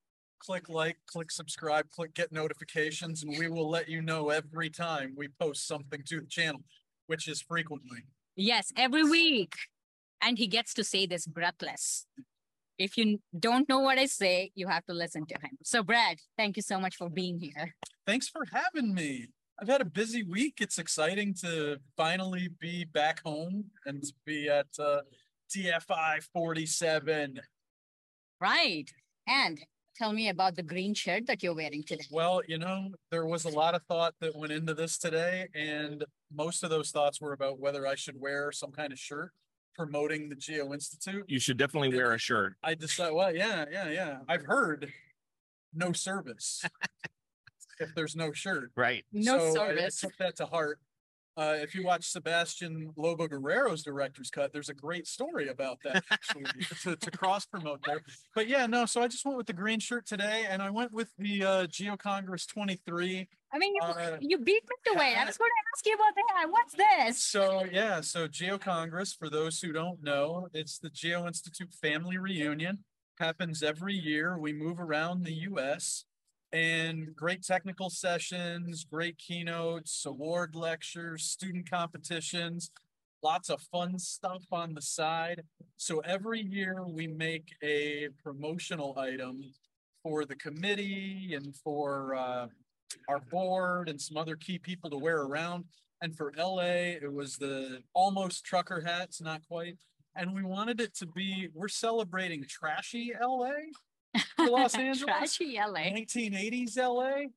[0.43, 5.15] click like, click subscribe, click get notifications, and we will let you know every time
[5.17, 6.63] we post something to the channel,
[7.07, 8.01] which is frequently.
[8.35, 9.55] Yes, every week.
[10.21, 12.07] And he gets to say this breathless.
[12.79, 15.59] If you don't know what I say, you have to listen to him.
[15.63, 17.75] So, Brad, thank you so much for being here.
[18.07, 19.29] Thanks for having me.
[19.61, 20.59] I've had a busy week.
[20.61, 25.03] It's exciting to finally be back home and to be at uh,
[25.55, 27.41] DFI 47.
[28.41, 28.91] Right.
[29.29, 29.61] And
[29.97, 32.05] tell me about the green shirt that you're wearing today.
[32.11, 36.05] Well, you know, there was a lot of thought that went into this today, and
[36.35, 39.33] most of those thoughts were about whether I should wear some kind of shirt
[39.75, 41.25] promoting the Geo Institute.
[41.29, 42.55] You should definitely wear a shirt.
[42.63, 44.19] I decided, well, yeah, yeah, yeah.
[44.29, 44.93] I've heard
[45.75, 46.63] no service
[47.81, 48.71] if there's no shirt.
[48.77, 49.05] Right.
[49.13, 50.05] No So I- service.
[50.05, 50.79] I took that to heart.
[51.37, 56.05] Uh, if you watch Sebastian Lobo Guerrero's director's cut, there's a great story about that
[56.11, 56.45] actually
[56.83, 58.03] to, to cross promote there.
[58.35, 60.93] But yeah, no, so I just went with the green shirt today and I went
[60.93, 63.29] with the uh, Geo Congress 23.
[63.55, 65.19] I mean, you, Uh, you beat me to it.
[65.19, 66.47] I was going to ask you about that.
[66.51, 67.23] What's this?
[67.23, 72.19] So yeah, so Geo Congress, for those who don't know, it's the Geo Institute family
[72.19, 72.85] reunion.
[73.19, 74.39] Happens every year.
[74.39, 76.05] We move around the US
[76.53, 82.71] and great technical sessions, great keynotes, award lectures, student competitions,
[83.23, 85.43] lots of fun stuff on the side.
[85.77, 89.43] So every year we make a promotional item
[90.03, 92.47] for the committee and for uh,
[93.09, 95.65] our board and some other key people to wear around.
[96.03, 99.79] And for LA, it was the almost trucker hats, not quite.
[100.17, 103.53] And we wanted it to be, we're celebrating trashy LA
[104.39, 105.05] Los Angeles.
[105.39, 105.91] Trashy LA.
[105.91, 107.29] 1980s LA.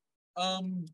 [0.42, 0.86] Um,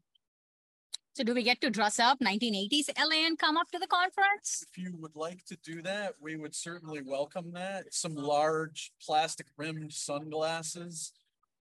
[1.14, 4.66] So, do we get to dress up 1980s LA and come up to the conference?
[4.72, 7.94] if you would like to do that, we would certainly welcome that.
[7.94, 11.12] Some large plastic rimmed sunglasses.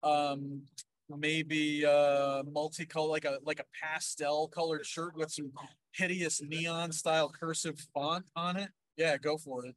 [0.03, 0.62] Um,
[1.16, 5.51] maybe uh multicolor like a like a pastel colored shirt with some
[5.93, 8.69] hideous neon style cursive font on it.
[8.99, 9.74] Yeah, go for it.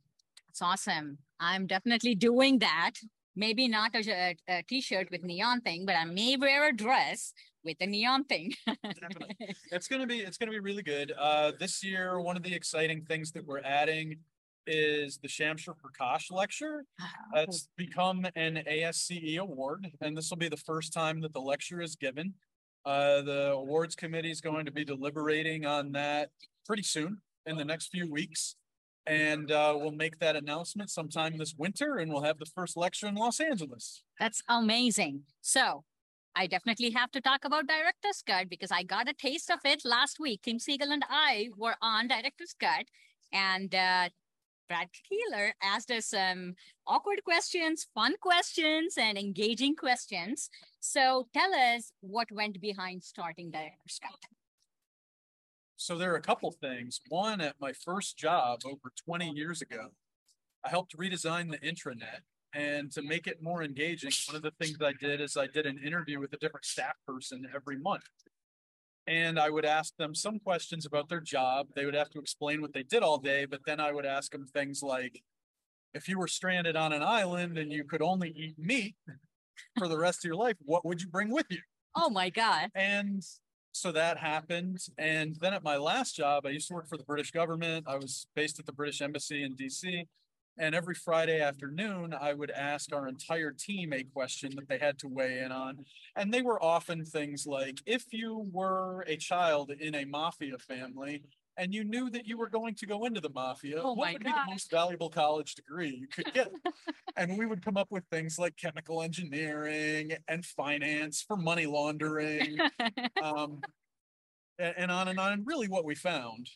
[0.49, 1.19] It's awesome.
[1.39, 2.91] I'm definitely doing that.
[3.35, 4.35] Maybe not a,
[4.67, 7.33] t-shirt with neon thing, but I may wear a dress
[7.63, 8.53] with a neon thing.
[8.83, 9.35] Definitely.
[9.71, 11.13] It's gonna be it's gonna be really good.
[11.17, 14.17] Uh, this year, one of the exciting things that we're adding
[14.67, 16.85] is the Shamsher Prakash Lecture.
[17.33, 21.81] It's become an ASCE award, and this will be the first time that the lecture
[21.81, 22.33] is given.
[22.85, 26.29] Uh, the awards committee is going to be deliberating on that
[26.65, 28.55] pretty soon in the next few weeks.
[29.07, 33.07] And uh, we'll make that announcement sometime this winter, and we'll have the first lecture
[33.07, 34.03] in Los Angeles.
[34.19, 35.23] That's amazing.
[35.41, 35.83] So
[36.35, 39.81] I definitely have to talk about Director's Cut because I got a taste of it
[39.83, 40.41] last week.
[40.43, 42.85] Tim Siegel and I were on Director's Cut
[43.33, 44.09] and uh,
[44.69, 46.55] Brad Keelor asked us some
[46.87, 50.49] awkward questions, fun questions, and engaging questions.
[50.79, 54.15] So tell us what went behind starting Director's Cut.
[55.81, 57.01] So there are a couple things.
[57.09, 59.87] One, at my first job over 20 years ago,
[60.63, 62.19] I helped redesign the intranet.
[62.53, 65.65] And to make it more engaging, one of the things I did is I did
[65.65, 68.03] an interview with a different staff person every month.
[69.07, 71.69] And I would ask them some questions about their job.
[71.75, 74.31] They would have to explain what they did all day, but then I would ask
[74.31, 75.23] them things like,
[75.95, 78.95] if you were stranded on an island and you could only eat meat
[79.79, 81.61] for the rest of your life, what would you bring with you?
[81.95, 82.69] Oh my God.
[82.75, 83.23] And
[83.72, 84.80] so that happened.
[84.98, 87.85] And then at my last job, I used to work for the British government.
[87.88, 90.06] I was based at the British Embassy in DC.
[90.57, 94.99] And every Friday afternoon, I would ask our entire team a question that they had
[94.99, 95.85] to weigh in on.
[96.15, 101.23] And they were often things like if you were a child in a mafia family
[101.61, 104.23] and you knew that you were going to go into the mafia, Oh what would
[104.23, 106.51] be the most valuable college degree you could get?
[107.15, 112.57] and we would come up with things like chemical engineering and finance for money laundering
[113.23, 113.61] um,
[114.57, 115.33] and, and on and on.
[115.33, 116.49] And really, what we found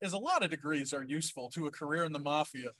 [0.00, 2.70] is a lot of degrees are useful to a career in the mafia.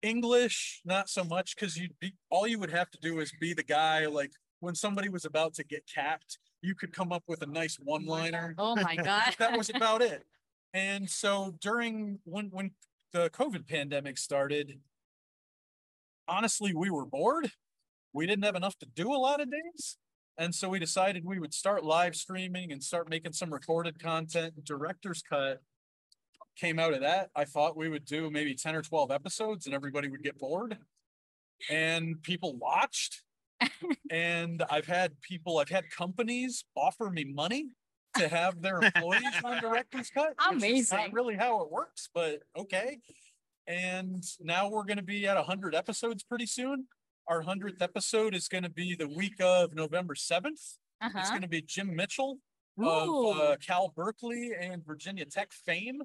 [0.00, 3.52] English, not so much, because you'd be all you would have to do is be
[3.52, 7.42] the guy like when somebody was about to get capped, you could come up with
[7.42, 8.54] a nice one liner.
[8.56, 9.34] Oh my God.
[9.38, 10.24] that was about it.
[10.72, 12.72] And so during when when
[13.12, 14.80] the COVID pandemic started,
[16.26, 17.50] honestly, we were bored.
[18.12, 19.96] We didn't have enough to do a lot of days.
[20.36, 24.64] And so we decided we would start live streaming and start making some recorded content.
[24.64, 25.62] Director's cut
[26.56, 27.30] came out of that.
[27.34, 30.78] I thought we would do maybe 10 or 12 episodes and everybody would get bored.
[31.70, 33.22] And people watched.
[34.10, 37.70] and I've had people, I've had companies offer me money
[38.18, 40.30] to have their employees on director's cut.
[40.30, 41.10] is Not Amazing.
[41.12, 42.98] really how it works, but okay.
[43.66, 46.86] And now we're going to be at 100 episodes pretty soon.
[47.26, 50.46] Our 100th episode is going to be the week of November 7th.
[50.52, 51.28] It's Uh-huh.
[51.30, 52.38] going to be Jim Mitchell
[52.80, 53.30] Ooh.
[53.30, 56.00] of uh, Cal Berkeley and Virginia Tech fame.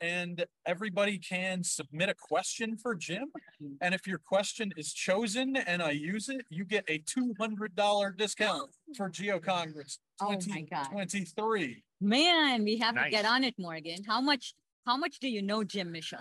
[0.00, 3.32] And everybody can submit a question for Jim.
[3.80, 8.70] And if your question is chosen and I use it, you get a $200 discount
[8.96, 11.82] for Geo Congress Oh 2023.
[12.00, 14.04] Man, we have to get on it, Morgan.
[14.06, 14.54] How much,
[14.86, 16.18] how much do you know Jim Mitchell?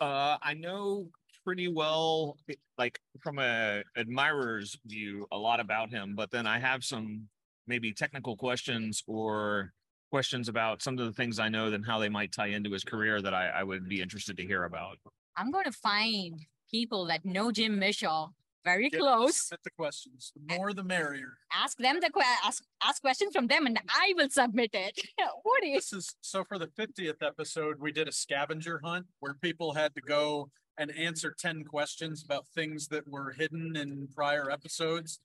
[0.00, 1.08] Uh, I know
[1.44, 2.36] pretty well,
[2.78, 7.28] like from a admirer's view, a lot about him, but then I have some
[7.66, 9.72] maybe technical questions or
[10.12, 12.84] questions about some of the things I know and how they might tie into his
[12.84, 14.98] career that I, I would be interested to hear about.
[15.38, 16.38] I'm going to find
[16.70, 19.48] people that know Jim Mitchell very Get- close.
[19.48, 20.32] Submit the questions.
[20.36, 21.38] The more the merrier.
[21.50, 25.00] Ask them the que- ask ask questions from them, and I will submit it.
[25.44, 25.88] what is?
[25.88, 29.94] This is so for the 50th episode, we did a scavenger hunt where people had
[29.94, 35.20] to go and answer 10 questions about things that were hidden in prior episodes.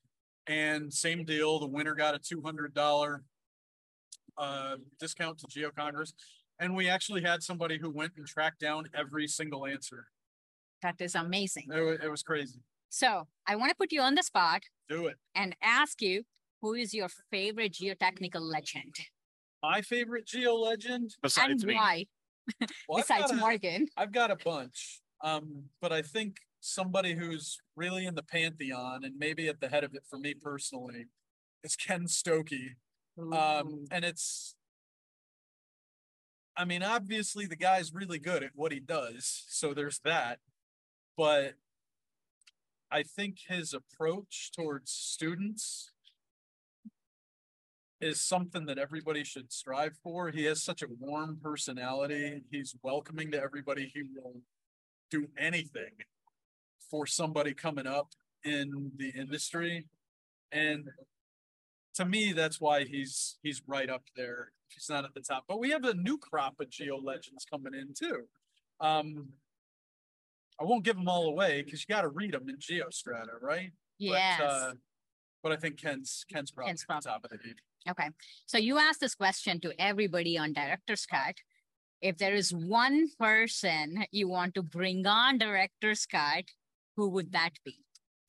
[0.46, 3.20] And same deal, the winner got a $200
[4.38, 6.12] uh, discount to Geo Congress.
[6.60, 10.06] And we actually had somebody who went and tracked down every single answer.
[10.82, 11.66] That is amazing.
[11.74, 12.60] It was, it was crazy.
[12.88, 15.16] So I want to put you on the spot Do it.
[15.34, 16.22] and ask you
[16.62, 18.94] who is your favorite geotechnical legend
[19.62, 21.14] My favorite Geo legend.
[21.22, 22.06] Besides and me, why?
[22.88, 23.86] Well, I've Besides got a- Morgan.
[23.96, 29.14] I've got a bunch, um, but I think somebody who's really in the pantheon and
[29.18, 31.06] maybe at the head of it for me personally
[31.62, 32.70] is Ken Stokoe.
[33.18, 34.54] Um, and it's,
[36.56, 40.38] I mean, obviously the guy's really good at what he does, so there's that.
[41.16, 41.54] But
[42.90, 45.90] I think his approach towards students
[48.00, 50.30] is something that everybody should strive for.
[50.30, 52.42] He has such a warm personality.
[52.50, 53.90] He's welcoming to everybody.
[53.92, 54.40] He will
[55.10, 55.92] do anything
[56.90, 58.12] for somebody coming up
[58.44, 59.86] in the industry.
[60.52, 60.88] And
[61.98, 64.52] to me, that's why he's he's right up there.
[64.68, 65.44] He's not at the top.
[65.48, 68.22] But we have a new crop of geo legends coming in too.
[68.80, 69.28] Um
[70.60, 73.70] I won't give them all away because you got to read them in GeoStrata, right?
[73.98, 74.40] Yes.
[74.40, 74.72] But, uh,
[75.42, 77.56] but I think Ken's Ken's probably Ken's at the top of the heap.
[77.88, 78.10] Okay.
[78.46, 81.36] So you asked this question to everybody on Director's Cut.
[82.00, 86.44] If there is one person you want to bring on Director's Cut,
[86.96, 87.76] who would that be?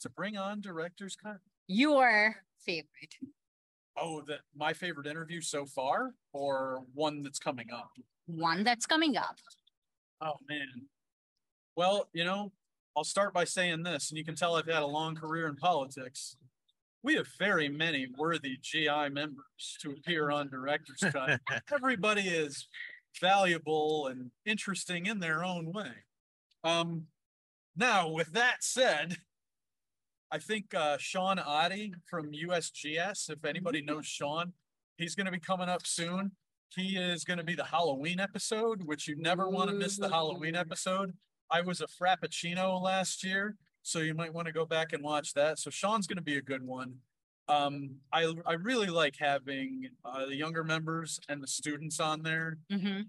[0.02, 1.40] To bring on director's cut.
[1.68, 3.16] Your favorite.
[4.02, 7.92] Oh, that my favorite interview so far, or one that's coming up.
[8.28, 9.38] One that's coming up.
[10.22, 10.88] Oh man.
[11.76, 12.52] Well, you know,
[12.96, 15.56] I'll start by saying this, and you can tell I've had a long career in
[15.56, 16.36] politics.
[17.04, 21.40] We have very many worthy GI members to appear on Director's Cut.
[21.74, 22.68] Everybody is
[23.22, 25.92] valuable and interesting in their own way.
[26.64, 27.08] Um,
[27.76, 29.18] now, with that said,
[30.32, 34.54] I think uh, Sean Ahdi from USGS, if anybody knows Sean,
[34.98, 36.32] he's going to be coming up soon.
[36.76, 40.10] He is going to be the Halloween episode, which you never want to miss the
[40.10, 41.14] Halloween episode.
[41.50, 45.34] I was a Frappuccino last year, so you might want to go back and watch
[45.34, 45.58] that.
[45.58, 46.94] So Sean's going to be a good one.
[47.48, 52.60] Um, I I really like having uh, the younger members and the students on there.
[52.72, 53.02] hmm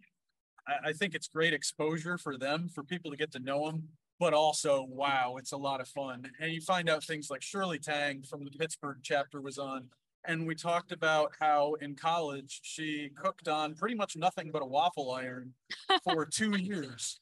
[0.67, 3.89] I, I think it's great exposure for them, for people to get to know them.
[4.21, 6.31] But also, wow, it's a lot of fun.
[6.41, 9.87] And you find out things like Shirley Tang from the Pittsburgh chapter was on.
[10.27, 14.67] And we talked about how in college she cooked on pretty much nothing but a
[14.67, 15.55] waffle iron
[16.05, 17.19] for two years.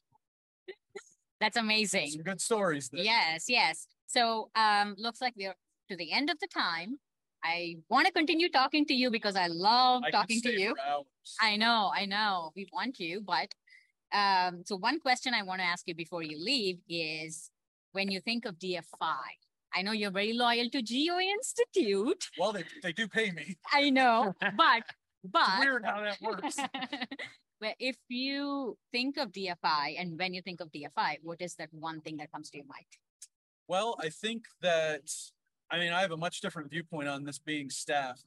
[1.39, 2.09] That's amazing.
[2.09, 3.01] Some good stories there.
[3.01, 3.87] Yes, yes.
[4.07, 5.55] So um looks like we're
[5.89, 6.99] to the end of the time.
[7.41, 10.75] I want to continue talking to you because I love I talking to you.
[11.41, 12.51] I know, I know.
[12.57, 13.53] We want you, but
[14.13, 17.51] um, so one question I want to ask you before you leave is
[17.91, 19.29] when you think of DFI,
[19.73, 22.25] I know you're very loyal to Geo Institute.
[22.37, 23.57] Well, they, they do pay me.
[23.71, 24.83] I know, but
[25.23, 26.57] but weird how that works.
[27.61, 31.69] but if you think of DFI and when you think of DFI, what is that
[31.71, 32.85] one thing that comes to your mind?
[33.67, 35.11] Well, I think that,
[35.69, 38.19] I mean, I have a much different viewpoint on this being staff,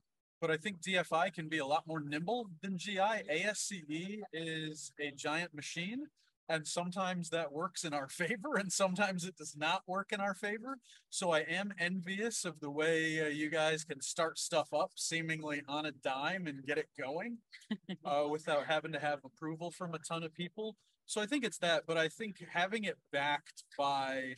[0.43, 2.98] but I think DFI can be a lot more nimble than GI.
[2.98, 6.09] ASCE is a giant machine,
[6.48, 10.35] and sometimes that works in our favor, and sometimes it does not work in our
[10.35, 10.78] favor.
[11.10, 15.62] So I am envious of the way uh, you guys can start stuff up seemingly
[15.69, 17.39] on a dime and get it going
[18.05, 20.74] uh, without having to have approval from a ton of people.
[21.06, 24.35] So I think it's that, but I think having it backed by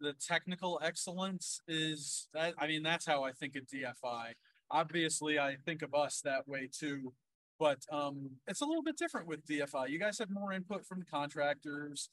[0.00, 4.32] the technical excellence is that I mean that's how I think of DFI.
[4.70, 7.12] Obviously, I think of us that way too,
[7.58, 9.88] but um, it's a little bit different with DFI.
[9.88, 12.08] You guys have more input from the contractors,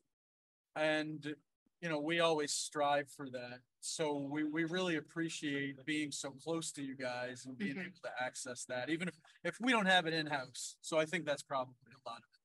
[0.76, 1.36] and
[1.82, 3.60] you know we always strive for that.
[3.80, 7.82] So we we really appreciate being so close to you guys and being Mhm.
[7.88, 10.78] able to access that, even if if we don't have it in house.
[10.82, 12.18] So I think that's probably a lot.
[12.20, 12.40] Of it.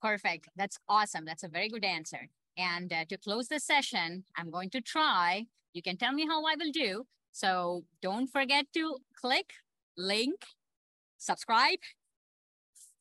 [0.00, 0.48] Perfect.
[0.54, 1.24] That's awesome.
[1.24, 2.28] That's a very good answer.
[2.56, 5.46] And uh, to close the session, I'm going to try.
[5.72, 7.04] You can tell me how I will do.
[7.32, 9.52] So don't forget to click
[9.96, 10.40] link,
[11.18, 11.78] subscribe,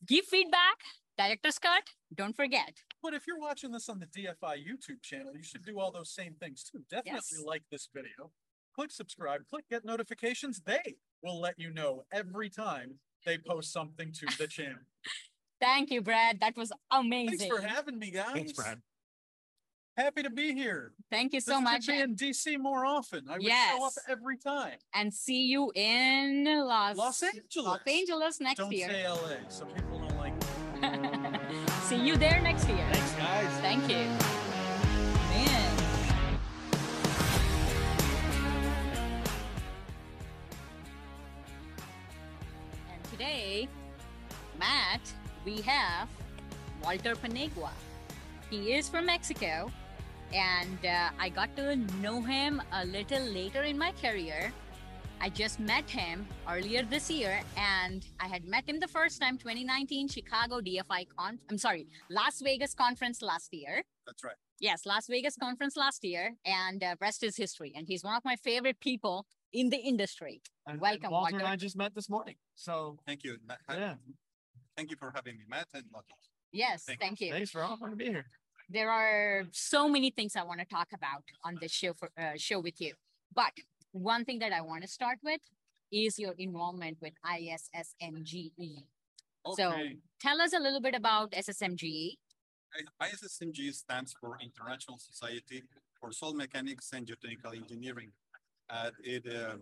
[0.06, 0.78] give feedback,
[1.18, 1.84] director's cut.
[2.14, 2.74] Don't forget.
[3.04, 6.12] But if you're watching this on the DFI YouTube channel, you should do all those
[6.12, 6.80] same things too.
[6.90, 7.44] Definitely Yes.
[7.46, 8.32] like this video,
[8.76, 10.62] click subscribe, click get notifications.
[10.62, 14.80] They will let you know every time they post something to the channel.
[15.60, 16.40] Thank you, Brad.
[16.40, 17.40] That was amazing.
[17.40, 18.32] Thanks for having me, guys.
[18.34, 18.82] Thanks, Brad.
[19.98, 20.92] Happy to be here.
[21.10, 21.88] Thank you This so should much.
[21.88, 23.26] Be in DC more often.
[23.28, 24.74] I would show up every time.
[24.94, 27.56] And see you in Los, Los Angeles.
[27.66, 28.90] Los Angeles next Don't year.
[28.90, 29.50] say LA.
[29.50, 30.34] Some people don't like.
[31.82, 32.86] see you there next year.
[32.92, 33.48] Thanks, guys.
[33.62, 34.06] Thank you.
[35.32, 35.78] Man.
[42.94, 43.68] And today,
[44.60, 45.02] Matt,
[45.44, 46.08] we have
[46.84, 47.70] Walter Paniagua.
[48.50, 49.72] He is from Mexico,
[50.34, 54.52] and uh, I got to know him a little later in my career.
[55.20, 59.38] I just met him earlier this year, and I had met him the first time
[59.38, 61.40] 2019 Chicago DFI con.
[61.50, 63.84] I'm sorry, Las Vegas conference last year.
[64.06, 64.36] That's right.
[64.60, 67.74] Yes, Las Vegas conference last year, and uh, rest is history.
[67.76, 70.42] And he's one of my favorite people in the industry.
[70.68, 71.54] And Welcome, Walter and Walter.
[71.54, 72.36] I just met this morning.
[72.56, 73.38] So Thank you.
[73.48, 73.96] Ma- ha- yeah,
[74.76, 76.14] Thank you for having me, Matt and Lucky.
[76.52, 77.32] Yes, Thank thank you.
[77.32, 78.26] thanks for offering to be here.
[78.70, 82.34] There are so many things I want to talk about on this show for uh,
[82.36, 82.94] show with you.
[83.34, 83.54] But
[83.92, 85.40] one thing that I want to start with
[85.92, 88.52] is your involvement with ISSMGE.
[89.46, 89.56] Okay.
[89.56, 89.74] So
[90.20, 92.18] tell us a little bit about SSMGE.
[93.00, 95.64] I- ISSMG stands for International Society
[96.00, 98.12] for Soil Mechanics and Geotechnical Engineering.
[98.70, 99.56] Uh, it, uh,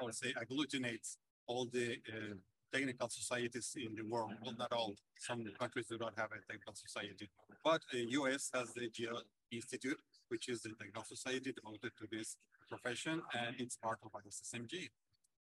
[0.00, 1.16] I would say, agglutinates
[1.46, 2.34] all the uh,
[2.72, 4.32] technical societies in the world.
[4.42, 4.94] Well, not all.
[5.18, 7.28] Some countries do not have a technical society,
[7.64, 9.20] but the US has the Geo
[9.50, 12.36] Institute, which is the technical society devoted to this
[12.68, 14.88] profession, and it's part of ISSMG.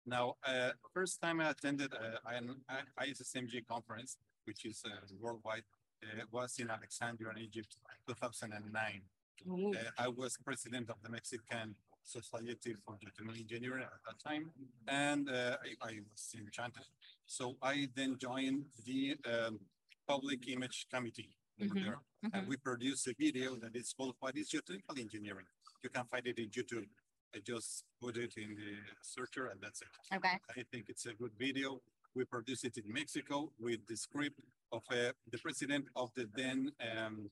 [0.07, 2.57] Now, uh, first time I attended uh, an
[3.01, 4.91] ISSMG conference, which is uh,
[5.21, 5.65] worldwide,
[6.03, 7.77] uh, was in Alexandria, in Egypt,
[8.09, 9.03] 2009.
[9.49, 11.75] Uh, I was president of the Mexican
[12.05, 14.51] Society for Geotechnical Engineering at that time,
[14.89, 16.85] and uh, I, I was enchanted.
[17.27, 19.61] So I then joined the um,
[20.07, 21.31] Public Image Committee
[21.63, 21.99] over Mhm, there,
[22.33, 25.47] and we produced a video that is called "What is Geotechnical Engineering?"
[25.83, 26.87] You can find it in YouTube.
[27.35, 29.89] I just put it in the searcher, and that's it.
[30.17, 30.37] Okay.
[30.59, 31.81] I think it's a good video.
[32.15, 36.71] We produced it in Mexico with the script of uh, the president of the then
[36.95, 37.31] um,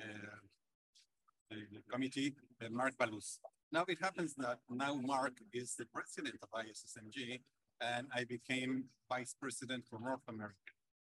[0.00, 0.36] uh,
[1.90, 3.38] committee, uh, Marc Ballouz.
[3.72, 7.40] Now it happens that now Mark is the president of ISSMG,
[7.80, 10.72] and I became vice president for North America,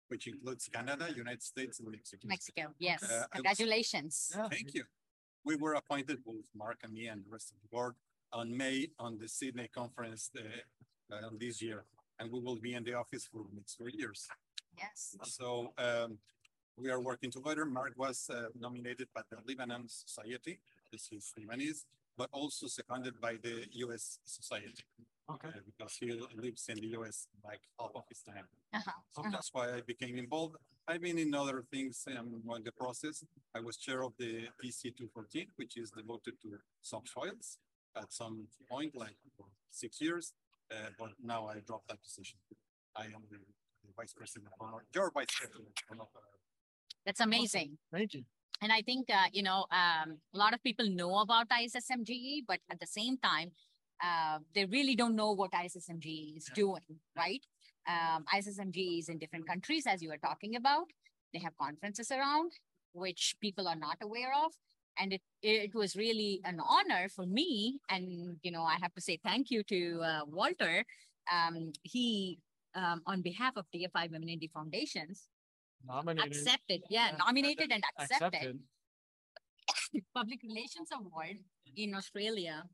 [0.09, 2.27] which includes Canada, United States, and Mexico.
[2.27, 2.63] Mexico.
[2.81, 3.03] Yes.
[3.05, 4.33] Uh, I was- Congratulations.
[4.51, 4.85] Thank you.
[5.45, 7.95] We were appointed, both Mark and me and the rest of the board,
[8.33, 11.85] on May on the Sydney conference uh, uh, this year.
[12.19, 14.27] And we will be in the office for the next three years.
[14.77, 15.15] Yes.
[15.23, 16.19] So um,
[16.77, 17.65] we are working together.
[17.65, 20.59] Mark was uh, nominated by the Lebanon Society,
[20.91, 21.85] this is Lebanese,
[22.19, 23.55] but also seconded by the
[23.85, 24.85] US Society.
[25.49, 26.07] uh, because he
[26.45, 28.47] lives in the US like half of his time.
[28.73, 29.31] Uh-huh, So uh-huh.
[29.35, 30.57] that's why I became involved.
[30.89, 33.17] I've been in other things um, in the process.
[33.55, 36.49] I was chair of the TC two fourteen, which is devoted to
[36.81, 37.59] soft soils
[38.03, 38.37] at some
[38.71, 39.19] point, like
[39.71, 40.33] six years.
[40.71, 42.39] Uh, but now I dropped that position.
[42.97, 43.39] I am the,
[43.85, 45.69] the vice president, or your vice president.
[46.05, 46.09] of,
[47.05, 47.79] That's amazing.
[47.93, 48.25] Thank you.
[48.61, 52.59] And I think, uh, you know, um, a lot of people know about ISSMGE, but
[52.71, 53.53] at the same time,
[54.03, 57.45] uh, they really don't know what ISSMGE is doing, right?
[57.89, 60.87] Um, ISSMGE is in different countries, as you were talking about.
[61.33, 62.53] They have conferences around,
[62.93, 64.53] which people are not aware of.
[65.01, 67.79] And it, it was really an honor for me.
[67.89, 70.85] And, you know, I have to say thank you to uh, Walter.
[71.33, 72.39] Um, he,
[72.75, 75.29] um, on behalf of DFI Women Indie Foundations,
[75.85, 76.33] Nominated.
[76.33, 77.17] accepted, yeah, Yeah.
[77.17, 78.61] nominated and accepted Accepted.
[80.15, 81.39] Public Relations Award
[81.77, 82.65] in Australia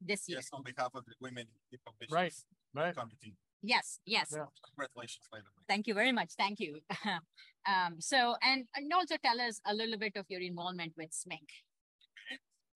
[0.00, 0.38] this year.
[0.38, 1.46] Yes, on behalf of the women.
[1.72, 2.34] in Foundations Right,
[2.74, 2.94] right.
[2.96, 3.36] Committee.
[3.62, 4.28] Yes, yes.
[4.34, 4.44] Yeah.
[4.68, 5.64] Congratulations, by the way.
[5.68, 6.32] Thank you very much.
[6.36, 6.80] Thank you.
[7.66, 11.48] um, so, and, and also tell us a little bit of your involvement with SMIG.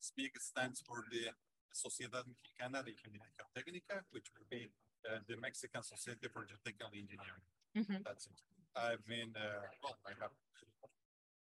[0.01, 1.29] SMIG stands for the
[1.75, 4.71] Sociedad Mexicana de Ingeniería Geotécnica, which would be
[5.11, 7.45] uh, the Mexican Society for Geotechnical Engineering.
[7.77, 8.05] Mhm.
[8.05, 8.41] That's it.
[8.79, 10.31] I've been uh, well, I have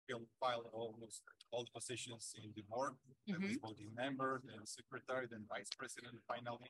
[0.08, 2.92] filled file almost all the positions in the board.
[3.28, 3.64] Mm-hmm.
[3.64, 3.96] I was mm-hmm.
[3.96, 6.20] member, then secretary, then vice president.
[6.28, 6.68] Finally,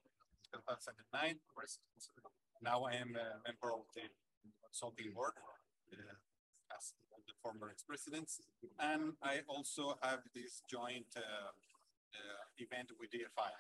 [0.55, 1.41] 2009,
[2.63, 4.07] now I am a member of the
[4.63, 5.35] consulting board.
[5.93, 6.17] Uh,
[6.73, 6.97] as
[7.29, 8.41] the former ex-presidents,
[8.81, 13.53] and I also have this joint uh, uh event with DFI.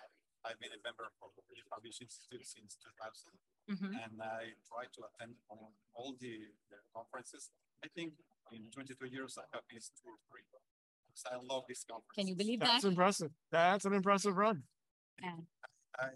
[0.44, 3.36] I've been a member of the Publishing Institute since 2000.
[3.70, 3.94] Mm-hmm.
[3.94, 5.34] And I try to attend
[5.94, 7.50] all the, the, conferences.
[7.84, 8.12] I think
[8.52, 10.42] in 22 years, I have missed two or three.
[11.06, 12.16] Because I love this conference.
[12.16, 12.66] Can you believe that?
[12.66, 13.30] That's impressive.
[13.50, 14.64] That's an impressive run.
[15.22, 15.36] Yeah.
[15.98, 16.08] I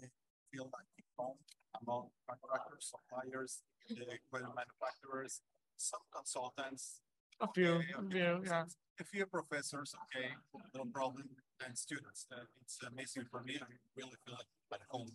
[0.51, 0.85] feel like
[1.17, 1.37] home
[1.81, 5.41] among contractors, suppliers, equipment manufacturers,
[5.77, 7.01] some consultants.
[7.39, 8.65] A few, okay, a few, yeah.
[8.99, 10.33] A few professors, okay,
[10.73, 11.29] no problem,
[11.63, 12.25] and students.
[12.33, 13.59] Uh, it's amazing for me.
[13.61, 13.65] I
[13.95, 15.09] really feel like at home.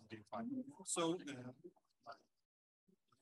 [0.86, 1.50] So uh,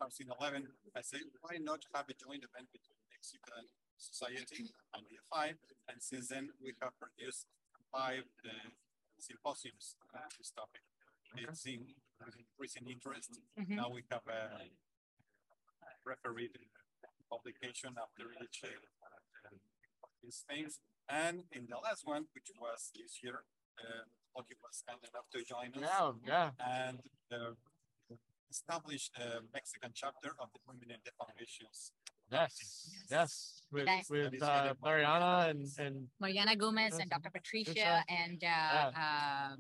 [0.01, 0.11] DFI.
[0.13, 3.65] So, uh, 2011, I said, why not have a joint event between Mexican
[3.97, 5.55] Society and DFI?
[5.89, 7.47] And since then, we have produced
[7.93, 8.71] five uh,
[9.19, 10.83] symposiums on this topic.
[11.37, 11.87] It's in
[12.37, 13.39] increasing interest.
[13.59, 13.77] Mhm.
[13.77, 14.67] Now we have a
[16.05, 16.51] refereed
[17.31, 19.55] publication after each uh, uh,
[20.03, 20.81] of these things.
[21.09, 23.45] And in the last one, which was this year,
[23.79, 24.05] uh,
[24.37, 26.51] Lucky was kind enough to join us Yeah, yeah.
[26.59, 26.99] and
[27.31, 27.55] uh,
[28.51, 31.93] established a Mexican chapter of the Women in the Foundations.
[32.31, 33.63] Yes, yes.
[33.73, 34.09] With, Nice.
[34.11, 37.31] with uh, Mariana and, and Mariana Gomez and Dr.
[37.31, 38.05] Patricia Patricia.
[38.09, 39.57] and uh, uh,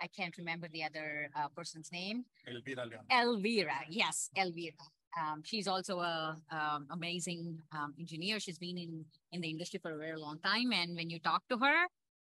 [0.00, 2.24] I can't remember the other uh, person's name.
[2.46, 3.04] Elvira Leon.
[3.10, 4.72] Elvira, yes, Elvira.
[5.18, 8.38] Um, she's also a um, amazing um, engineer.
[8.40, 11.42] She's been in in the industry for a very long time, and when you talk
[11.48, 11.86] to her,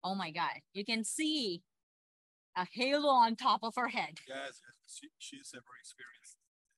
[0.02, 1.62] oh my God, you can see
[2.56, 4.18] a halo on top of her head.
[4.28, 6.36] Yes, yes, she, she's a very experienced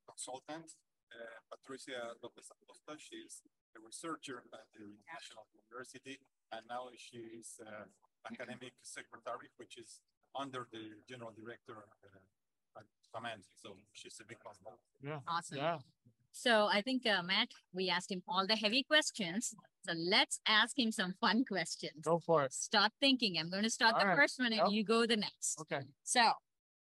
[0.09, 0.75] consultant.
[1.13, 3.43] Uh, Patricia Lopez Acosta, she's
[3.77, 6.19] a researcher at the National University,
[6.53, 7.87] and now she is uh,
[8.31, 10.01] academic secretary, which is
[10.35, 13.43] under the general director uh, at command.
[13.55, 14.57] So she's a big one.
[15.03, 15.57] yeah, Awesome.
[15.59, 15.79] yeah.
[16.33, 19.55] So I think uh, Matt, we asked him all the heavy questions.
[19.89, 22.03] So let's ask him some fun questions.
[22.05, 22.53] Go for it.
[22.53, 23.39] Start thinking.
[23.39, 24.17] I'm going to start All the right.
[24.19, 24.71] first one, and Yep.
[24.71, 25.59] you go the next.
[25.63, 25.81] Okay.
[26.03, 26.33] So,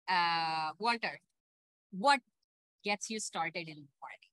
[0.10, 1.20] uh, Walter,
[1.92, 2.20] what
[2.84, 4.32] gets you started in the morning?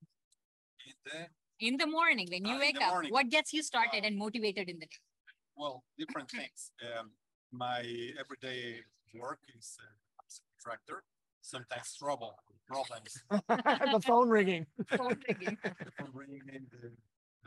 [0.86, 3.12] In the In the morning, when you in wake up, morning.
[3.12, 5.00] what gets you started and motivated in the day?
[5.56, 6.72] Well, different things.
[6.82, 7.10] Um,
[7.52, 7.80] my
[8.18, 8.80] everyday
[9.14, 10.24] work is uh, a
[10.56, 11.04] contractor.
[11.40, 12.34] Sometimes trouble,
[12.68, 13.18] problems.
[13.30, 14.66] the phone ringing.
[14.96, 15.58] Phone ringing.
[16.14, 16.88] Bringing in the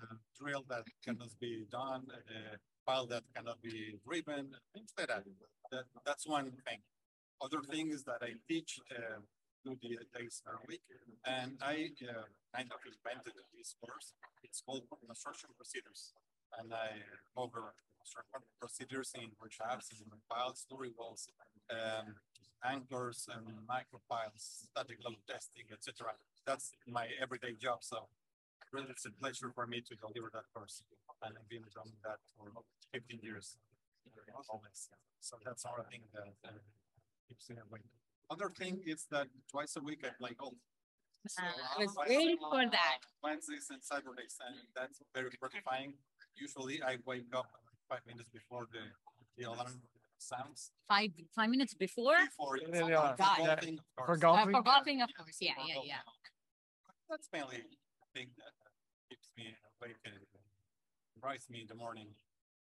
[0.01, 5.23] uh, drill that cannot be done, uh, pile that cannot be driven, things like that.
[5.71, 6.79] That that's one thing.
[7.41, 9.19] Other thing is that I teach uh,
[9.63, 10.81] two the days per week,
[11.25, 12.23] and I uh,
[12.55, 14.13] kind of invented this course.
[14.43, 16.13] It's called construction procedures,
[16.59, 17.01] and I
[17.35, 21.27] cover construction procedures in shafts, in piles, slurry walls,
[21.69, 22.15] um,
[22.63, 26.13] anchors, and micropiles, static load testing, etc.
[26.45, 27.79] That's my everyday job.
[27.81, 28.07] So
[28.71, 30.83] really, it's a pleasure for me to deliver that course,
[31.23, 32.47] and I've been doing that for
[32.93, 33.57] 15 years.
[34.49, 34.89] Always.
[35.19, 36.84] So that's our thing that uh, keeps me awake.
[38.29, 40.53] Other thing is that twice a week I play golf.
[41.27, 42.99] So, Uh, I was twice waiting a- for that.
[43.23, 45.97] Wednesdays and Saturdays, and that's very gratifying.
[46.35, 47.49] Usually I wake up
[47.89, 48.83] five minutes before the,
[49.37, 49.81] the alarm
[50.17, 50.71] sounds.
[50.87, 52.17] Five, five minutes before?
[52.25, 53.15] Before you- There they are.
[53.15, 53.39] God.
[53.39, 53.55] Yeah.
[53.95, 54.17] For course.
[54.17, 54.51] Uh, golfing?
[54.55, 55.37] for golfing, of course.
[55.41, 56.01] Yeah, yeah, yeah.
[57.09, 58.53] That's mainly the thing that
[59.09, 60.19] keeps me awake and
[61.21, 62.15] drives me in the morning.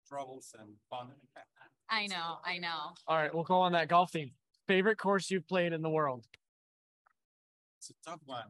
[0.09, 1.11] Troubles and fun.
[1.89, 2.95] I know, I know.
[3.07, 4.33] All right, we'll go on that golf theme.
[4.67, 6.25] Favorite course you've played in the world?
[7.79, 8.47] It's a tough one.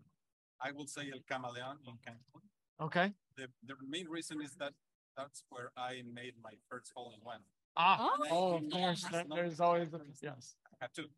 [0.60, 2.40] I will say El Camaleon in Cancun.
[2.80, 3.12] Okay.
[3.36, 4.72] The, the main reason is that
[5.16, 7.40] that's where I made my first hole in one.
[7.76, 9.02] Ah, Oh, oh, of course.
[9.02, 10.56] That's there- not- There's always, a- yes.
[10.72, 11.08] I had two.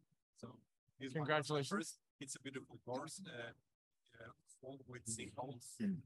[0.40, 0.48] So.
[0.98, 1.68] this one was Congratulations.
[1.68, 1.98] first.
[2.20, 3.30] It's a beautiful course, uh,
[4.20, 4.30] uh,
[4.60, 6.02] full with sinkholes and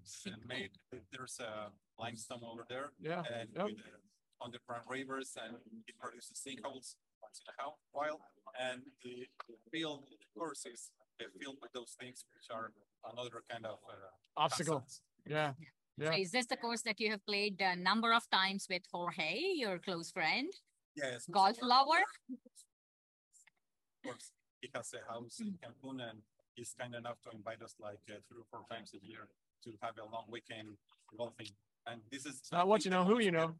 [0.47, 0.72] made,
[1.10, 2.90] there's a limestone over there.
[3.01, 3.22] Yeah.
[3.34, 3.64] And Yep.
[3.64, 3.98] with uh,
[4.44, 5.56] underground rivers and
[5.86, 8.20] it produces sinkholes once in a while.
[8.60, 9.27] And the
[9.70, 12.73] field, of course, is filled with those things which are
[13.12, 13.78] another kind of.
[13.89, 14.81] uh, Obstacle.
[14.81, 15.01] hazards.
[15.27, 15.52] Yeah.
[16.01, 19.39] So is this the course that you have played a number of times with Jorge,
[19.55, 20.52] your close friend?
[20.97, 21.27] Yes.
[21.31, 22.02] Golf lover?
[22.31, 26.19] Of course, he has a house in Cancun and
[26.55, 29.28] he's kind enough to invite us like uh, three or four times a year
[29.64, 30.77] to have a long weekend
[31.16, 31.48] golfing.
[31.86, 32.43] And this is.
[32.51, 33.55] Not what you know, who you know.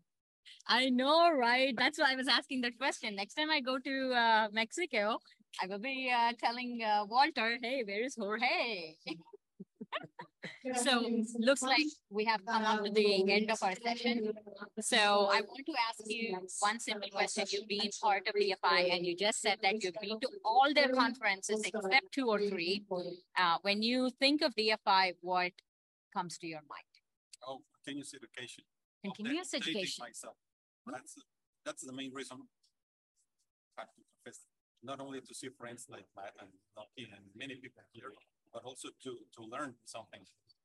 [0.67, 1.75] I know, right?
[1.77, 3.17] That's why I was asking that question.
[3.17, 5.19] Next time I go to uh, Mexico,
[5.61, 8.95] I will be uh, telling uh, Walter, hey, where is Jorge?
[10.77, 11.05] so
[11.39, 14.33] looks like we have come up to the end of our session.
[14.81, 17.45] So I want to ask you one simple question.
[17.51, 20.89] You've been part of DFI and you just said that you've been to all their
[20.89, 22.85] conferences except two or three.
[23.39, 25.53] Uh, when you think of DFI, what
[26.15, 26.93] comes to your mind?
[27.47, 28.65] Oh, continuous education.
[29.03, 30.03] Continuous Update- education.
[30.03, 30.37] Myself.
[30.87, 31.15] That's,
[31.65, 32.39] that's the main reason.
[33.79, 34.41] I have to confess,
[34.83, 38.13] not only to see friends like Matt and Lucky and many people here,
[38.53, 40.23] but also to, to learn something.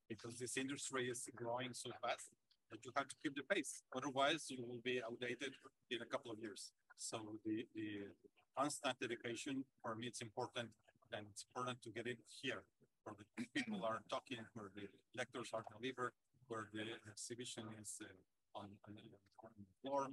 [0.09, 2.31] Because this industry is growing so fast
[2.71, 3.83] that you have to keep the pace.
[3.95, 5.53] Otherwise, you will be outdated
[5.91, 6.71] in a couple of years.
[6.97, 8.11] So the, the
[8.57, 10.69] constant education for me, it's important
[11.13, 12.63] and it's important to get it here
[13.03, 16.11] where the people are talking, where the lectures are delivered,
[16.47, 19.09] where the exhibition is uh, on, on the
[19.43, 20.07] on the floor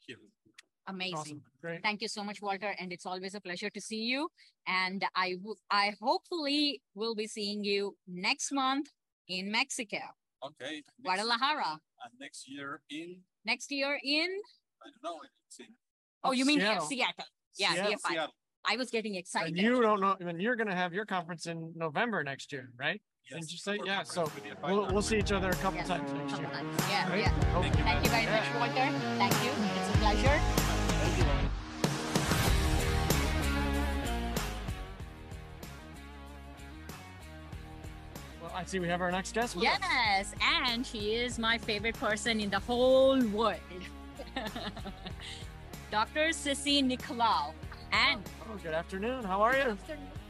[0.00, 0.16] here.
[0.88, 1.14] Amazing.
[1.16, 1.42] Awesome.
[1.60, 1.82] Great.
[1.82, 2.74] Thank you so much, Walter.
[2.80, 4.28] And it's always a pleasure to see you.
[4.66, 8.88] And I, w- I hopefully will be seeing you next month
[9.28, 9.98] in Mexico,
[10.44, 10.82] Okay.
[10.82, 11.78] next- Guadalajara.
[12.02, 14.28] And next year in, Next year in,
[14.84, 15.20] I don't know,
[15.60, 15.66] in
[16.24, 16.86] oh, you mean Seattle.
[16.86, 17.24] Seattle?
[17.56, 17.98] Yeah, Seattle.
[18.08, 18.34] Seattle.
[18.64, 19.56] I was getting And excited.
[19.56, 23.00] you don't know, and you're gonna have your conference in November next year, right?
[23.30, 25.50] Yes, Didn't you say, we're yeah, so conference with the we'll, we'll see each other
[25.50, 26.52] a couple Yes, times next couple year.
[26.54, 26.80] times.
[26.90, 27.18] Yeah, Right?
[27.20, 27.28] yeah.
[27.52, 28.58] Hope- Thank you very much, Yeah.
[28.58, 28.98] Walter.
[29.18, 29.50] Thank you.
[29.78, 30.38] It's a pleasure.
[31.00, 31.48] Thank you.
[38.40, 39.54] Well, I see we have our next guest.
[39.56, 39.78] with us.
[39.80, 40.34] Yes,
[40.64, 43.60] and she is my favorite person in the whole world.
[45.90, 46.28] Dr.
[46.30, 47.52] Sissy Nikolaou.
[47.92, 49.22] And Oh, good afternoon.
[49.24, 49.78] How are you?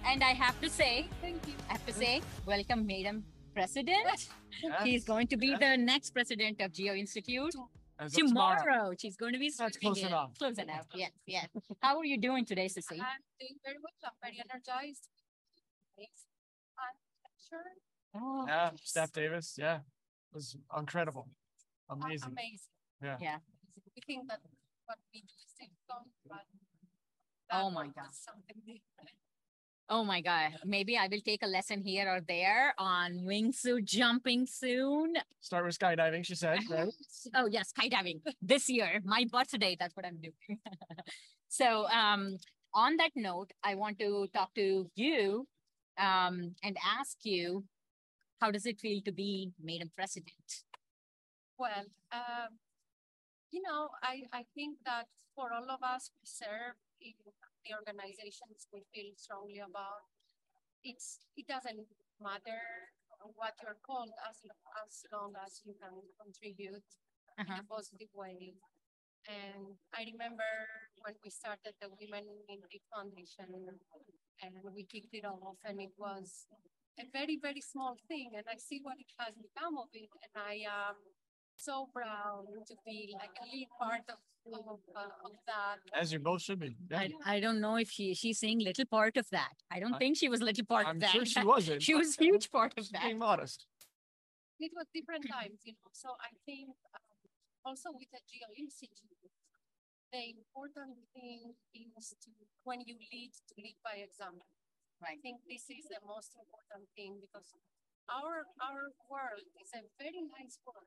[0.06, 1.54] And I have to say, thank you.
[1.68, 3.24] I have to say, welcome, Madam
[3.54, 4.28] President.
[4.62, 5.58] Yeah, She's going to be Yeah.
[5.58, 7.54] the next president of Geo Institute
[7.98, 8.58] as tomorrow.
[8.62, 8.94] tomorrow.
[8.98, 10.06] She's going to be That's speaking close it.
[10.08, 10.30] enough.
[10.38, 10.86] Close enough.
[10.94, 11.48] Yes, yes.
[11.80, 12.98] How are you doing today, Sissy?
[13.00, 13.92] I'm doing very well.
[14.04, 15.08] I'm very energized.
[15.98, 17.64] I'm sure.
[18.14, 19.56] Oh, Yeah, Steph Davis.
[19.58, 21.28] Yeah, it was incredible,
[21.88, 22.30] amazing.
[22.32, 22.72] Amazing.
[23.02, 23.16] Yeah.
[23.20, 23.36] Yeah.
[23.96, 24.40] We think that
[24.86, 26.44] what we do is difficult, but
[27.54, 28.08] Oh my God.
[28.12, 29.12] Something different.
[29.88, 30.52] Oh my God.
[30.64, 35.14] Maybe I will take a lesson here or there on wingsuit jumping soon.
[35.40, 36.60] Start with skydiving, she said.
[36.70, 36.88] Right?
[37.34, 39.76] Oh yes, skydiving this year, my birthday.
[39.78, 40.58] That's what I'm doing.
[41.48, 42.36] so, um,
[42.74, 45.46] on that note, I want to talk to you,
[45.98, 47.64] um, and ask you,
[48.40, 50.64] how does it feel to be made a President?
[51.58, 52.58] Well, um,
[53.50, 55.06] you know, I, I think that
[55.36, 57.12] for all of us who serve in
[57.64, 60.02] the organizations we feel strongly about,
[60.84, 61.86] it's it doesn't
[62.20, 62.60] matter
[63.38, 64.36] what you're called as
[64.82, 66.86] as long as you can contribute
[67.38, 67.62] in Uh-huh.
[67.62, 68.52] a positive way.
[69.28, 70.50] And I remember
[71.02, 73.48] when we started the Women in Lead Foundation
[74.42, 76.46] and we kicked it off and it was
[76.98, 80.34] a very, very small thing and I see what it has become of it and
[80.36, 80.96] I am
[81.62, 84.18] so proud to be like a lead part of,
[84.52, 85.78] of, uh, of that.
[85.98, 86.74] As you both should be.
[86.90, 87.06] Yeah.
[87.24, 89.54] I, I don't know if she she's saying little part of that.
[89.70, 91.10] I don't I- think she was little part I'm of that.
[91.14, 91.82] sure she wasn't.
[91.86, 93.02] she but was huge part of she's that.
[93.06, 93.66] Being modest.
[94.58, 97.18] It was different times, you know, so I think um,
[97.66, 99.34] also with the Geo Institute,
[100.14, 101.54] the important thing
[101.98, 102.30] is to,
[102.62, 104.46] when you lead, to lead by example.
[105.02, 107.50] I think this is the most important thing because
[108.06, 110.86] our, our world is a very nice world.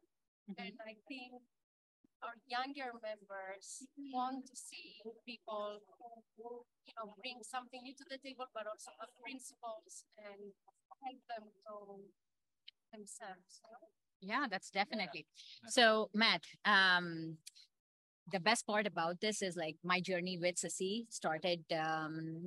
[0.49, 0.55] Mhm.
[0.59, 1.41] And I think
[2.23, 5.79] our younger members want to see people
[6.37, 10.53] who, you know, bring something new to the table, but also have principles and
[11.03, 12.01] help them grow
[12.93, 13.61] themselves.
[13.63, 13.87] you know?
[14.21, 15.25] Yeah, that's definitely.
[15.67, 17.37] So Matt, um,
[18.31, 22.41] the best part about this is like my journey with Sissy started um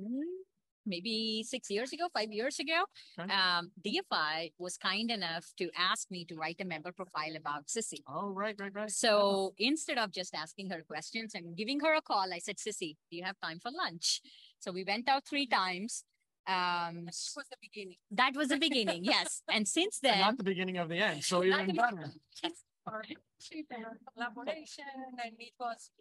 [0.89, 2.83] maybe six years ago, five years ago.
[3.19, 3.31] Okay.
[3.31, 8.01] Um, DFI was kind enough to ask me to write a member profile about Sissy.
[8.07, 8.91] Oh, right, right, right.
[8.91, 12.97] So instead of just asking her questions and giving her a call, I said, Sissy,
[13.09, 14.21] do you have time for lunch?
[14.59, 16.03] So we went out three times.
[16.47, 17.97] Um, This was the beginning.
[18.11, 19.41] that was the beginning, yes.
[19.51, 21.23] And since And then, Not the beginning of the end.
[21.23, 22.11] So even better.
[22.43, 22.53] And
[24.13, 24.85] collaboration,
[25.23, 25.91] and it was,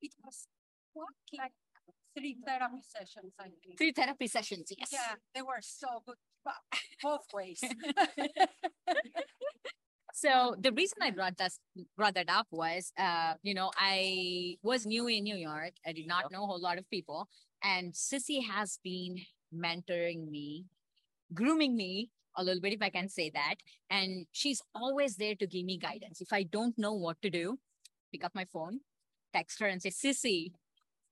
[0.00, 0.46] it was
[0.94, 1.52] what, like
[2.18, 3.78] three therapy sessions, I think.
[3.78, 4.90] three therapy sessions, yes.
[4.92, 6.16] Yeah, they were so good,
[7.02, 7.62] both ways.
[10.14, 11.52] So the reason I brought that
[11.96, 15.74] brought that up was, uh, you know, I was new in New York.
[15.86, 17.28] I did not know a whole lot of people,
[17.62, 19.18] and Sissy has been
[19.54, 20.64] mentoring me,
[21.32, 23.56] grooming me a little bit, if I can say that.
[23.90, 26.20] And she's always there to give me guidance.
[26.20, 27.58] If I don't know what to do,
[28.12, 28.80] pick up my phone,
[29.32, 30.50] text her, and say, Sissy,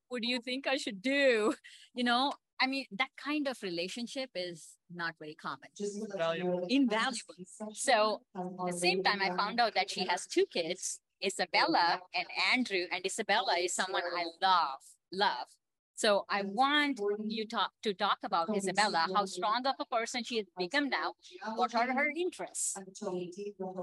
[0.09, 1.55] what do you think I should do?
[1.95, 5.69] You know, I mean, that kind of relationship is not very common.
[6.17, 6.67] Valuable.
[6.69, 7.35] Invaluable.
[7.73, 12.27] So at the same time, I found out that she has two kids, Isabella and
[12.53, 14.81] Andrew, and Isabella is someone I love,
[15.13, 15.47] love.
[15.95, 20.37] So I want you talk to talk about Isabella, how strong of a person she
[20.37, 21.15] has become now.
[21.55, 22.77] What are her interests?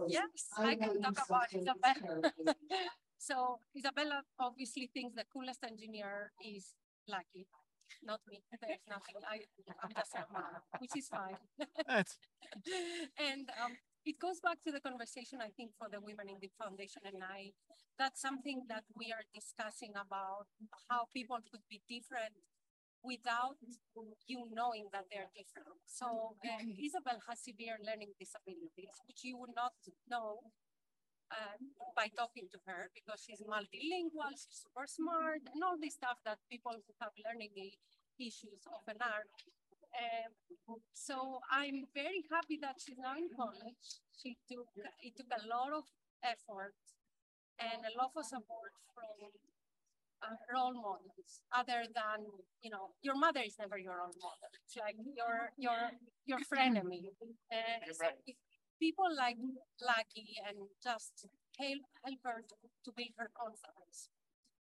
[0.08, 2.34] Yes, I can talk about Isabella.
[3.24, 6.76] so Isabella obviously thinks the coolest engineer is
[7.08, 7.48] Lucky,
[8.04, 8.40] not me.
[8.62, 9.16] There's nothing.
[9.28, 9.44] I,
[9.84, 11.36] I'm just a mom, which is fine.
[11.88, 12.16] That's
[13.20, 13.76] and um,
[14.06, 17.24] it goes back to the conversation I think for the women in the foundation and
[17.24, 17.52] I.
[18.00, 20.48] That's something that we are discussing about
[20.90, 22.34] how people could be different
[23.04, 23.60] without
[24.28, 25.76] you knowing that they're different.
[25.86, 29.74] So uh, Isabel has severe learning disabilities, which you would not
[30.10, 30.40] know
[31.34, 31.58] uh,
[31.98, 36.38] by talking to her because she's multilingual, she's super smart, and all this stuff that
[36.50, 37.54] people who have learning
[38.20, 39.26] issues often are.
[39.94, 43.86] Um, so I'm very happy that she's now in college.
[44.18, 44.70] She took
[45.02, 45.86] it took a lot of
[46.24, 46.74] effort
[47.60, 49.30] and a lot of support from
[50.24, 52.26] uh, role models other than
[52.62, 55.92] you know your mother is never your role model it's like your your
[56.26, 57.12] your frenemy
[57.52, 58.36] and so if
[58.84, 59.38] people like
[59.92, 60.58] lucky and
[60.90, 61.26] just
[61.60, 62.56] help help her to,
[62.86, 64.10] to build her confidence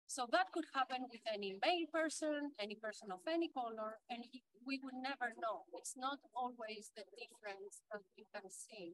[0.08, 4.44] so that could happen with any male person any person of any color and he-
[4.70, 8.88] we would never know it's not always the difference that you can see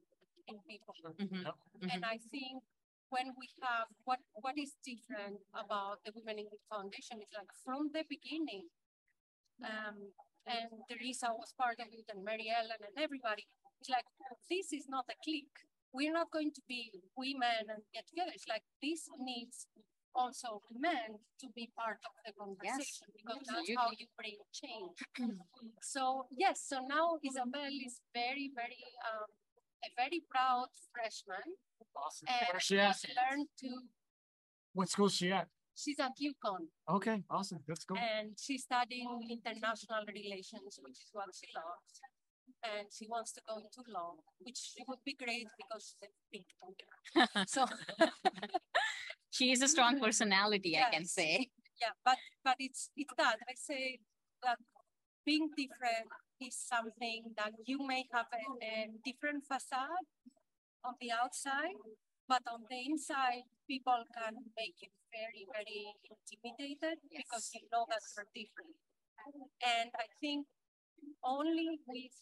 [0.47, 0.95] in people
[1.75, 2.63] Mhm, and I think
[3.15, 7.51] when we have what what is different about the Women in the Foundation is like
[7.65, 8.67] from the beginning.
[9.63, 10.13] Um,
[10.45, 13.45] and Teresa was part of it, and Mary Ellen, and everybody.
[13.79, 14.05] It's like
[14.49, 15.57] this is not a clique.
[15.93, 18.31] We're not going to be women and get together.
[18.33, 19.67] It's like this needs
[20.15, 24.97] also men to be part of the conversation because that's how you bring change.
[25.81, 29.29] so yes, so now Isabel is very, very um,
[29.85, 31.45] a very proud freshman.
[31.95, 32.27] awesome.
[32.29, 32.95] And Where's she at?
[32.97, 33.69] she's learned to,
[34.73, 35.47] What school she at?
[35.77, 37.61] she's at UConn Okay, awesome.
[37.67, 37.95] Let's go.
[37.95, 42.01] and she's studying international relations, which is what she loves.
[42.67, 46.45] And she wants to go into law, which would be great because she's a big
[46.59, 46.91] thinker.
[47.47, 47.65] So
[49.31, 51.49] She is a strong personality, I can say.
[51.81, 53.99] yeah, but but it's it's that I say
[54.43, 54.57] that
[55.25, 56.09] being different
[56.41, 60.05] is something that you may have a, a different facade
[60.83, 61.77] on the outside,
[62.27, 68.01] but on the inside, people can make you very very intimidated because you know that
[68.15, 68.75] you're different.
[69.61, 70.47] And I think
[71.23, 72.17] only with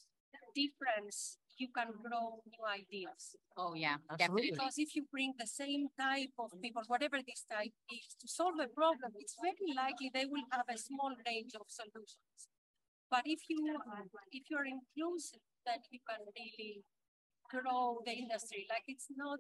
[0.55, 3.35] difference you can grow new ideas.
[3.57, 4.51] Oh, yeah, Absolutely.
[4.51, 8.59] Because if you bring the same type of people, whatever this type is, to solve
[8.59, 12.51] a problem, it's very likely they will have a small range of solutions.
[13.09, 13.77] But if you
[14.31, 16.83] if you're inclusive, then you can really
[17.47, 18.65] grow the industry.
[18.69, 19.39] Like it's not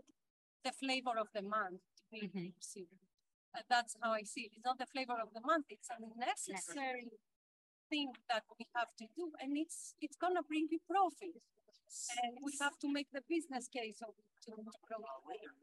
[0.63, 2.87] the flavor of the month to be inclusive.
[3.55, 4.51] Uh, that's how I see it.
[4.55, 5.65] It's not the flavor of the month.
[5.69, 7.09] It's a necessary
[7.89, 11.35] thing that we have to do, and it's it's gonna bring you profit.
[12.23, 14.97] And we have to make the business case of it to, to grow.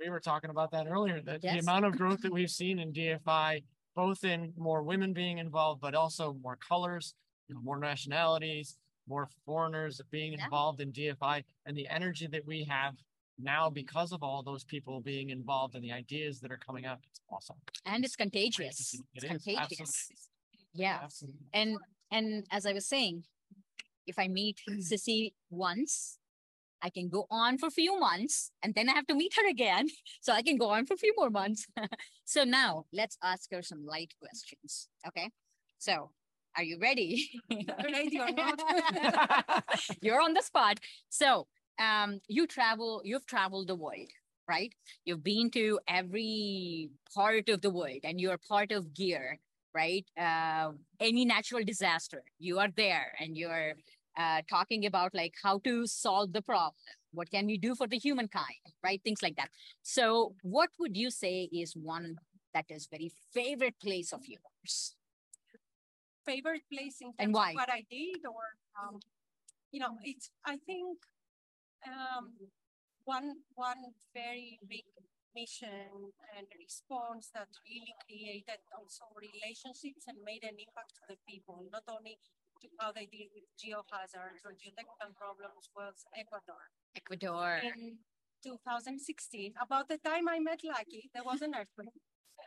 [0.01, 2.93] We were talking about that earlier, that the amount of growth that we've seen in
[2.93, 3.65] DFI,
[3.97, 7.15] both in more women being involved, but also more colors,
[7.49, 8.79] you know, more nationalities,
[9.09, 10.45] more foreigners being Yeah.
[10.45, 12.95] involved in DFI, and the energy that we have
[13.39, 17.01] now because of all those people being involved and the ideas that are coming up,
[17.11, 17.57] it's awesome.
[17.85, 18.95] And it's contagious.
[18.95, 19.59] It It's is, contagious.
[19.81, 20.17] absolutely.
[20.75, 21.01] Yeah.
[21.03, 21.47] Absolutely.
[21.53, 21.79] And
[22.13, 23.25] and as I was saying,
[24.07, 26.19] if I meet Sissy once,
[26.83, 29.49] I can go on for a few months and then I have to meet her
[29.49, 29.89] again.
[30.21, 31.67] So I can go on for a few more months.
[32.25, 34.89] so now let's ask her some light questions.
[35.07, 35.31] Okay.
[35.79, 36.11] So
[36.57, 37.29] are you ready?
[37.51, 38.61] Ready or not?
[40.01, 40.79] You're on the spot.
[41.09, 41.47] So
[41.79, 44.11] um you travel, you've traveled the world,
[44.49, 44.73] right?
[45.05, 49.39] You've been to every part of the world and you're part of GEER,
[49.75, 50.07] right?
[50.19, 53.75] Uh any natural disaster, you are there and you're
[54.17, 56.75] uh, talking about like how to solve the problem
[57.13, 59.49] what can we do for the humankind right things like that
[59.83, 62.17] so what would you say is one
[62.53, 64.95] that is very favorite place of yours
[66.25, 67.51] Favorite place in terms And why?
[67.51, 68.45] of what I did or,
[68.81, 69.01] um,
[69.73, 70.99] you know, it's, I think,
[71.87, 72.33] um,
[73.05, 73.83] one, one
[74.15, 74.85] very big
[75.35, 81.65] mission and response that really created also relationships and made an impact to the people,
[81.73, 82.19] not only
[82.63, 86.71] to how they deal with geohazards or geotechnical problems was Ecuador.
[86.95, 87.99] ecuador In
[88.45, 91.95] 2016, about the time I met Lucky, there was an earthquake.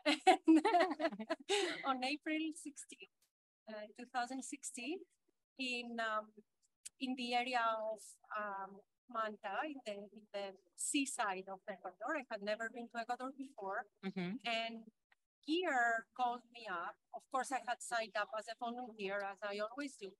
[1.86, 3.10] On April 16,
[3.70, 5.00] uh, 2016,
[5.60, 6.28] in um,
[7.00, 8.00] in the area of
[8.38, 8.78] um,
[9.10, 10.46] Manta, in the in the
[10.76, 12.18] seaside of Ecuador.
[12.18, 14.40] I had never been to Ecuador before, Mhm.
[14.46, 14.84] and
[15.48, 16.96] GEER called me up.
[17.14, 20.12] Of course, I had signed up as a volunteer, as I always do,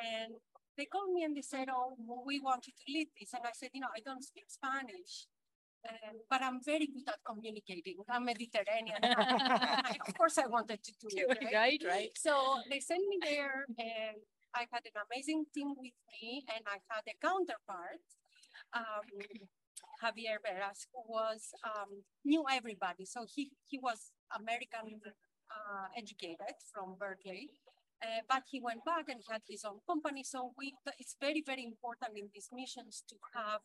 [0.00, 0.34] and
[0.76, 3.52] they called me and they said, "Oh, we want you to lead this," and I
[3.52, 5.26] said, "You know, I don't speak Spanish."
[5.88, 7.96] Um, but I'm very good at communicating.
[8.08, 9.00] I'm Mediterranean.
[9.94, 11.26] I- of course, I wanted to do it.
[11.54, 14.16] right right So they sent me there, and
[14.54, 18.02] I had an amazing team with me, and I had a counterpart,
[18.74, 19.06] um,
[20.02, 23.04] Javier Veras, who was um, knew everybody.
[23.04, 25.00] So he he was American
[25.50, 27.50] uh, educated from Berkeley.
[28.02, 30.24] Uh, but he went back and had his own company.
[30.24, 33.60] So we, it's very, very important in these missions to have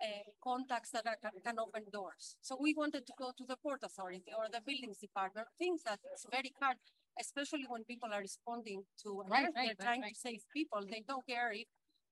[0.00, 2.36] uh, contacts that are, can, can open doors.
[2.40, 6.00] So we wanted to go to the port authority or the buildings department, things that
[6.14, 6.78] it's very hard,
[7.20, 10.14] especially when people are responding to an Right, earthquake, right, they're trying right.
[10.14, 10.80] to save people.
[10.90, 11.66] They don't care if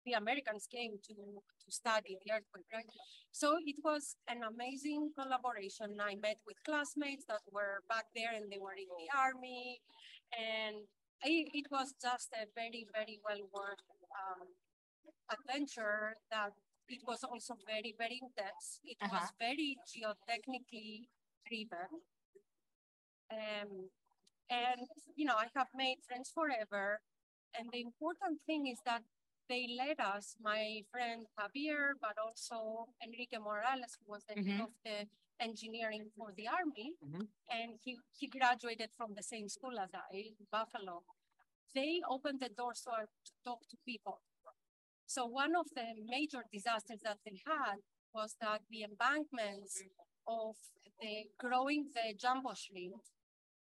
[0.05, 2.87] the Americans came to, to study the earthquake, right?
[3.31, 5.97] So it was an amazing collaboration.
[6.01, 9.81] I met with classmates that were back there and they were in the army.
[10.37, 10.77] And
[11.23, 13.85] it, it was just a very, very well worth
[14.19, 14.49] um,
[15.31, 16.53] adventure that
[16.89, 18.81] it was also very, very intense.
[18.85, 19.39] It was Uh-huh.
[19.39, 21.07] very geotechnically
[21.47, 21.91] driven.
[23.31, 23.89] Um,
[24.53, 24.81] and,
[25.17, 27.01] you know, I have made friends forever.
[27.59, 29.03] And the important thing is that
[29.49, 34.65] they led us, my friend Javier, but also Enrique Morales, who was the head Mhm.
[34.69, 34.99] of the
[35.41, 36.89] engineering for the army.
[37.05, 37.29] Mhm.
[37.51, 41.03] And he, he graduated from the same school as I, Buffalo.
[41.75, 44.19] They opened the doors to, our, to talk to people.
[45.07, 47.79] So one of the major disasters that they had
[48.15, 49.83] was that the embankments
[50.27, 50.57] of
[51.01, 53.03] the growing the jumbo shrimp,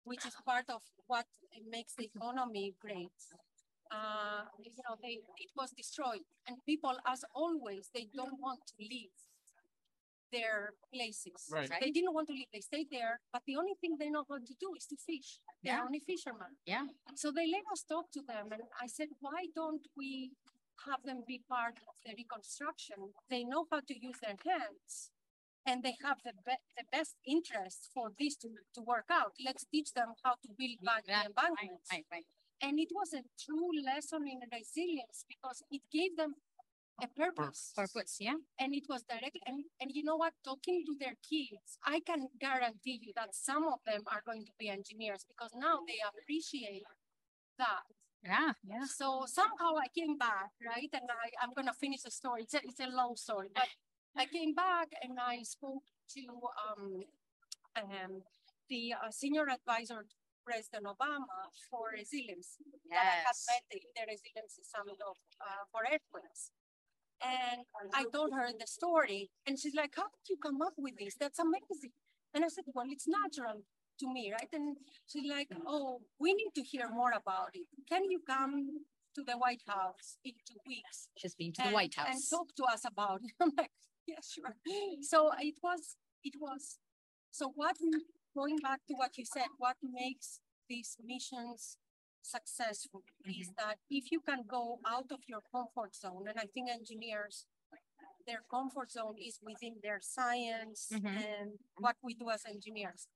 [0.04, 1.26] which is part of what
[1.70, 3.12] makes the economy great.
[3.92, 8.74] Uh, you know, they, it was destroyed and people, as always, they don't want to
[8.80, 9.12] leave
[10.32, 11.50] their places.
[11.52, 11.70] Right.
[11.82, 14.38] They didn't want to leave, they stayed there, but the only thing they know how
[14.38, 15.40] to do is to fish.
[15.62, 15.84] They're Yeah.
[15.86, 16.56] only fishermen.
[16.66, 20.32] yeah So they let us talk to them, and I said, why don't we
[20.88, 23.14] have them be part of the reconstruction?
[23.30, 25.12] They know how to use their hands,
[25.66, 29.34] and they have the, be- the best interest for this to, to work out.
[29.46, 31.90] Let's teach them how to build back the embankments.
[31.92, 32.26] right right
[32.62, 36.36] And it was a true lesson in resilience because it gave them
[37.02, 37.74] a purpose.
[37.76, 39.38] purpose yeah And it was direct.
[39.48, 40.34] And, and you know what?
[40.46, 44.52] Talking to their kids, I can guarantee you that some of them are going to
[44.60, 46.84] be engineers because now they appreciate
[47.58, 47.84] that.
[48.24, 50.90] yeah yeah So somehow I came back, right?
[50.94, 52.44] And I, I'm going to finish the story.
[52.44, 53.68] It's a, it's a long story, but
[54.18, 55.84] I came back and I spoke
[56.16, 56.24] to
[56.68, 57.04] um,
[57.78, 58.22] um,
[58.70, 60.16] the uh, senior advisor to
[60.46, 61.40] President Obama
[61.70, 62.58] for resilience.
[62.90, 66.52] That I had met the, the resilience summit of, uh, for earthquakes.
[67.22, 67.62] And
[67.94, 71.16] I told her the story, and she's like, "How did you come up with this?
[71.20, 71.94] That's amazing."
[72.34, 73.62] And I said, "Well, it's natural
[74.00, 77.68] to me, right?" And she's like, "Oh, we need to hear more about it.
[77.88, 78.82] Can you come
[79.14, 82.08] to the White House in two weeks she's been to the White House.
[82.10, 83.72] and talk to us about it?" I'm like,
[84.08, 84.56] "Yeah, sure."
[85.02, 86.78] So it was, it was.
[87.32, 87.78] So what?
[88.36, 91.78] Going back to what you said, what makes these missions
[92.22, 96.70] successful is that if you can go out of your comfort zone, and I think
[96.70, 97.46] engineers
[98.28, 101.18] their comfort zone is within their science Mhm.
[101.26, 103.08] and what we do as engineers.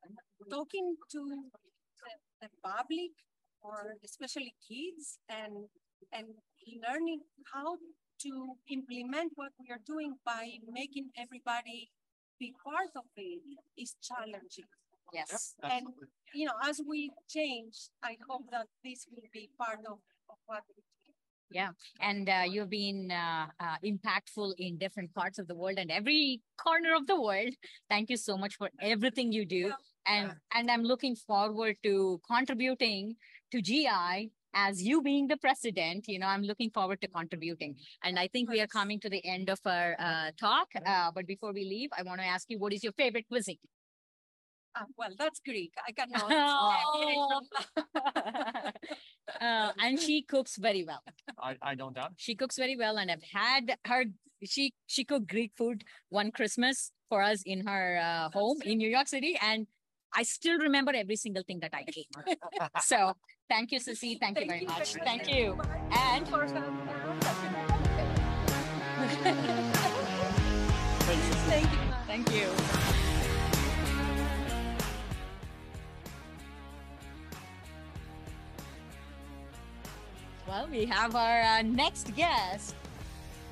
[0.49, 3.12] Talking to the, the public
[3.62, 5.70] or especially kids and
[6.12, 6.28] and
[6.86, 7.22] learning
[7.53, 7.78] how
[8.21, 11.89] to implement what we are doing by making everybody
[12.39, 13.41] be part of it
[13.77, 14.65] is challenging.
[15.13, 15.55] Yes.
[15.63, 15.87] And
[16.33, 20.63] you know, as we change, I hope that this will be part of, of what
[20.67, 21.13] we do.
[21.51, 21.69] Yeah,
[22.01, 26.41] and uh, you've been uh, uh, impactful in different parts of the world and every
[26.57, 27.53] corner of the world.
[27.89, 29.71] Thank you so much for everything you do,
[30.07, 33.15] and and I'm looking forward to contributing
[33.51, 36.07] to GI as you being the president.
[36.07, 39.23] You know, I'm looking forward to contributing, and I think we are coming to the
[39.23, 40.69] end of our uh, talk.
[40.84, 43.60] Uh, but before we leave, I want to ask you, what is your favorite cuisine?
[44.77, 45.73] Ah, well, that's Greek.
[45.88, 46.32] I cannot.
[46.98, 47.41] Oh.
[49.41, 51.03] uh, and she cooks very well.
[51.40, 52.14] I, I don't doubt.
[52.18, 54.06] She cooks very well, and I've had her.
[54.44, 58.90] She she cooked Greek food one Christmas for us in her uh, home in New
[58.90, 59.68] York City, and
[60.15, 62.07] I still remember every single thing that I ate.
[62.81, 63.13] so
[63.49, 64.17] thank you, Sissy.
[64.17, 64.93] Thank, you very much.
[65.03, 65.59] Thank you.
[65.91, 66.25] And
[71.45, 71.79] Thank you.
[72.07, 72.47] Thank you.
[80.47, 82.75] Well, we have our uh, next guest,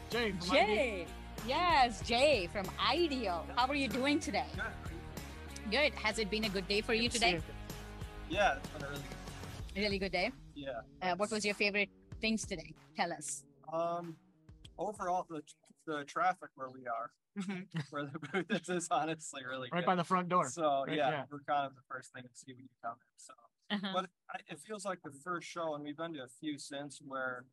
[0.10, 0.31] Jay.
[0.31, 1.07] from Jay.
[1.45, 3.45] Yes, Jay from Ideal.
[3.57, 4.45] How are you doing today?
[4.56, 4.83] Good.
[5.72, 7.40] Has it been a good day for you today?
[8.30, 9.10] Yeah, it's been a really good
[9.73, 9.81] day.
[9.81, 10.31] Really good day.
[10.56, 10.69] yeah.
[11.02, 11.90] Uh, what was your favorite
[12.22, 12.73] things today?
[12.95, 13.44] Tell us.
[13.72, 14.15] Um,
[14.77, 15.41] overall, the
[15.85, 17.11] the traffic where we are,
[17.90, 19.85] where the booth is, is honestly really Right good.
[19.85, 20.48] by the front door.
[20.49, 21.23] So Right, yeah, yeah.
[21.30, 23.18] we're kind of the first thing to see when you come in.
[23.18, 23.34] So,
[23.72, 23.90] Uh-huh.
[23.94, 27.02] but I, it feels like the first show, and we've been to a few since,
[27.06, 27.44] where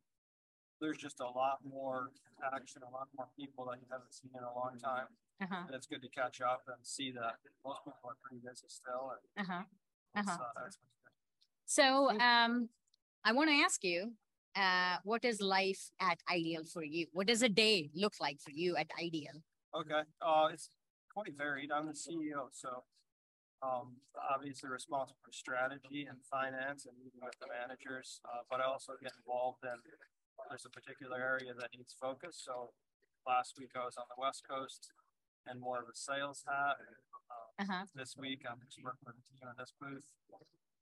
[0.79, 2.11] there's just a lot more
[2.55, 5.07] action, a lot more people that you haven't seen in a long time.
[5.41, 5.63] Uh-huh.
[5.67, 7.35] And it's good to catch up and see that
[7.65, 9.13] most people are pretty busy still.
[9.15, 9.63] And Uh-huh.
[10.15, 10.31] Uh-huh.
[10.31, 11.13] uh, that's what's good.
[11.65, 12.69] So um,
[13.23, 14.13] I want to ask you,
[14.55, 17.07] uh, what is life at Ideal for you?
[17.13, 19.41] What does a day look like for you at Ideal?
[19.73, 20.69] Okay, uh, it's
[21.13, 21.71] quite varied.
[21.71, 22.83] I'm the CEO, so
[23.63, 23.95] um,
[24.29, 28.19] obviously responsible for strategy and finance and meeting with the managers.
[28.25, 29.79] Uh, but I also get involved in
[30.49, 32.41] there's a particular area that needs focus.
[32.43, 32.71] So
[33.25, 34.89] last week I was on the West Coast
[35.47, 36.77] and more of a sales hat.
[36.79, 37.85] Uh, Uh-huh.
[37.95, 40.05] This week I'm just working with the team at this booth.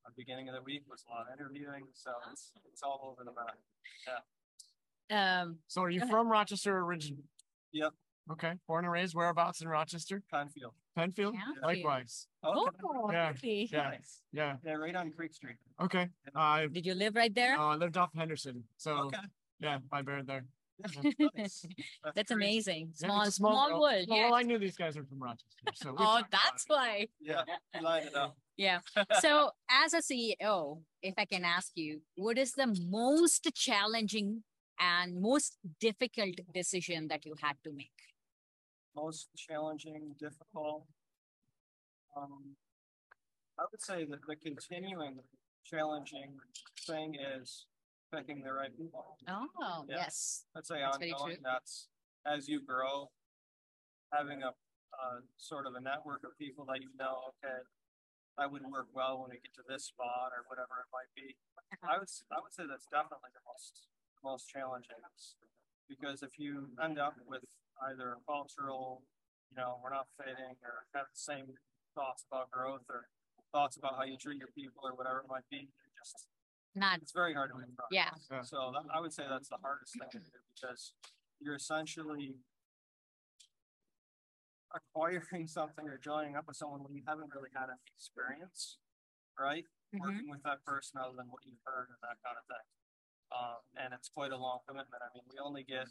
[0.06, 3.24] The beginning of the week was a lot of interviewing, so it's it's all over
[3.24, 3.58] the map.
[5.10, 5.42] Yeah.
[5.42, 6.12] Um, So are you Go ahead.
[6.14, 7.24] from Rochester originally?
[7.74, 7.94] Yep.
[8.32, 8.54] Okay.
[8.68, 10.22] Born and raised whereabouts in Rochester?
[10.32, 10.74] Penfield.
[10.96, 11.34] Penfield?
[11.36, 11.64] Penfield.
[11.64, 12.28] Likewise.
[12.44, 12.78] Okay.
[12.84, 13.34] oh, Yeah.
[13.42, 13.70] really?
[13.72, 13.90] Yeah.
[13.90, 14.22] Nice.
[14.32, 14.56] Yeah.
[14.64, 15.58] Yeah, right on Creek Street.
[15.82, 16.10] Okay.
[16.36, 17.58] I Did you live right there?
[17.58, 18.64] uh, I lived off Henderson.
[18.78, 19.18] So Okay.
[19.60, 20.46] yeah, I buried there.
[21.36, 21.66] Nice.
[22.16, 22.32] That's great.
[22.32, 22.94] amazing.
[23.00, 23.82] Yeah, Small, small, world.
[23.82, 24.06] world.
[24.10, 24.34] Well, yes.
[24.34, 25.46] I knew these guys were from Rochester.
[25.76, 27.08] So Oh, that's why.
[27.20, 27.44] Yeah,
[27.76, 28.36] you lined it up.
[28.58, 28.80] Yeah.
[29.22, 34.44] So, as a CEO, if I can ask you, what is the most challenging
[34.78, 37.94] and most difficult decision that you had to make?
[38.94, 40.84] Most challenging, difficult.
[42.18, 42.58] Um,
[43.58, 45.20] I would say that the continuing
[45.64, 46.34] challenging
[46.86, 47.66] thing is
[48.12, 49.18] picking the right people.
[49.28, 50.06] Oh, Yeah.
[50.10, 50.46] yes.
[50.56, 51.44] I'd say That's very ongoing, true.
[51.44, 51.88] that's
[52.26, 53.12] as you grow,
[54.12, 57.62] having a, uh, sort of a network of people that you know, okay,
[58.38, 61.36] I would work well when we get to this spot or whatever it might be.
[61.72, 61.94] Uh-huh.
[61.96, 63.88] I would, I would say that's definitely the most,
[64.24, 64.98] most challenging.
[65.88, 67.44] Because if you end up with
[67.90, 69.04] either a cultural,
[69.52, 71.46] you know, we're not fitting or have the same
[71.96, 73.10] thoughts about growth or
[73.52, 76.28] thoughts about how you treat your people or whatever it might be, you're just,
[76.76, 77.92] Not, it's very hard to make progress.
[77.92, 78.10] yeah.
[78.32, 78.42] Yeah.
[78.44, 80.94] So that, I would say that's the hardest thing to do because
[81.42, 82.36] you're essentially
[84.74, 88.78] acquiring something or joining up with someone when you haven't really had any experience,
[89.40, 89.66] right?
[89.94, 90.00] Mhm.
[90.02, 92.68] Working with that person other than what you've heard and that kind of thing.
[93.32, 95.02] Um, and it's quite a long commitment.
[95.02, 95.88] I mean, we only get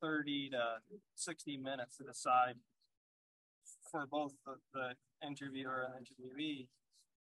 [0.00, 0.78] thirty to
[1.14, 2.56] sixty minutes to decide
[3.90, 4.96] for both the, the
[5.26, 6.68] interviewer and interviewee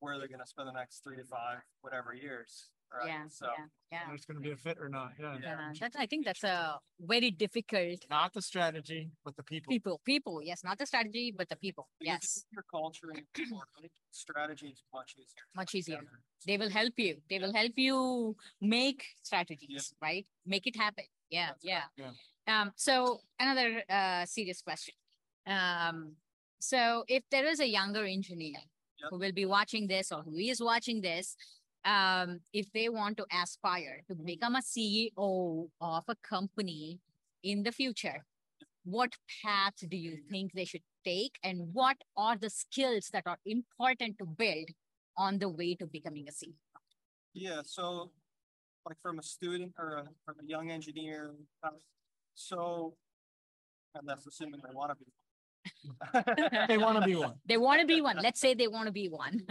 [0.00, 3.06] where they're gonna spend the next three to five, whatever years, right?
[3.08, 3.46] Yeah, So.
[3.58, 4.00] yeah, yeah.
[4.08, 5.12] There's going to be a fit or not.
[5.20, 5.36] Yeah.
[5.42, 9.70] Yeah, that's, I think that's a very difficult Not the strategy, but the people.
[9.70, 10.40] people, people.
[10.42, 11.88] Yes, not the strategy, but the people.
[12.00, 13.90] Because Yes, Your culture and your people, right?
[14.10, 15.44] strategy is much easier.
[15.54, 15.96] much easier.
[15.98, 16.20] together.
[16.46, 17.16] They will help you.
[17.30, 20.26] They will help you make strategies, right?
[20.44, 21.04] Make it happen.
[21.30, 21.82] Yeah, That's yeah.
[21.96, 22.10] Yeah.
[22.60, 24.94] Um, so another uh serious question.
[25.46, 26.16] Um,
[26.60, 28.58] so if there is a younger engineer
[29.04, 29.10] Yep.
[29.10, 31.36] who will be watching this or who is watching this,
[31.84, 37.00] um, if they want to aspire to become a CEO of a company
[37.42, 38.24] in the future,
[38.84, 39.12] what
[39.42, 44.18] path do you think they should take and what are the skills that are important
[44.18, 44.68] to build
[45.18, 46.54] on the way to becoming a CEO?
[47.34, 48.10] Yeah, so
[48.86, 51.70] like from a student or a, from a young engineer, uh,
[52.34, 52.94] so,
[53.94, 55.10] and that's assuming they want to be.
[56.68, 57.34] They want to be one.
[57.46, 58.18] They want to be one.
[58.22, 59.46] Let's say they want to be one.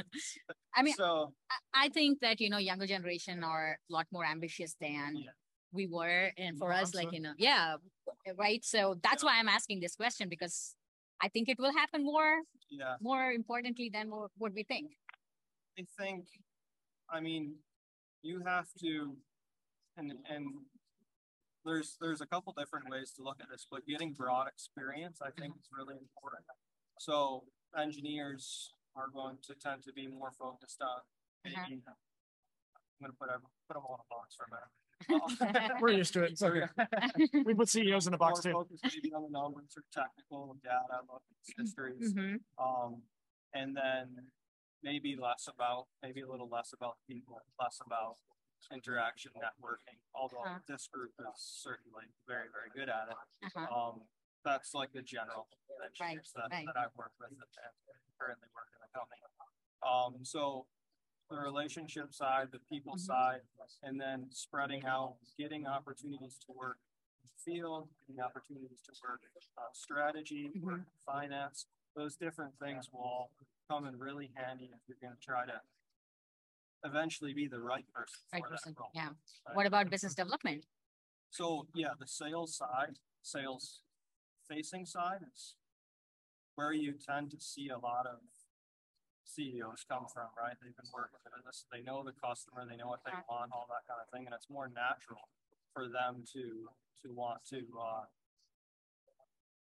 [0.76, 4.26] I mean, So, I, I think that, you know, younger generation are a lot more
[4.26, 5.32] ambitious than Yeah.
[5.72, 6.32] we were.
[6.38, 7.18] And for Yeah, us, like, absolutely.
[7.18, 7.76] you know, yeah,
[8.38, 8.64] right.
[8.64, 10.76] So that's why I'm asking this question because
[11.22, 14.92] I think it will happen more, yeah, more importantly than what, what we think.
[15.80, 16.26] I think,
[17.10, 17.56] I mean,
[18.22, 19.16] you have to,
[19.98, 20.46] and, and
[21.66, 25.30] there's, there's a couple different ways to look at this, but getting broad experience, I
[25.40, 26.44] think is really important.
[27.00, 27.44] So
[27.78, 31.02] engineers are going to tend to be more focused on
[31.44, 31.94] maybe, Uh-huh.
[33.02, 35.72] I'm gonna put, every- put them all in a box for a minute.
[35.82, 36.38] We're used to it.
[36.38, 36.68] So okay.
[37.46, 38.70] We put CEOs in a box More too.
[38.70, 41.02] focused maybe on the numbers or technical data,
[41.58, 42.14] histories.
[42.14, 42.40] Mhm.
[42.58, 43.02] Um,
[43.54, 44.28] and then
[44.84, 48.16] maybe less about, maybe a little less about people, less about
[48.72, 50.60] interaction, networking, although Uh-huh.
[50.68, 53.18] this group is certainly very, very good at it.
[53.56, 53.90] Uh-huh.
[53.90, 54.08] Um,
[54.44, 55.48] that's like the general
[55.84, 56.66] engineers that, right.
[56.66, 57.40] that I work with and
[58.20, 59.22] currently work in the company.
[59.82, 60.68] Um, so
[61.30, 63.00] the relationship side, the people Mhm.
[63.00, 63.42] side,
[63.82, 66.80] and then spreading out, getting opportunities to work
[67.38, 69.22] field, getting opportunities to work
[69.58, 70.86] uh, strategy, Mhm.
[71.06, 73.32] finance, those different things will
[73.68, 75.62] come in really handy if you're going to try to
[76.84, 78.76] eventually be the right person Right person.
[78.78, 78.90] role.
[78.94, 79.10] Yeah.
[79.48, 79.56] right?
[79.56, 80.66] What about business development?
[81.30, 83.82] So yeah, the sales side, sales
[84.50, 85.56] facing side is
[86.56, 88.20] where you tend to see a lot of
[89.26, 90.54] CEOs come from, right?
[90.62, 93.66] They've been working for this, they know the customer, they know what they want, all
[93.72, 95.30] that kind of thing, and it's more natural
[95.74, 96.70] for them to
[97.02, 98.06] to want to uh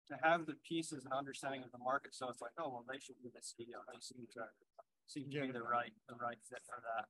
[0.07, 2.13] to have the pieces and understanding of the market.
[2.15, 3.81] So it's like, oh well, they should be the CEO.
[3.91, 4.43] They seem to
[5.07, 7.05] seem to be the right the right fit for that.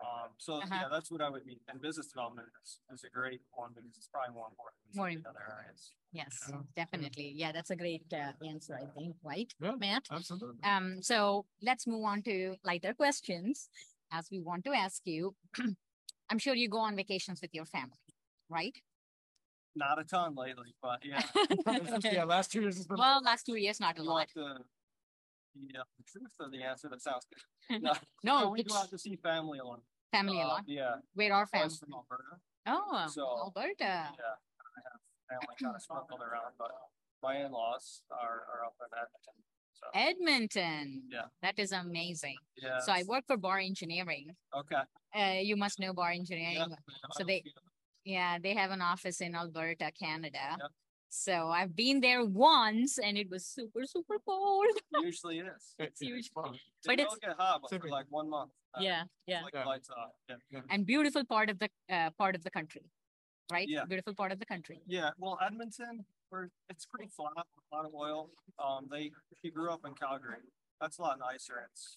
[0.00, 0.68] Um, so Uh-huh.
[0.82, 1.58] yeah, that's what I would mean.
[1.68, 5.08] And business development is, is a great one because it's probably more important than More
[5.08, 5.92] of the other areas.
[6.12, 6.60] Yes, Yeah.
[6.76, 7.32] definitely.
[7.34, 9.72] Yeah, that's a great uh, answer, I think, right, Yeah.
[9.76, 10.04] Matt?
[10.10, 10.62] Absolutely.
[10.62, 13.68] Um, so let's move on to lighter questions
[14.12, 15.34] as we want to ask you.
[16.30, 17.98] I'm sure you go on vacations with your family,
[18.48, 18.76] right?
[19.74, 21.22] Not a ton lately, but yeah.
[22.12, 22.98] Yeah, last two years has been.
[22.98, 24.28] Well, last two years, not a lot.
[24.34, 24.64] want the
[25.66, 27.82] the, uh, the truth of the answer that sounds good.
[27.82, 27.92] No,
[28.24, 29.80] No, we go out to see family a lot.
[30.12, 30.64] family a Uh, lot.
[30.66, 31.74] Yeah, Where are I family?
[31.80, 32.34] from Alberta.
[32.66, 33.74] Oh, So, Alberta.
[33.78, 34.34] Yeah,
[34.68, 36.70] I have family kind of sprinkled around, but
[37.22, 39.36] my in-laws are, are up in Edmonton.
[39.74, 41.02] So, Edmonton.
[41.10, 41.26] Yeah.
[41.42, 42.36] That is amazing.
[42.56, 42.78] yeah.
[42.80, 44.34] So I work for Barr Engineering.
[44.56, 44.82] Okay.
[45.14, 46.56] Uh, you must know Barr Engineering.
[46.68, 46.76] Yeah.
[47.12, 47.44] So they,
[48.04, 50.56] yeah, they have an office in Alberta, Canada.
[51.10, 54.66] So I've been there once and it was super, super cold.
[55.02, 55.74] Usually it is.
[55.78, 56.30] It's huge.
[56.30, 56.54] Fun.
[56.54, 58.50] It But it's- will get hot, for like one month.
[58.74, 59.42] uh, Yeah, yeah.
[59.42, 59.64] Like Yeah.
[59.64, 60.12] lights off.
[60.50, 60.60] Yeah.
[60.70, 62.82] And beautiful part of the, uh, part of the country,
[63.50, 63.66] right?
[63.68, 63.84] Yeah.
[63.86, 64.80] Beautiful part of the country.
[64.86, 68.30] Yeah, well, Edmonton, where it's pretty flat, a lot of oil.
[68.58, 69.10] Um, they,
[69.42, 70.44] he grew up in Calgary.
[70.80, 71.66] That's a lot nicer.
[71.70, 71.96] It's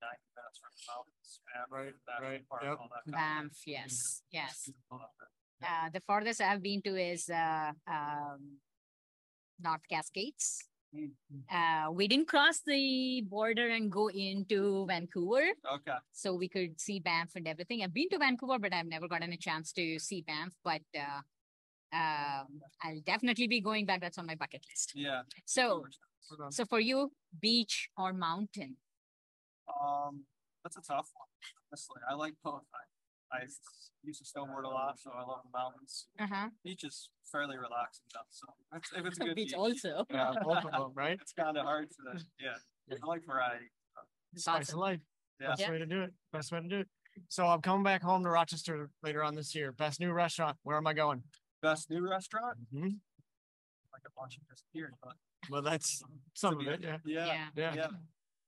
[0.00, 1.40] ninety minutes from the mountains.
[1.54, 2.78] and Right, that right, part, yep.
[2.80, 4.70] all that kind of Banff, yes, yes.
[5.64, 8.58] Uh, the farthest I've been to is, uh, um,
[9.60, 10.62] North Cascades.
[10.94, 11.10] Mm.
[11.50, 17.00] Uh, we didn't cross the border and go into Vancouver, Okay, so we could see
[17.00, 17.82] Banff and everything.
[17.82, 21.20] I've been to Vancouver, but I've never gotten a chance to see Banff, but, uh,
[21.92, 24.00] um, I'll definitely be going back.
[24.00, 24.92] That's on my bucket list.
[24.94, 25.22] yeah.
[25.44, 25.84] So,
[26.50, 28.76] so for you, beach or mountain?
[29.68, 30.24] Um,
[30.62, 31.28] that's a tough one.
[31.70, 32.62] Honestly, I like both.
[33.32, 36.06] I, I s- used to snowboard a lot, so I love the mountains.
[36.18, 36.48] Uh-huh.
[36.64, 40.04] Beach is fairly relaxing stuff, so it's, if it's a good Beach beach, also.
[40.10, 41.18] Yeah, both of them, right?
[41.20, 42.54] it's kind of hard to, yeah.
[43.02, 43.66] I like variety.
[44.36, 44.80] Spice of Awesome.
[44.80, 45.00] life.
[45.40, 45.48] Yeah.
[45.48, 45.70] Best Yeah.
[45.70, 46.12] way to do it.
[46.32, 46.88] Best way to do it.
[47.28, 49.70] So I'm coming back home to Rochester later on this year.
[49.72, 50.56] Best new restaurant.
[50.64, 51.22] Where am I going?
[51.62, 52.98] Best new restaurant, Mhm.
[53.92, 55.14] like a bunch of disappeared, but
[55.48, 56.02] Well, that's
[56.34, 56.80] some of it.
[56.82, 56.98] Yeah.
[57.04, 57.48] yeah, Yeah.
[57.56, 57.74] Yeah.
[57.76, 57.86] yeah.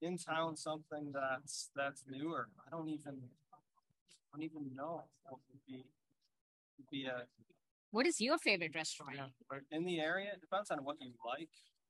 [0.03, 2.49] In town, something that's that's newer.
[2.67, 3.46] I don't even, I
[4.37, 5.85] don't even know what would be
[6.79, 7.23] would be a
[7.91, 9.15] What is your favorite restaurant?
[9.17, 9.59] Yeah.
[9.71, 10.33] In the area.
[10.35, 11.49] It depends on what you like.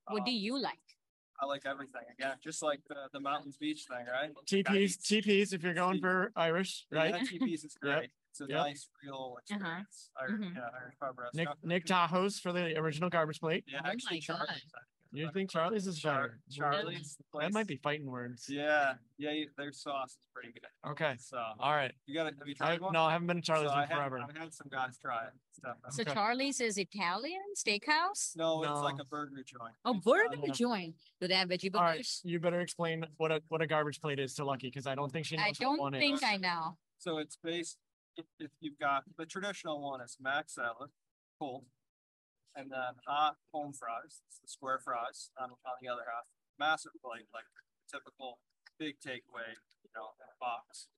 [0.08, 0.86] What do Um, you like?
[1.40, 2.02] I like everything.
[2.18, 4.30] Again, just like the, the mountains beach thing, right?
[4.46, 7.14] TPs, Guys, TPs if you're going for Irish, right?
[7.14, 7.92] Yeah, TP's is Yep.
[7.98, 8.10] great.
[8.30, 8.58] It's a Yep.
[8.58, 10.10] nice, real experience.
[10.20, 10.54] Irish, Mhm.
[10.54, 11.64] yeah, Irish pub Nick restaurant.
[11.64, 13.64] Nick Tahou's for the original garbage plate.
[13.66, 14.46] Yeah, Oh actually my God.
[14.46, 14.72] charges.
[15.16, 16.38] You think Charlie's is better?
[16.50, 17.16] Charlie's.
[17.32, 18.46] the That might be fighting words.
[18.48, 20.90] Yeah, yeah, you- their sauce is pretty good.
[20.90, 21.14] Okay.
[21.18, 21.38] So.
[21.58, 21.92] All right.
[22.06, 22.34] You got it.
[22.38, 22.92] Have you I, tried one?
[22.92, 24.18] no, I haven't been to Charlie's So I in had- forever.
[24.18, 25.32] I've had some guys try it.
[25.50, 28.36] It's definitely- So Charlie's is Italian steakhouse?
[28.36, 29.74] No, it's like a burger joint.
[29.84, 30.94] Oh, burger uh, joint.
[31.20, 34.18] Do they have veggie All right, you better explain what a what a garbage plate
[34.18, 36.00] is to Lucky because I don't think she knows I don't one is.
[36.00, 36.76] think I know.
[36.98, 37.78] So it's based,
[38.16, 40.90] if, if you've got, the traditional one is mac salad,
[41.38, 41.64] cold.
[42.56, 46.24] And then hot home fries, it's the square fries on, on the other half,
[46.58, 47.44] massive plate, like
[47.90, 48.38] typical
[48.78, 49.52] big takeaway,
[49.84, 50.08] you know,
[50.40, 50.88] box.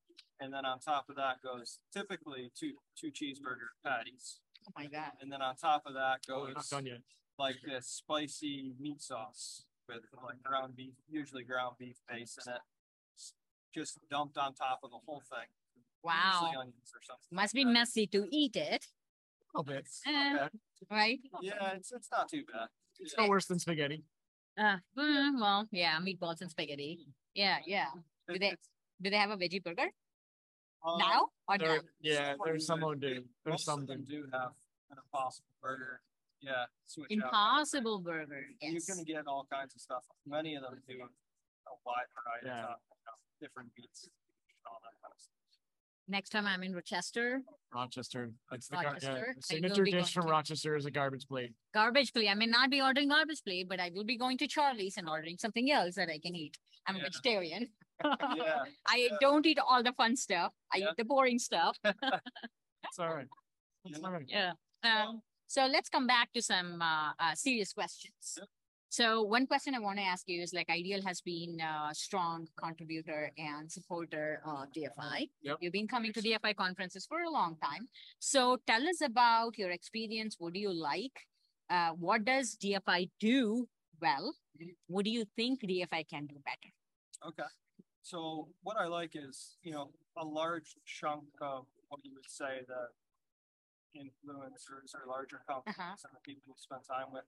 [0.41, 4.39] And then on top of that goes typically two, two cheeseburger patties.
[4.69, 5.13] Oh my God.
[5.21, 7.01] And then on top of that Oh, we're not goes done yet.
[7.39, 12.61] like this spicy meat sauce with like ground beef, usually ground beef base in it.
[13.75, 15.49] Just dumped on top of the whole thing.
[16.05, 16.41] Wow.
[16.43, 17.27] Usually onions or something.
[17.33, 18.87] Must be messy to eat it.
[19.55, 19.87] A little bit.
[20.07, 20.49] Eh,
[20.91, 21.19] right?
[21.43, 22.69] Yeah, it's it's not too bad.
[23.01, 24.03] It's no worse than spaghetti.
[24.57, 27.07] Uh, mm, well, yeah, meatballs and spaghetti.
[27.35, 27.87] Yeah, yeah.
[28.29, 28.55] Do they
[29.01, 29.89] do they have a veggie burger
[30.85, 31.83] Um, now or There, now?
[32.01, 33.25] yeah, there's some who do.
[33.45, 34.23] There's Most some of them do.
[34.25, 34.53] do have
[34.91, 36.01] an impossible burger.
[36.41, 37.11] Yeah, switch out.
[37.11, 38.47] Impossible burger.
[38.61, 40.05] You can get all kinds of stuff.
[40.27, 42.75] Many of them do a wide variety Yeah.
[42.75, 44.09] of different beats,
[44.67, 45.35] all that kind of stuff.
[46.11, 47.43] Next time I'm in Rochester,
[47.75, 48.31] Rochester.
[48.53, 51.27] It's the, gar- yeah, I the will signature dish from to- Rochester is a garbage
[51.29, 51.53] plate.
[51.75, 52.29] garbage plate.
[52.29, 55.07] I may not be ordering garbage plate, but I will be going to Charlie's and
[55.09, 56.57] ordering something else that I can eat.
[56.87, 57.69] I'm a vegetarian.
[58.37, 58.63] Yeah.
[58.87, 60.53] I don't eat all the fun stuff.
[60.73, 60.91] I Yeah.
[60.91, 61.77] eat the boring stuff.
[61.85, 63.27] It's all right.
[63.85, 64.25] It's all right.
[64.29, 64.53] Yeah.
[64.85, 68.39] Um, so let's come back to some uh, uh, serious questions.
[68.91, 72.49] So one question I want to ask you is like Ideal has been a strong
[72.57, 75.29] contributor and supporter of DFI.
[75.43, 75.59] Yep.
[75.61, 77.89] You've been coming to DFI conferences for a long time.
[78.19, 80.37] So tell us about your experience.
[80.39, 81.13] What do you like?
[81.69, 83.69] Uh, what does DFI do
[84.01, 84.35] well?
[84.87, 86.73] What do you think DFI can do better?
[87.29, 87.49] Okay.
[88.03, 92.65] So what I like is, you know, a large chunk of what you would say
[92.67, 92.89] the
[94.01, 97.25] influencers or larger companies and the people you spend time with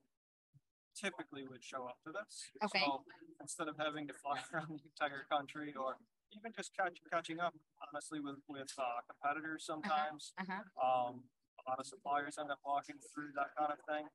[0.95, 2.51] typically would show up to this.
[2.63, 2.83] Okay.
[2.83, 3.03] So
[3.39, 5.97] instead of having to fly around the entire country or
[6.35, 7.53] even just catch, catching up
[7.91, 10.61] honestly with, with uh, competitors sometimes, Uh-huh.
[10.81, 11.23] um,
[11.59, 14.07] a lot of suppliers end up walking through that kind of thing.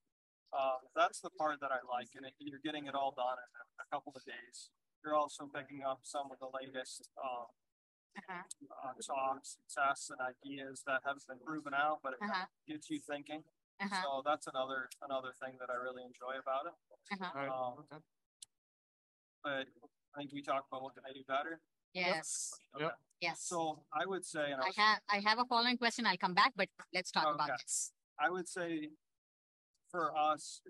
[0.53, 3.51] Uh, that's the part that I like, and it, you're getting it all done in
[3.61, 4.70] a, a couple of days.
[5.05, 7.47] You're also picking up some of the latest um,
[8.16, 8.43] Uh-huh.
[8.82, 12.47] uh, talks, tests, and ideas that haven't been proven out, but it Uh-huh.
[12.66, 13.44] gets you thinking.
[13.81, 14.03] Uh-huh.
[14.03, 16.74] So that's another another thing that I really enjoy about it.
[17.12, 17.53] Uh-huh.
[17.53, 18.01] Um,
[19.44, 19.66] but
[20.15, 21.61] I think we talked about what can I do better.
[21.93, 22.53] Yes.
[22.74, 22.89] Okay.
[23.20, 23.40] Yes.
[23.43, 26.07] So I would say, and I I have I have a following question.
[26.07, 27.93] I'll come back, but let's talk about this.
[28.19, 28.89] I would say
[29.90, 30.61] for us,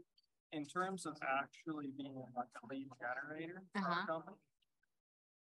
[0.53, 4.01] in terms of actually being like a lead generator for Uh-huh.
[4.01, 4.37] our company,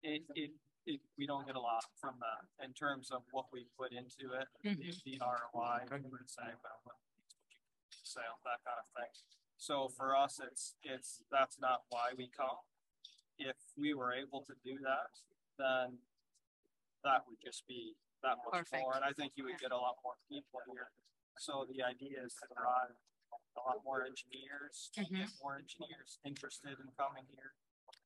[0.03, 0.51] it, it,
[0.85, 4.33] it, we don't get a lot from that in terms of what we put into
[4.39, 5.03] it, the- Mhm.
[5.03, 6.29] the ROI, we would
[8.13, 9.11] say, well, what sales, that kind of thing.
[9.57, 12.61] So for us, it's, it's, that's not why we come.
[13.41, 15.09] If we were able to do that,
[15.57, 15.97] then
[17.03, 18.81] that would just be that much Perfect.
[18.81, 20.93] more, and I think you would get a lot more people here.
[21.41, 22.93] So the idea is to drive
[23.57, 25.27] a lot more engineers, Mhm.
[25.41, 27.53] more engineers interested in coming here.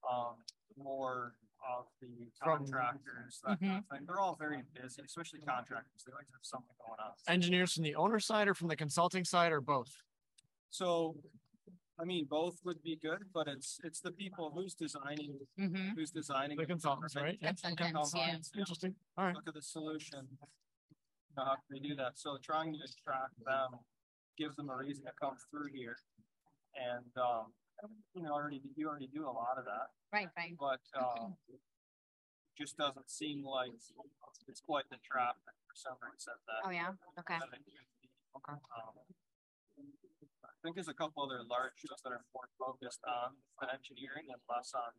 [0.08, 0.40] Um,
[0.76, 1.36] more
[1.68, 4.06] of the From- contractors, that kind of thing.
[4.06, 6.04] They're all very busy, especially contractors.
[6.06, 7.14] They like to have something going on.
[7.34, 9.92] Engineers from the owner side or from the consulting side or both?
[10.70, 11.16] So,
[12.00, 15.96] I mean, both would be good, but it's, it's the people who's designing, Mhm.
[15.96, 16.58] who's designing.
[16.58, 17.38] The consultants, right?
[17.42, 17.54] Yeah.
[17.54, 18.28] Consultants, yeah.
[18.54, 18.60] Yeah.
[18.60, 18.96] Interesting.
[19.18, 19.36] All right.
[19.36, 20.28] Look at the solution.
[20.40, 22.18] You know, How can we do that?
[22.20, 23.80] So trying to attract them,
[24.38, 25.98] gives them a reason to come through here.
[26.76, 27.54] And, um,
[28.14, 30.56] you know, already, you already do a lot of that, Right, right.
[30.60, 31.30] but, uh,
[32.58, 33.70] just doesn't seem like
[34.50, 36.66] it's quite the traffic for some reason that.
[36.66, 36.98] Oh, yeah?
[37.22, 37.38] Okay.
[37.38, 38.10] that it could be.
[38.50, 38.58] Um,
[39.78, 44.30] I think there's a couple other large shows that are more focused on on engineering
[44.34, 44.90] and less on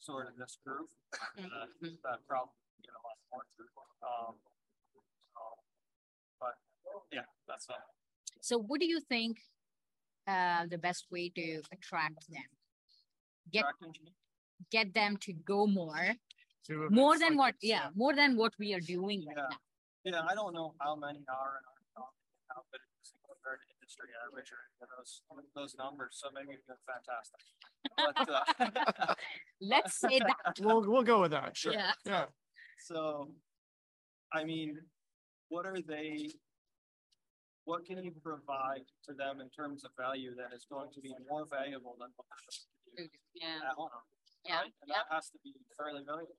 [0.00, 0.88] sort of this group.
[1.36, 3.68] that, that probably get a lot more through.
[4.00, 4.36] Um,
[5.36, 5.40] so,
[6.40, 6.56] but
[7.12, 7.84] yeah, that's all.
[8.40, 9.38] So what do you think
[10.28, 12.48] uh the best way to attract them?
[13.50, 13.64] Get
[14.70, 16.14] get them to go more,
[16.66, 19.48] To more than like what, this, yeah, more than what we are doing right Yeah.
[19.50, 19.58] now.
[20.04, 23.60] Yeah, I don't know how many are in our company, how good it is compared
[23.62, 25.12] to industry average or of those,
[25.54, 27.42] those numbers, so maybe we've been fantastic.
[27.96, 28.18] But,
[29.08, 29.14] uh,
[29.60, 30.58] Let's say that.
[30.60, 31.56] We'll, we'll go with that.
[31.56, 31.72] Sure.
[31.72, 31.92] Yeah.
[32.04, 32.26] Yeah.
[32.80, 33.30] So,
[34.32, 34.78] I mean,
[35.48, 36.30] what are they?
[37.68, 41.12] What can you provide to them in terms of value that is going to be
[41.28, 42.24] more valuable than what
[42.96, 43.60] they're Yeah.
[43.68, 43.90] at home.
[44.42, 44.72] Yeah, right?
[44.80, 46.32] And that has to be fairly valuable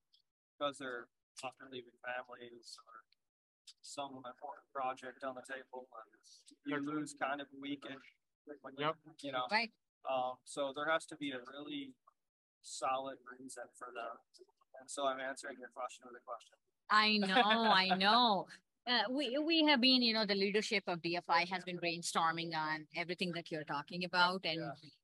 [0.58, 1.06] because they're
[1.46, 3.06] often leaving families or
[3.82, 5.86] some important project on the table.
[6.02, 6.10] and
[6.66, 8.02] You lose kind of a weekend.
[8.62, 8.98] when you- Yep.
[9.22, 9.72] You know, Right.
[10.06, 11.94] um, so there has to be a really
[12.64, 14.18] solid reason for them.
[14.80, 16.58] And so I'm answering your question with a question.
[16.90, 18.48] I know, I know.
[18.90, 22.88] Uh, we we have been, you know, the leadership of DFI has been brainstorming on
[22.96, 24.60] everything that you're talking about, and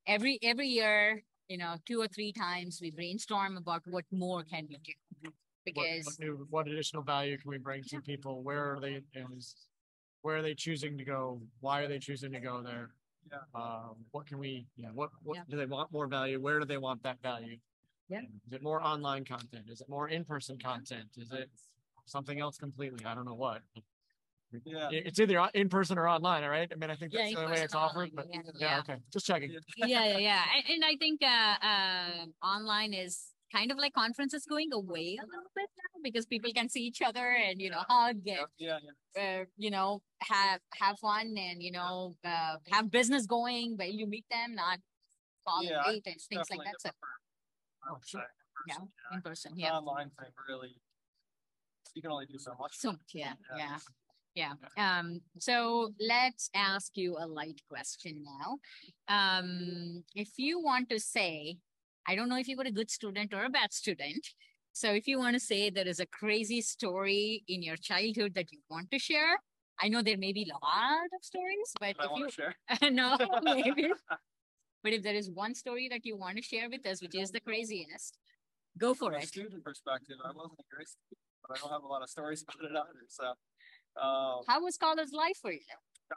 [0.07, 4.65] every every year, you know, two or three times we brainstorm about what more can
[4.67, 4.77] we
[5.23, 5.29] do
[5.65, 8.41] because What new, what additional value can we bring to people?
[8.41, 9.55] Where are they, you know, is-
[10.21, 11.39] where are they choosing to go?
[11.59, 12.89] Why are they choosing to go there?
[13.31, 13.37] Yeah.
[13.53, 15.43] Um, what can we, you know, what, what Yeah.
[15.47, 16.41] do they want more value?
[16.41, 17.57] Where do they want that value?
[18.09, 18.21] Yeah.
[18.47, 19.69] Is it more online content?
[19.69, 21.09] Is it more in-person content?
[21.17, 21.49] Is it
[22.06, 23.06] something else completely?
[23.06, 23.61] I don't know what.
[24.64, 24.90] Yeah.
[24.91, 26.72] It's either in person or online, all right?
[26.72, 28.68] I mean, I think Yeah, that's the only way in-person it's offered, but yeah, yeah,
[28.68, 28.80] yeah.
[28.80, 29.52] okay, just checking.
[29.77, 30.44] yeah, yeah, yeah.
[30.56, 35.26] And, and I think uh, uh, online is kind of like conferences going away a
[35.26, 38.80] little bit now because people can see each other and you know hug and Yeah,
[39.15, 39.41] yeah.
[39.41, 44.07] uh, you know have have fun and you know uh, have business going where you
[44.07, 44.80] meet them, not
[45.48, 46.82] call Yeah, and I and things like definitely that.
[46.82, 46.90] So
[47.88, 48.19] I would say.
[48.68, 49.73] yeah, person, in person, yeah.
[49.73, 50.76] Online thing really,
[51.95, 52.76] you can only do so much.
[52.77, 53.77] So much, yeah, yeah,
[54.35, 54.53] yeah.
[54.77, 58.57] Um, so let's ask you a light question now.
[59.07, 61.57] Um, if you want to say,
[62.07, 64.27] I don't know if you were a good student or a bad student.
[64.73, 68.51] So if you want to say there is a crazy story in your childhood that
[68.51, 69.39] you want to share,
[69.81, 72.31] I know there may be a lot of stories, but I if want you to
[72.31, 72.91] share.
[72.91, 73.89] no, maybe.
[74.84, 77.31] But if there is one story that you want to share with us, which is
[77.31, 78.19] the craziest,
[78.77, 79.30] go for From a it.
[79.30, 82.43] student perspective, I wasn't a great student, but I don't have a lot of stories
[82.47, 83.05] about it either.
[83.07, 83.26] So,
[84.01, 85.61] um, How was college life for you?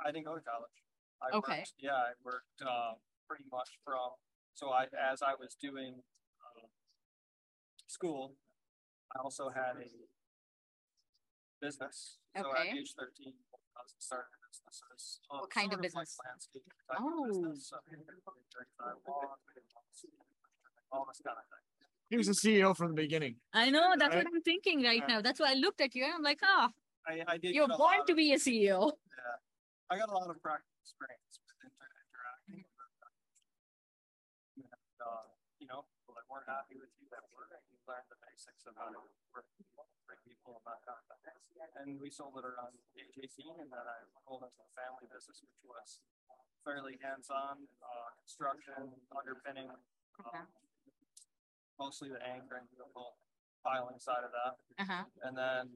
[0.04, 0.78] I didn't go to college.
[1.22, 1.58] I Okay.
[1.64, 2.94] Worked, yeah, I worked uh,
[3.28, 4.14] pretty much from
[4.54, 6.02] so I as I was doing
[6.42, 6.66] uh,
[7.86, 8.34] school,
[9.14, 9.90] I also had a
[11.60, 12.18] business.
[12.36, 12.70] So Okay.
[12.70, 13.34] at age thirteen,
[13.76, 14.82] I was starting a business.
[14.90, 16.18] Was, uh, What kind of like business?
[16.24, 17.26] landscape of Oh.
[17.26, 17.68] business.
[17.70, 19.38] So, 35 lawn,
[20.92, 21.67] all this kind of thing.
[22.08, 23.36] He was the CEO from the beginning.
[23.52, 24.24] I know that's Right?
[24.24, 25.16] what I'm thinking right Yeah.
[25.16, 25.20] now.
[25.20, 26.68] That's why I looked at you and I'm like, oh,
[27.06, 27.54] I, I did.
[27.54, 28.92] you're born to of- be a CEO.
[29.12, 29.36] Yeah,
[29.92, 33.12] I got a lot of practical experience with inter- interacting with them.
[34.72, 35.28] And, uh,
[35.60, 38.64] you know, people that weren't happy with you that were, and you learned the basics
[38.64, 41.36] of how to work with people, bring people and that kind of thing.
[41.76, 45.44] And we sold it around age eighteen, and then I rolled into the family business,
[45.44, 46.00] which was
[46.64, 49.68] fairly hands-on, uh, construction, underpinning,
[50.24, 50.38] Okay.
[50.40, 50.48] um,
[51.78, 53.16] mostly the anchoring, the whole
[53.64, 54.54] piling side of that.
[54.82, 55.04] Uh-huh.
[55.22, 55.70] And then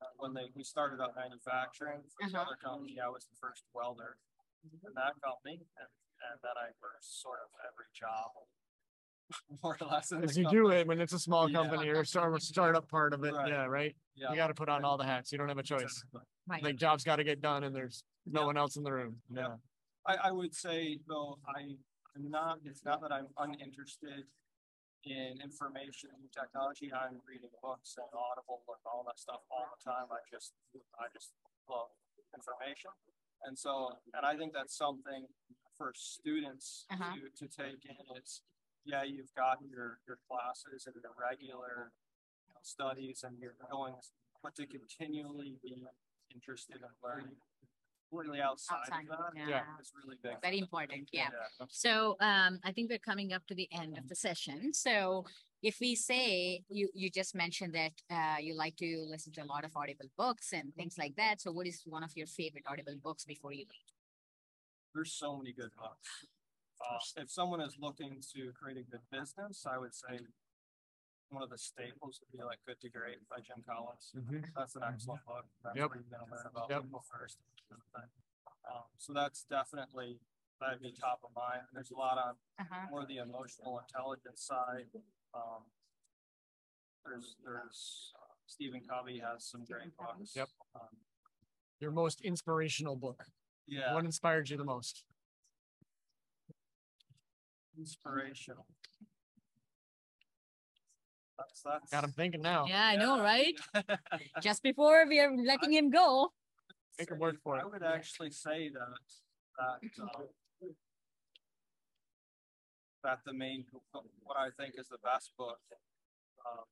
[0.00, 2.42] uh, when they, we started out manufacturing for Uh-huh.
[2.46, 4.16] other company, I was the first welder
[4.64, 5.58] in that company.
[5.78, 5.90] And,
[6.30, 8.30] and then I worked sort of every job.
[9.62, 10.10] More or less.
[10.10, 10.62] in As you company.
[10.62, 11.58] do it when it's a small Yeah.
[11.62, 13.48] company or start a startup part of it, Right.
[13.48, 13.94] yeah, right?
[14.16, 14.30] Yeah.
[14.30, 15.30] You gotta put on all the hats.
[15.32, 15.82] You don't have a choice.
[15.82, 16.20] Exactly.
[16.48, 16.62] Right.
[16.64, 19.16] Like jobs gotta get done and there's no one else in the room.
[19.30, 19.54] Yeah.
[20.06, 21.60] I, I would say though, I,
[22.16, 24.24] I'm not, it's not that I'm uninterested
[25.04, 26.92] in information and technology.
[26.92, 30.06] I'm reading books and Audible and all that stuff all the time.
[30.12, 30.52] I just,
[31.00, 31.32] I just
[31.68, 31.88] love
[32.36, 32.92] information.
[33.48, 35.24] And so, and I think that's something
[35.76, 37.16] for students Uh-huh.
[37.16, 37.96] to, to take in.
[38.16, 38.42] It's,
[38.84, 41.92] yeah, you've got your, your classes and your regular
[42.62, 43.94] studies and you're going,
[44.42, 45.80] but to continually be
[46.34, 47.36] interested in learning
[48.12, 49.62] really outside, Outside, of that yeah.
[49.80, 50.40] is really big.
[50.42, 51.08] Very important.
[51.12, 51.28] Yeah.
[51.32, 51.66] Yeah.
[51.68, 54.72] So um, I think we're coming up to the end of the session.
[54.72, 55.24] So
[55.62, 59.44] if we say you you just mentioned that uh, you like to listen to a
[59.44, 61.40] lot of audible books and things like that.
[61.40, 63.90] So what is one of your favorite audible books before you leave?
[64.94, 66.08] There's so many good books.
[66.80, 70.18] Uh, if someone is looking to create a good business, I would say
[71.30, 74.12] one of the staples would be like Good to Great by Jim Collins.
[74.14, 74.44] Mhm.
[74.54, 75.46] That's an excellent book.
[75.62, 75.90] That's Yep.
[75.90, 76.82] where you're gonna learn about Yep.
[76.82, 77.38] people first.
[78.68, 80.20] Um, so that's definitely,
[80.60, 81.66] that'd be top of mind.
[81.72, 82.86] There's a lot on Uh-huh.
[82.90, 84.90] more the emotional intelligence side.
[85.32, 85.64] Um,
[87.04, 90.34] there's, there's, uh, Stephen Covey has some great books.
[90.36, 90.48] Yep.
[90.74, 91.04] Um,
[91.78, 93.24] Your most inspirational book.
[93.66, 93.94] Yeah.
[93.94, 95.04] What inspired you the most?
[97.78, 98.66] Inspirational.
[101.40, 101.90] That's, that's.
[101.90, 102.66] Got him thinking now.
[102.68, 103.54] Yeah, I know, right?
[104.42, 106.32] Just before we are letting him go.
[106.98, 107.62] Make a word for it.
[107.62, 109.00] I would actually say that,
[109.58, 110.24] that, um,
[113.02, 113.64] that the main,
[114.22, 115.58] what I think is the best book,
[116.44, 116.64] um,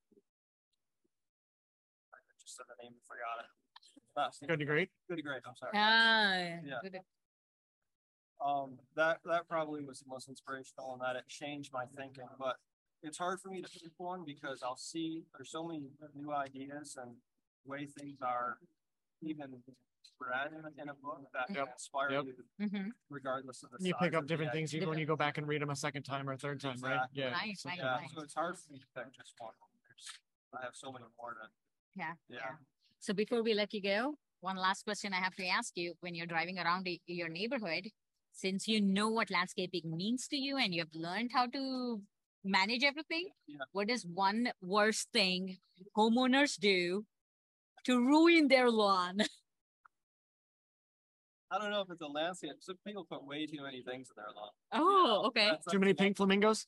[2.13, 3.49] I just said the name and forgot it.
[4.15, 4.47] Best.
[4.47, 4.91] Good to great.
[5.09, 5.73] Good to great, I'm sorry.
[5.75, 6.79] Ah, Yeah.
[6.83, 7.01] good.
[8.45, 12.57] Um, that, that probably was the most inspirational and that it changed my thinking, but
[13.03, 15.83] it's hard for me to pick one because I'll see, there's so many
[16.15, 17.13] new ideas and
[17.65, 18.59] way things are
[19.23, 19.63] even
[20.21, 21.69] read in a, in a book that Yep.
[21.75, 22.25] inspire Yep.
[22.25, 22.91] you Mhm.
[23.09, 23.77] regardless of the.
[23.81, 26.03] You pick up different things even when you go back and read them a second
[26.03, 27.09] time or a third time, right?
[27.13, 27.31] Yeah.
[27.31, 28.11] Right, So- right, Yeah, right.
[28.11, 29.55] so it's hard for me to pick just one.
[29.87, 30.19] There's-
[30.53, 31.51] I have so many more to,
[31.95, 32.57] Yeah, yeah.
[33.01, 35.95] So before we let you go, one last question I have to ask you.
[36.01, 37.91] When you're driving around your neighborhood,
[38.33, 42.03] since you know what landscaping means to you and you have learned how to
[42.45, 43.65] manage everything, Yeah.
[43.73, 45.59] what is one worst thing
[45.97, 47.05] homeowners do
[47.85, 49.19] to ruin their lawn?
[51.51, 54.17] I don't know if it's a landscape, some people put way too many things in
[54.21, 54.51] their lawn.
[54.73, 55.49] Oh, okay.
[55.49, 56.67] Too like many pink flamingos?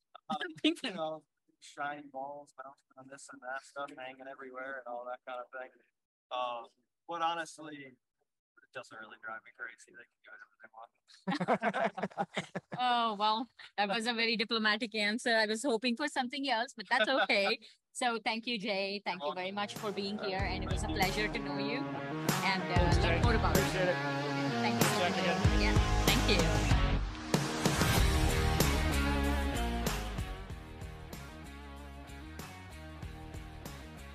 [0.62, 1.22] Pink you know,
[1.60, 5.50] shiny balls bouncing on this and that stuff hanging everywhere and all that kind of
[5.52, 5.68] thing.
[6.32, 6.64] Um,
[7.06, 7.94] but honestly, it
[8.74, 9.92] doesn't really drive me crazy.
[9.96, 10.90] They can do whatever they want.
[12.82, 15.34] Oh, well, that was a very diplomatic answer.
[15.36, 17.58] I was hoping for something else, but that's okay.
[17.92, 19.02] So thank you, Jay.
[19.04, 20.38] Thank you very much for being here.
[20.38, 21.84] And it was a pleasure to know you
[22.44, 23.62] and uh, learn more about you.
[23.62, 23.96] Appreciate it.
[24.62, 25.18] Thank you so much.
[25.18, 25.40] again.
[25.60, 25.74] Yeah,
[26.06, 26.40] thank you.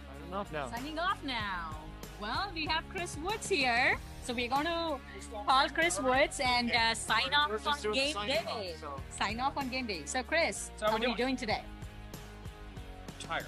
[0.10, 0.69] Signing off now.
[0.69, 1.76] Signing off now.
[2.19, 3.98] Well, we have Chris Woods here.
[4.26, 4.97] So we're going to
[5.47, 8.57] call Chris Woods and uh, sign We're off just on doing the game signing off,
[8.60, 8.76] day.
[8.81, 10.02] so- Sign off on game day.
[10.06, 11.61] So, Chris, So how how are we you doing today?
[13.19, 13.45] tired.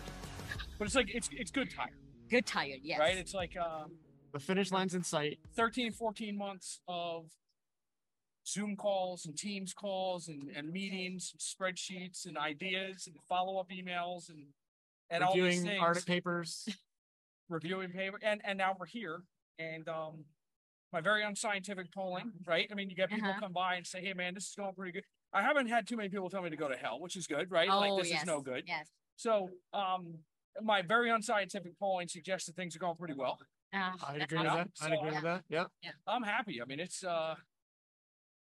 [0.77, 1.93] But it's like it's it's good tired,
[2.29, 2.99] Good tired, yes.
[2.99, 3.17] right?
[3.17, 3.91] It's like um
[4.33, 5.39] The finish line's in sight.
[5.55, 7.25] 13, 14 months of
[8.47, 14.29] Zoom calls and Teams calls and, and meetings, and spreadsheets and ideas and follow-up emails
[14.29, 14.45] and
[15.09, 15.83] and all these Reviewing things.
[15.83, 16.69] audit papers.
[17.49, 19.21] reviewing paper and and now we're here
[19.57, 20.23] and um
[20.93, 23.39] my very unscientific polling right i mean you get people Uh-huh.
[23.39, 25.03] come by and say hey man this is going pretty good
[25.33, 27.51] i haven't had too many people tell me to go to hell which is good
[27.51, 28.21] right Oh, like this yes.
[28.21, 28.87] is no good Yes.
[29.15, 30.19] so um
[30.61, 33.37] my very unscientific polling suggests that things are going pretty well
[33.73, 34.69] Uh, I'd agree with awesome.
[34.79, 34.85] that.
[34.85, 35.43] I'd agree with that.
[35.49, 35.65] Yeah.
[35.83, 35.91] yeah.
[36.07, 37.35] i'm happy i mean it's uh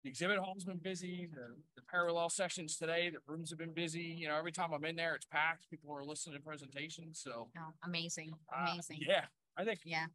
[0.04, 4.02] the exhibit hall's been busy the, the parallel sessions today the rooms have been busy
[4.04, 7.50] you know every time i'm in there it's packed people are listening to presentations so
[7.58, 8.32] Oh, amazing.
[8.56, 9.00] uh, Amazing.
[9.02, 9.26] yeah
[9.58, 10.06] i think Yeah.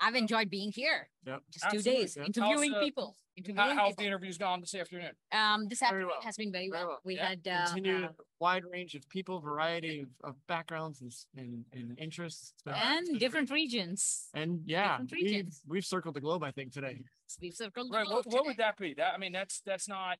[0.00, 1.08] I've enjoyed being here.
[1.26, 1.42] Yep.
[1.50, 2.26] Just two days Yep.
[2.26, 3.16] interviewing How's, uh, people.
[3.36, 5.12] How, Interviewing how's the interviews gone this afternoon?
[5.32, 6.20] Um, this afternoon well.
[6.22, 6.88] has been very Very well.
[6.88, 7.00] well.
[7.04, 7.28] We Yeah.
[7.28, 8.08] had uh, Continued uh,
[8.40, 12.52] wide range of people, variety of, of backgrounds and, and, and interests.
[12.66, 14.28] It's and different regions.
[14.34, 17.00] and yeah, different we've, we've circled the globe, I think, today.
[17.40, 18.06] We've circled the Right.
[18.06, 18.94] globe What, what would that be?
[18.94, 20.18] That, I mean, that's, that's not,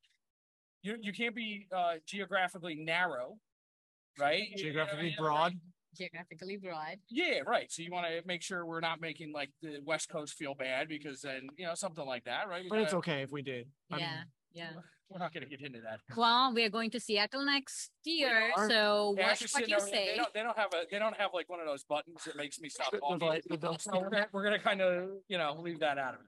[0.81, 3.37] you, you can't be, uh, geographically narrow,
[4.17, 4.39] right?
[4.39, 5.15] You- you know Geographically mean?
[5.17, 5.53] broad.
[5.99, 6.97] Geographically broad.
[7.09, 7.71] Yeah, right.
[7.71, 10.87] So you want to make sure we're not making like the West Coast feel bad
[10.87, 12.63] because then, you know, something like that, right?
[12.63, 13.67] We But it's gotta- okay if we did.
[13.91, 14.05] I mean,
[14.53, 14.81] Yeah, yeah.
[15.09, 16.01] We're not gonna get into that.
[16.15, 19.75] Well, we are going to Seattle next year, so They're watch actually what sitting you
[19.77, 20.15] over- They say.
[20.17, 22.59] don't, they don't have a, they don't have like one of those buttons that makes
[22.59, 23.27] me stop talking.
[23.27, 26.13] light- the bell So we're gonna, we're gonna kind of, you know, leave that out
[26.15, 26.19] of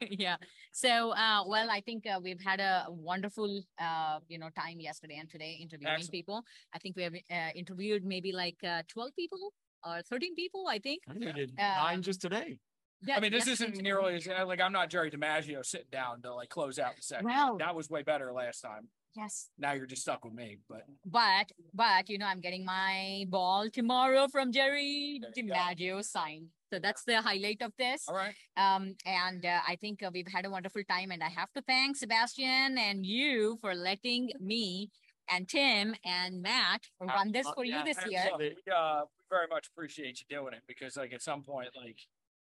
[0.00, 0.16] it.
[0.20, 0.36] yeah.
[0.72, 5.16] So, uh, well, I think uh, we've had a wonderful, uh, you know, time yesterday
[5.18, 6.12] and today interviewing Excellent.
[6.12, 6.44] people.
[6.72, 9.52] I think we have uh, interviewed maybe like uh, 12 people
[9.84, 11.02] or 13 people, I think.
[11.08, 12.58] I think we did Uh, nine just today.
[13.02, 16.34] Yeah, I mean, this isn't nearly as, like, I'm not Jerry DiMaggio sitting down to
[16.34, 17.26] like close out the second.
[17.26, 18.88] Well- That was way better last time.
[19.16, 19.48] Yes.
[19.58, 23.68] Now you're just stuck with me, but But, but, you know, I'm getting my ball
[23.68, 25.54] tomorrow from Jerry There you go.
[25.54, 26.46] DiMaggio signed.
[26.72, 28.04] So that's the highlight of this.
[28.08, 28.34] all right.
[28.56, 31.62] Um, and uh, I think uh, we've had a wonderful time, and I have to
[31.62, 34.90] thank Sebastian and you for letting me
[35.28, 38.28] and Tim and Matt run this uh, for you this And year.
[38.38, 41.98] we, uh, we very much appreciate you doing it because like at some point, like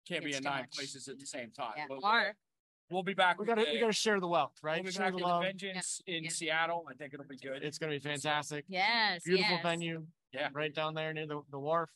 [0.08, 0.72] can't be in nine much.
[0.76, 1.72] places at the same time.
[1.76, 1.86] Yeah.
[1.88, 2.34] But Or
[2.90, 3.38] we'll be back.
[3.38, 4.76] We gotta we gotta share the wealth, right?
[4.76, 5.42] We'll be Share back the with love.
[5.42, 6.30] Vengeance in Yeah.
[6.30, 6.84] Seattle.
[6.90, 7.62] I think it'll be good.
[7.62, 8.64] It's gonna be fantastic.
[8.68, 9.62] yes, Beautiful yes.
[9.62, 10.06] venue.
[10.32, 10.48] Yeah.
[10.52, 11.90] Right down there near the, the wharf,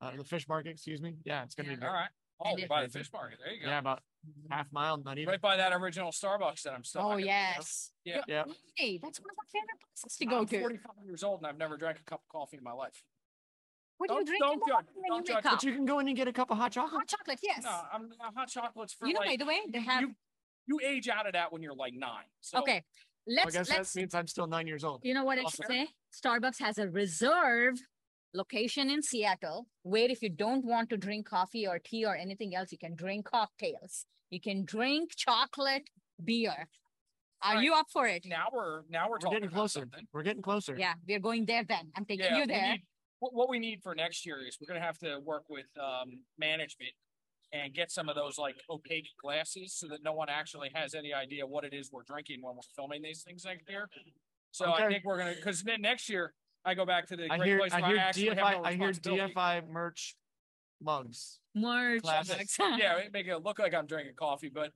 [0.00, 1.14] uh, the fish market, excuse me.
[1.24, 1.88] Yeah, it's gonna be All great.
[1.90, 2.08] right.
[2.44, 3.38] Oh, by the fish market.
[3.42, 3.68] There you go.
[3.68, 4.00] Yeah, about
[4.50, 5.30] half mile, not even.
[5.30, 7.04] Right by that original Starbucks that I'm stuck.
[7.04, 7.92] Oh yes.
[8.04, 8.22] Yeah.
[8.26, 8.42] Yeah.
[8.76, 10.60] Hey, that's one of my favorite places to go I'm to.
[10.60, 13.02] 45 years old and I've never drank a cup of coffee in my life.
[13.98, 15.36] What do you Don't- drink don't in the judge, morning when don't you judge.
[15.36, 15.58] wake But up?
[15.60, 16.92] But you can go in and get a cup of hot chocolate.
[17.00, 17.62] Hot chocolate, yes.
[17.64, 20.00] No, I'm uh, hot chocolates for you know, by the way, they have.
[20.02, 20.14] you,
[20.66, 22.24] you age out of that when you're like nine.
[22.40, 22.82] So okay,
[23.26, 23.92] let's I guess let's.
[23.92, 25.00] that means I'm still nine years old.
[25.04, 25.64] You know what I Awesome.
[25.68, 25.88] should say?
[26.24, 27.74] Starbucks has a reserve
[28.34, 32.54] location in Seattle where if you don't want to drink coffee or tea or anything
[32.54, 34.06] else, you can drink cocktails.
[34.30, 35.88] You can drink chocolate
[36.22, 36.68] beer.
[37.42, 37.64] Are Right.
[37.64, 38.24] you up for it?
[38.26, 39.80] now we're now we're, We're talking getting closer.
[39.80, 40.08] something.
[40.12, 40.74] We're getting closer.
[40.76, 41.92] Yeah, we're going there then.
[41.94, 42.76] I'm taking Yeah, you we there.
[43.24, 45.66] Need- what, what we need for next year is we're gonna have to work with
[45.78, 46.92] um management
[47.52, 51.12] and get some of those like opaque glasses so that no one actually has any
[51.14, 53.88] idea what it is we're drinking when we're filming these things next year.
[54.50, 56.34] So I think we're gonna because next year
[56.64, 58.36] I go back to the I great hear, place I where hear I actually have
[58.38, 59.34] DFI, no I hear responsibility.
[59.34, 60.16] DFI merch
[60.82, 61.40] mugs.
[61.54, 62.56] More Classics.
[62.78, 64.70] yeah, it make it look like I'm drinking coffee, but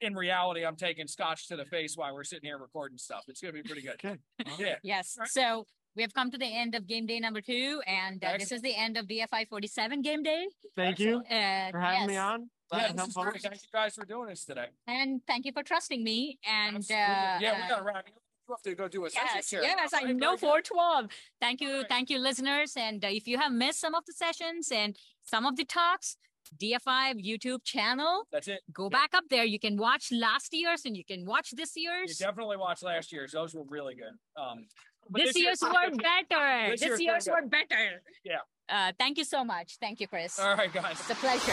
[0.00, 3.24] in reality, I'm taking scotch to the face while we're sitting here recording stuff.
[3.28, 3.94] It's gonna be pretty good.
[3.94, 4.18] Okay.
[4.58, 4.76] Yeah.
[4.82, 5.16] Yes.
[5.26, 5.66] So
[5.98, 8.62] we have come to the end of game day number two, and uh, this is
[8.62, 10.46] the end of DFI 47 game day.
[10.76, 12.22] Thank you Uh, for having me yes.
[12.22, 12.40] on.
[12.72, 14.66] Yeah, Glad to this come is Thank you guys for doing this today.
[14.86, 16.38] And thank you for trusting me.
[16.48, 18.04] And uh, yeah, we uh, gotta wrap.
[18.06, 19.62] You have to go do a session Yes, share.
[19.62, 20.68] yes, I Right, know very good.
[20.68, 21.10] 412.
[21.40, 22.74] Thank you, thank you, listeners.
[22.76, 26.16] And uh, if you have missed some of the sessions and some of the talks,
[26.62, 28.60] DFI YouTube channel, That's it.
[28.72, 29.44] go back up there.
[29.44, 32.16] You can watch last year's and you can watch this You year's.
[32.18, 33.32] definitely watch last year's.
[33.32, 34.14] Those were really good.
[34.40, 34.66] Um,
[35.10, 36.70] but This, year's year- were better.
[36.72, 38.02] This This, year's were better.
[38.24, 38.36] Yeah.
[38.68, 39.76] Uh, thank you so much.
[39.80, 40.38] Thank you, Chris.
[40.38, 41.00] All right, guys.
[41.00, 41.52] It's a pleasure.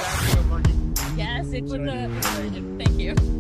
[1.16, 2.78] Yes, it was a pleasure.
[2.78, 3.35] Thank you.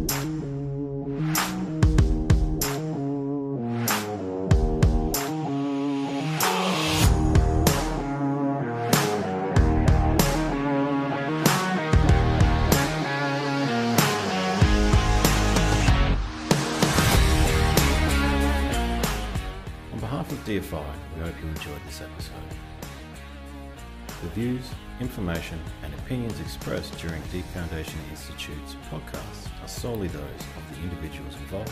[24.35, 30.83] Views, information, and opinions expressed during Deep Foundation Institute's podcasts are solely those of the
[30.83, 31.71] individuals involved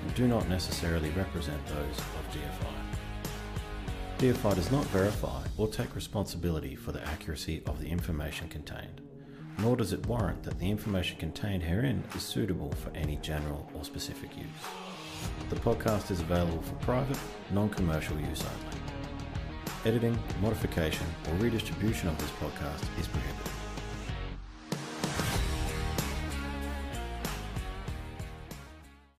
[0.00, 2.74] and do not necessarily represent those of DFI.
[4.18, 9.00] DFI does not verify or take responsibility for the accuracy of the information contained,
[9.58, 13.84] nor does it warrant that the information contained herein is suitable for any general or
[13.84, 14.46] specific use.
[15.50, 17.18] The podcast is available for private,
[17.50, 18.83] non commercial use only.
[19.86, 23.53] Editing, modification, or redistribution of this podcast is prohibited.